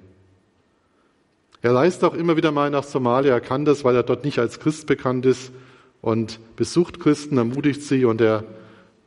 Er 1.61 1.73
reist 1.73 2.03
auch 2.03 2.13
immer 2.13 2.37
wieder 2.37 2.51
mal 2.51 2.69
nach 2.69 2.83
Somalia, 2.83 3.33
er 3.33 3.41
kann 3.41 3.65
das, 3.65 3.83
weil 3.83 3.95
er 3.95 4.03
dort 4.03 4.23
nicht 4.23 4.39
als 4.39 4.59
Christ 4.59 4.87
bekannt 4.87 5.25
ist 5.25 5.51
und 6.01 6.39
besucht 6.55 6.99
Christen, 6.99 7.37
ermutigt 7.37 7.81
sie 7.81 8.05
und 8.05 8.21
er 8.21 8.43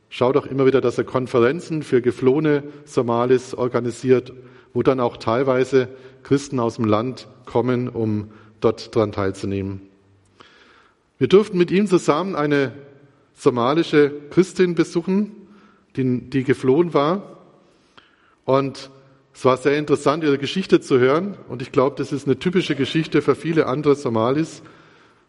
schaut 0.08 0.36
auch 0.36 0.46
immer 0.46 0.66
wieder, 0.66 0.80
dass 0.80 0.98
er 0.98 1.04
Konferenzen 1.04 1.82
für 1.82 2.02
geflohene 2.02 2.64
Somalis 2.84 3.54
organisiert, 3.54 4.32
wo 4.72 4.82
dann 4.82 5.00
auch 5.00 5.16
teilweise 5.16 5.88
Christen 6.22 6.58
aus 6.58 6.76
dem 6.76 6.84
Land 6.84 7.28
kommen, 7.44 7.88
um 7.88 8.30
dort 8.60 8.94
daran 8.96 9.12
teilzunehmen. 9.12 9.82
Wir 11.18 11.28
durften 11.28 11.58
mit 11.58 11.70
ihm 11.70 11.86
zusammen 11.86 12.36
eine 12.36 12.72
somalische 13.34 14.12
Christin 14.30 14.74
besuchen, 14.74 15.32
die, 15.96 16.20
die 16.30 16.44
geflohen 16.44 16.94
war. 16.94 17.37
Und 18.48 18.88
es 19.34 19.44
war 19.44 19.58
sehr 19.58 19.76
interessant, 19.76 20.24
ihre 20.24 20.38
Geschichte 20.38 20.80
zu 20.80 20.98
hören. 20.98 21.36
Und 21.50 21.60
ich 21.60 21.70
glaube, 21.70 21.96
das 21.96 22.12
ist 22.12 22.26
eine 22.26 22.38
typische 22.38 22.74
Geschichte 22.74 23.20
für 23.20 23.34
viele 23.34 23.66
andere 23.66 23.94
Somalis. 23.94 24.62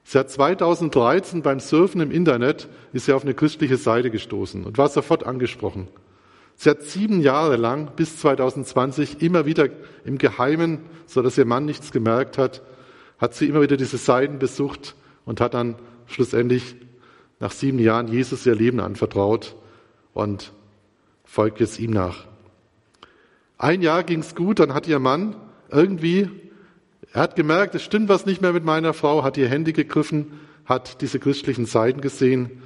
Sie 0.05 0.17
hat 0.17 0.31
2013 0.31 1.41
beim 1.41 1.59
Surfen 1.59 1.99
im 1.99 2.11
Internet 2.11 2.69
ist 2.93 3.07
sie 3.07 3.11
auf 3.11 3.23
eine 3.23 3.33
christliche 3.33 3.75
Seite 3.75 4.09
gestoßen 4.09 4.63
und 4.63 4.77
war 4.77 4.87
sofort 4.87 5.25
angesprochen. 5.25 5.89
Sie 6.55 6.69
hat 6.69 6.83
sieben 6.83 7.19
Jahre 7.19 7.57
lang 7.57 7.91
bis 7.97 8.17
2020 8.19 9.21
immer 9.21 9.45
wieder 9.45 9.67
im 10.05 10.17
Geheimen, 10.17 10.79
so 11.05 11.21
dass 11.21 11.37
ihr 11.37 11.43
Mann 11.43 11.65
nichts 11.65 11.91
gemerkt 11.91 12.37
hat, 12.37 12.61
hat 13.17 13.35
sie 13.35 13.47
immer 13.47 13.61
wieder 13.61 13.75
diese 13.75 13.97
Seiten 13.97 14.39
besucht 14.39 14.95
und 15.25 15.41
hat 15.41 15.55
dann 15.55 15.75
schlussendlich 16.05 16.77
nach 17.41 17.51
sieben 17.51 17.79
Jahren 17.79 18.07
Jesus 18.07 18.45
ihr 18.45 18.55
Leben 18.55 18.79
anvertraut 18.79 19.57
und 20.13 20.53
folgt 21.25 21.59
jetzt 21.59 21.79
ihm 21.79 21.91
nach. 21.91 22.28
Ein 23.61 23.81
Jahr 23.81 24.03
ging's 24.03 24.35
gut, 24.35 24.59
dann 24.59 24.73
hat 24.73 24.87
ihr 24.87 24.99
Mann 24.99 25.35
irgendwie, 25.69 26.29
er 27.11 27.23
hat 27.23 27.35
gemerkt, 27.35 27.75
es 27.75 27.83
stimmt 27.83 28.07
was 28.07 28.25
nicht 28.25 28.41
mehr 28.41 28.53
mit 28.53 28.63
meiner 28.63 28.93
Frau, 28.93 29.21
hat 29.21 29.35
ihr 29.35 29.49
Handy 29.49 29.73
gegriffen, 29.73 30.39
hat 30.63 31.01
diese 31.01 31.19
christlichen 31.19 31.65
Seiten 31.65 31.99
gesehen 31.99 32.63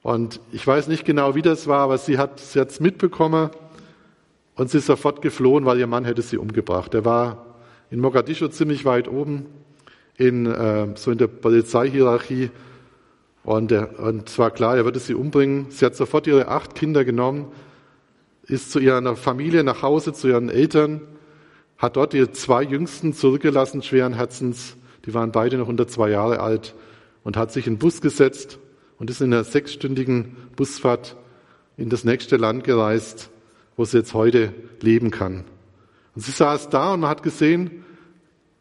und 0.00 0.40
ich 0.50 0.66
weiß 0.66 0.88
nicht 0.88 1.04
genau, 1.04 1.34
wie 1.34 1.42
das 1.42 1.66
war, 1.66 1.80
aber 1.80 1.98
sie 1.98 2.16
hat 2.16 2.40
sie 2.40 2.58
hat's 2.58 2.80
mitbekommen 2.80 3.50
und 4.54 4.70
sie 4.70 4.78
ist 4.78 4.86
sofort 4.86 5.20
geflohen, 5.20 5.66
weil 5.66 5.78
ihr 5.78 5.86
Mann 5.86 6.06
hätte 6.06 6.22
sie 6.22 6.38
umgebracht. 6.38 6.94
Er 6.94 7.04
war 7.04 7.44
in 7.90 8.00
Mogadischu 8.00 8.48
ziemlich 8.48 8.86
weit 8.86 9.08
oben, 9.08 9.44
in, 10.16 10.46
äh, 10.46 10.86
so 10.94 11.10
in 11.10 11.18
der 11.18 11.26
Polizeihierarchie. 11.26 12.50
Und, 13.44 13.70
der, 13.70 14.00
und 14.00 14.30
es 14.30 14.38
war 14.38 14.50
klar, 14.52 14.74
er 14.74 14.86
würde 14.86 15.00
sie 15.00 15.12
umbringen. 15.12 15.66
Sie 15.68 15.84
hat 15.84 15.96
sofort 15.96 16.26
ihre 16.26 16.48
acht 16.48 16.74
Kinder 16.74 17.04
genommen, 17.04 17.52
ist 18.48 18.72
zu 18.72 18.78
ihrer 18.78 19.16
Familie 19.16 19.62
nach 19.62 19.82
Hause, 19.82 20.12
zu 20.12 20.28
ihren 20.28 20.48
Eltern, 20.48 21.02
hat 21.76 21.96
dort 21.96 22.14
ihre 22.14 22.32
zwei 22.32 22.62
Jüngsten 22.62 23.12
zurückgelassen, 23.12 23.82
schweren 23.82 24.14
Herzens. 24.14 24.76
Die 25.06 25.14
waren 25.14 25.32
beide 25.32 25.58
noch 25.58 25.68
unter 25.68 25.86
zwei 25.86 26.10
Jahre 26.10 26.40
alt 26.40 26.74
und 27.22 27.36
hat 27.36 27.52
sich 27.52 27.66
in 27.66 27.74
den 27.74 27.78
Bus 27.78 28.00
gesetzt 28.00 28.58
und 28.98 29.10
ist 29.10 29.20
in 29.20 29.32
einer 29.32 29.44
sechsstündigen 29.44 30.36
Busfahrt 30.56 31.16
in 31.76 31.88
das 31.88 32.04
nächste 32.04 32.36
Land 32.36 32.64
gereist, 32.64 33.30
wo 33.76 33.84
sie 33.84 33.98
jetzt 33.98 34.14
heute 34.14 34.52
leben 34.80 35.10
kann. 35.10 35.44
Und 36.14 36.22
sie 36.22 36.32
saß 36.32 36.70
da 36.70 36.94
und 36.94 37.00
man 37.00 37.10
hat 37.10 37.22
gesehen, 37.22 37.84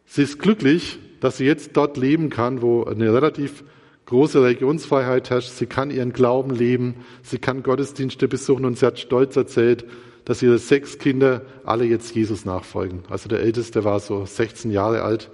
sie 0.05 0.21
ist 0.21 0.39
glücklich, 0.39 0.99
dass 1.19 1.37
sie 1.37 1.45
jetzt 1.45 1.75
dort 1.75 1.97
leben 1.97 2.29
kann, 2.29 2.61
wo 2.61 2.83
eine 2.83 3.11
relativ 3.11 3.63
große 4.07 4.41
Religionsfreiheit 4.41 5.29
herrscht. 5.29 5.51
Sie 5.51 5.67
kann 5.67 5.91
ihren 5.91 6.13
Glauben 6.13 6.49
leben, 6.53 6.95
sie 7.23 7.37
kann 7.37 7.61
Gottesdienste 7.61 8.27
besuchen 8.27 8.65
und 8.65 8.77
sie 8.77 8.85
hat 8.85 8.99
stolz 8.99 9.35
erzählt, 9.35 9.85
dass 10.25 10.41
ihre 10.41 10.57
sechs 10.57 10.97
Kinder 10.97 11.43
alle 11.63 11.85
jetzt 11.85 12.15
Jesus 12.15 12.43
nachfolgen. 12.43 13.03
Also 13.09 13.29
der 13.29 13.41
Älteste 13.41 13.83
war 13.83 13.99
so 13.99 14.25
16 14.25 14.71
Jahre 14.71 15.03
alt. 15.03 15.29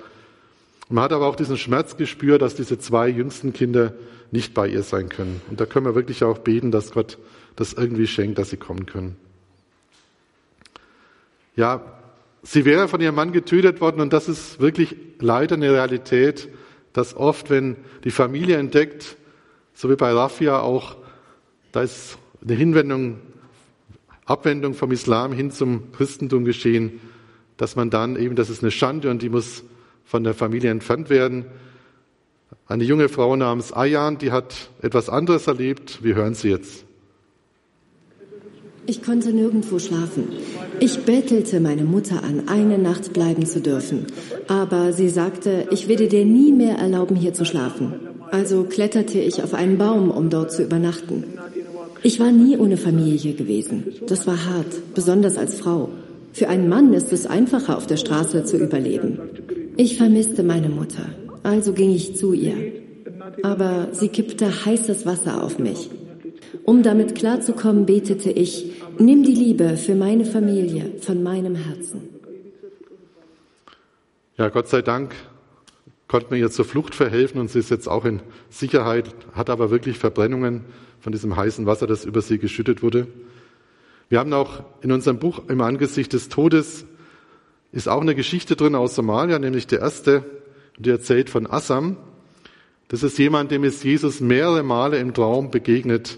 Man 0.89 1.03
hat 1.03 1.13
aber 1.13 1.27
auch 1.27 1.35
diesen 1.35 1.57
Schmerz 1.57 1.97
gespürt, 1.97 2.41
dass 2.41 2.55
diese 2.55 2.77
zwei 2.77 3.07
jüngsten 3.07 3.53
Kinder 3.53 3.93
nicht 4.31 4.53
bei 4.53 4.67
ihr 4.67 4.83
sein 4.83 5.09
können. 5.09 5.41
Und 5.49 5.59
da 5.59 5.65
können 5.65 5.85
wir 5.85 5.95
wirklich 5.95 6.23
auch 6.23 6.39
beten, 6.39 6.71
dass 6.71 6.91
Gott 6.91 7.17
das 7.55 7.73
irgendwie 7.73 8.07
schenkt, 8.07 8.37
dass 8.37 8.49
sie 8.49 8.57
kommen 8.57 8.85
können. 8.85 9.15
Ja, 11.55 11.81
sie 12.41 12.65
wäre 12.65 12.87
von 12.87 13.01
ihrem 13.01 13.15
Mann 13.15 13.31
getötet 13.31 13.81
worden 13.81 14.01
und 14.01 14.13
das 14.13 14.27
ist 14.27 14.59
wirklich 14.59 14.95
leider 15.19 15.55
eine 15.55 15.71
Realität, 15.71 16.49
dass 16.93 17.15
oft, 17.15 17.49
wenn 17.49 17.75
die 18.03 18.11
Familie 18.11 18.57
entdeckt, 18.57 19.17
so 19.73 19.89
wie 19.89 19.95
bei 19.95 20.11
Rafia 20.11 20.59
auch, 20.59 20.95
da 21.71 21.81
ist 21.81 22.17
eine 22.43 22.53
Hinwendung, 22.53 23.19
Abwendung 24.25 24.73
vom 24.73 24.91
Islam 24.91 25.33
hin 25.33 25.51
zum 25.51 25.91
Christentum 25.91 26.45
geschehen, 26.45 27.01
dass 27.57 27.75
man 27.75 27.89
dann 27.89 28.15
eben, 28.15 28.35
das 28.35 28.49
ist 28.49 28.61
eine 28.61 28.71
Schande 28.71 29.09
und 29.09 29.21
die 29.21 29.29
muss 29.29 29.63
von 30.05 30.23
der 30.23 30.33
Familie 30.33 30.69
entfernt 30.69 31.09
werden. 31.09 31.45
Eine 32.67 32.83
junge 32.83 33.09
Frau 33.09 33.35
namens 33.35 33.73
Ayan, 33.73 34.17
die 34.17 34.31
hat 34.31 34.69
etwas 34.81 35.09
anderes 35.09 35.47
erlebt. 35.47 36.03
Wir 36.03 36.15
hören 36.15 36.35
sie 36.35 36.49
jetzt. 36.49 36.85
Ich 38.85 39.01
konnte 39.01 39.31
nirgendwo 39.31 39.79
schlafen. 39.79 40.27
Ich 40.85 41.05
bettelte 41.05 41.61
meine 41.61 41.85
Mutter 41.85 42.25
an, 42.25 42.49
eine 42.49 42.77
Nacht 42.77 43.13
bleiben 43.13 43.45
zu 43.45 43.61
dürfen. 43.61 44.07
Aber 44.49 44.91
sie 44.91 45.07
sagte, 45.07 45.65
ich 45.71 45.87
werde 45.87 46.09
dir 46.09 46.25
nie 46.25 46.51
mehr 46.51 46.75
erlauben, 46.75 47.15
hier 47.15 47.33
zu 47.33 47.45
schlafen. 47.45 47.93
Also 48.31 48.65
kletterte 48.65 49.17
ich 49.17 49.41
auf 49.41 49.53
einen 49.53 49.77
Baum, 49.77 50.11
um 50.11 50.29
dort 50.29 50.51
zu 50.51 50.61
übernachten. 50.61 51.23
Ich 52.01 52.19
war 52.19 52.33
nie 52.33 52.57
ohne 52.57 52.75
Familie 52.75 53.33
gewesen. 53.33 53.93
Das 54.07 54.27
war 54.27 54.45
hart, 54.45 54.93
besonders 54.93 55.37
als 55.37 55.57
Frau. 55.57 55.87
Für 56.33 56.49
einen 56.49 56.67
Mann 56.67 56.93
ist 56.93 57.13
es 57.13 57.27
einfacher, 57.27 57.77
auf 57.77 57.87
der 57.87 57.95
Straße 57.95 58.43
zu 58.43 58.57
überleben. 58.57 59.21
Ich 59.77 59.95
vermisste 59.95 60.43
meine 60.43 60.67
Mutter. 60.67 61.05
Also 61.43 61.71
ging 61.71 61.91
ich 61.91 62.17
zu 62.17 62.33
ihr. 62.33 62.57
Aber 63.41 63.87
sie 63.93 64.09
kippte 64.09 64.65
heißes 64.65 65.05
Wasser 65.05 65.45
auf 65.45 65.59
mich. 65.59 65.89
Um 66.63 66.83
damit 66.83 67.15
klarzukommen, 67.15 67.85
betete 67.85 68.31
ich, 68.31 68.71
nimm 68.99 69.23
die 69.23 69.33
Liebe 69.33 69.77
für 69.77 69.95
meine 69.95 70.25
Familie 70.25 70.91
von 71.01 71.23
meinem 71.23 71.55
Herzen. 71.55 72.09
Ja, 74.37 74.49
Gott 74.49 74.67
sei 74.67 74.81
Dank 74.81 75.13
konnte 76.07 76.33
mir 76.33 76.39
ihr 76.39 76.51
zur 76.51 76.65
Flucht 76.65 76.95
verhelfen 76.95 77.39
und 77.39 77.49
sie 77.49 77.59
ist 77.59 77.71
jetzt 77.71 77.87
auch 77.87 78.05
in 78.05 78.21
Sicherheit, 78.49 79.09
hat 79.33 79.49
aber 79.49 79.71
wirklich 79.71 79.97
Verbrennungen 79.97 80.61
von 80.99 81.11
diesem 81.11 81.35
heißen 81.35 81.65
Wasser, 81.65 81.87
das 81.87 82.05
über 82.05 82.21
sie 82.21 82.37
geschüttet 82.37 82.83
wurde. 82.83 83.07
Wir 84.09 84.19
haben 84.19 84.31
auch 84.33 84.63
in 84.81 84.91
unserem 84.91 85.17
Buch 85.17 85.41
im 85.49 85.61
Angesicht 85.61 86.13
des 86.13 86.29
Todes 86.29 86.85
ist 87.71 87.89
auch 87.89 88.01
eine 88.01 88.13
Geschichte 88.13 88.55
drin 88.55 88.75
aus 88.75 88.93
Somalia, 88.93 89.39
nämlich 89.39 89.65
der 89.65 89.79
erste 89.79 90.23
die 90.77 90.89
erzählt 90.89 91.29
von 91.29 91.47
Assam. 91.49 91.97
Das 92.87 93.03
ist 93.03 93.17
jemand, 93.17 93.51
dem 93.51 93.63
ist 93.63 93.83
Jesus 93.83 94.21
mehrere 94.21 94.63
Male 94.63 94.97
im 94.97 95.13
Traum 95.13 95.51
begegnet, 95.51 96.17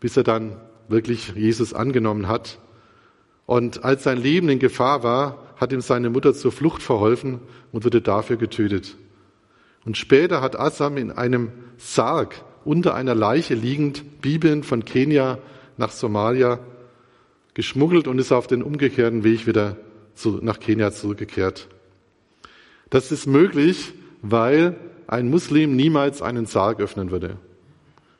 bis 0.00 0.16
er 0.16 0.24
dann 0.24 0.56
wirklich 0.88 1.34
Jesus 1.36 1.72
angenommen 1.72 2.28
hat. 2.28 2.58
Und 3.46 3.84
als 3.84 4.04
sein 4.04 4.18
Leben 4.18 4.48
in 4.48 4.58
Gefahr 4.58 5.02
war, 5.02 5.46
hat 5.56 5.72
ihm 5.72 5.80
seine 5.80 6.10
Mutter 6.10 6.34
zur 6.34 6.52
Flucht 6.52 6.82
verholfen 6.82 7.40
und 7.72 7.84
wurde 7.84 8.00
dafür 8.00 8.36
getötet. 8.36 8.96
Und 9.84 9.96
später 9.96 10.40
hat 10.40 10.58
Assam 10.58 10.96
in 10.96 11.10
einem 11.10 11.50
Sarg 11.76 12.44
unter 12.64 12.94
einer 12.94 13.14
Leiche 13.14 13.54
liegend 13.54 14.20
Bibeln 14.20 14.62
von 14.62 14.84
Kenia 14.84 15.38
nach 15.76 15.90
Somalia 15.90 16.60
geschmuggelt 17.54 18.06
und 18.06 18.18
ist 18.18 18.32
auf 18.32 18.46
den 18.46 18.62
umgekehrten 18.62 19.24
Weg 19.24 19.46
wieder 19.46 19.76
zu, 20.14 20.38
nach 20.42 20.60
Kenia 20.60 20.92
zurückgekehrt. 20.92 21.68
Das 22.90 23.12
ist 23.12 23.26
möglich, 23.26 23.92
weil 24.22 24.76
ein 25.06 25.28
Muslim 25.30 25.74
niemals 25.74 26.22
einen 26.22 26.46
Sarg 26.46 26.80
öffnen 26.80 27.10
würde. 27.10 27.36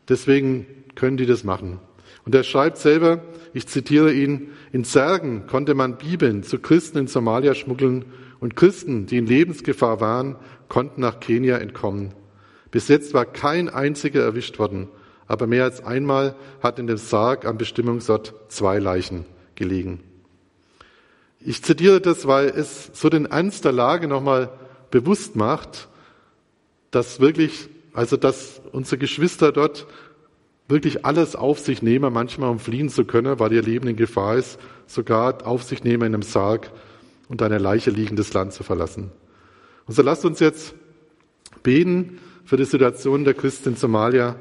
Deswegen 0.08 0.66
können 0.94 1.16
die 1.16 1.26
das 1.26 1.44
machen. 1.44 1.78
Und 2.24 2.34
er 2.34 2.42
schreibt 2.42 2.78
selber, 2.78 3.22
ich 3.52 3.66
zitiere 3.66 4.12
ihn, 4.12 4.50
in 4.72 4.84
Särgen 4.84 5.46
konnte 5.46 5.74
man 5.74 5.98
Bibeln 5.98 6.42
zu 6.42 6.58
Christen 6.58 6.98
in 6.98 7.06
Somalia 7.06 7.54
schmuggeln 7.54 8.04
und 8.40 8.56
Christen, 8.56 9.06
die 9.06 9.18
in 9.18 9.26
Lebensgefahr 9.26 10.00
waren, 10.00 10.36
konnten 10.68 11.00
nach 11.00 11.20
Kenia 11.20 11.58
entkommen. 11.58 12.14
Bis 12.70 12.88
jetzt 12.88 13.14
war 13.14 13.24
kein 13.24 13.68
einziger 13.68 14.22
erwischt 14.22 14.58
worden, 14.58 14.88
aber 15.26 15.46
mehr 15.46 15.64
als 15.64 15.84
einmal 15.84 16.34
hat 16.62 16.78
in 16.78 16.86
dem 16.86 16.96
Sarg 16.96 17.44
am 17.44 17.58
Bestimmungsort 17.58 18.34
zwei 18.48 18.78
Leichen 18.78 19.24
gelegen. 19.54 20.00
Ich 21.40 21.62
zitiere 21.62 22.00
das, 22.00 22.26
weil 22.26 22.48
es 22.48 22.90
so 22.92 23.08
den 23.08 23.26
Ernst 23.26 23.64
der 23.64 23.72
Lage 23.72 24.08
nochmal 24.08 24.50
bewusst 24.90 25.36
macht, 25.36 25.88
dass 26.90 27.20
wirklich, 27.20 27.68
also 27.92 28.16
dass 28.16 28.60
unsere 28.72 28.98
Geschwister 28.98 29.50
dort 29.52 29.86
wirklich 30.70 31.04
alles 31.04 31.36
auf 31.36 31.58
sich 31.58 31.82
nehmen, 31.82 32.12
manchmal 32.12 32.50
um 32.50 32.58
fliehen 32.58 32.88
zu 32.88 33.04
können, 33.04 33.38
weil 33.38 33.52
ihr 33.52 33.62
Leben 33.62 33.88
in 33.88 33.96
Gefahr 33.96 34.36
ist, 34.36 34.58
sogar 34.86 35.46
auf 35.46 35.62
sich 35.62 35.84
nehmen, 35.84 36.04
in 36.04 36.14
einem 36.14 36.22
Sarg 36.22 36.70
und 37.28 37.42
eine 37.42 37.58
Leiche 37.58 37.90
liegendes 37.90 38.32
Land 38.32 38.52
zu 38.52 38.62
verlassen. 38.62 39.10
Und 39.86 39.94
so 39.94 40.02
lasst 40.02 40.24
uns 40.24 40.40
jetzt 40.40 40.74
beten 41.62 42.18
für 42.44 42.56
die 42.56 42.64
Situation 42.64 43.24
der 43.24 43.34
Christen 43.34 43.70
in 43.70 43.76
Somalia 43.76 44.36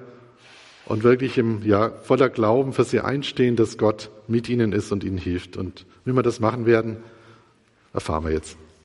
und 0.86 1.04
wirklich 1.04 1.38
im, 1.38 1.64
ja, 1.64 1.92
voller 1.92 2.30
Glauben 2.30 2.74
für 2.74 2.84
sie 2.84 3.00
einstehen, 3.00 3.56
dass 3.56 3.78
Gott 3.78 4.10
mit 4.28 4.50
ihnen 4.50 4.74
ist 4.74 4.92
und 4.92 5.04
ihnen 5.04 5.18
hilft. 5.18 5.58
Und 5.58 5.86
wie 6.06 6.14
wir 6.14 6.24
das 6.24 6.40
machen 6.40 6.66
werden, 6.66 6.98
erfahren 7.94 8.24
wir 8.24 8.32
jetzt. 8.32 8.58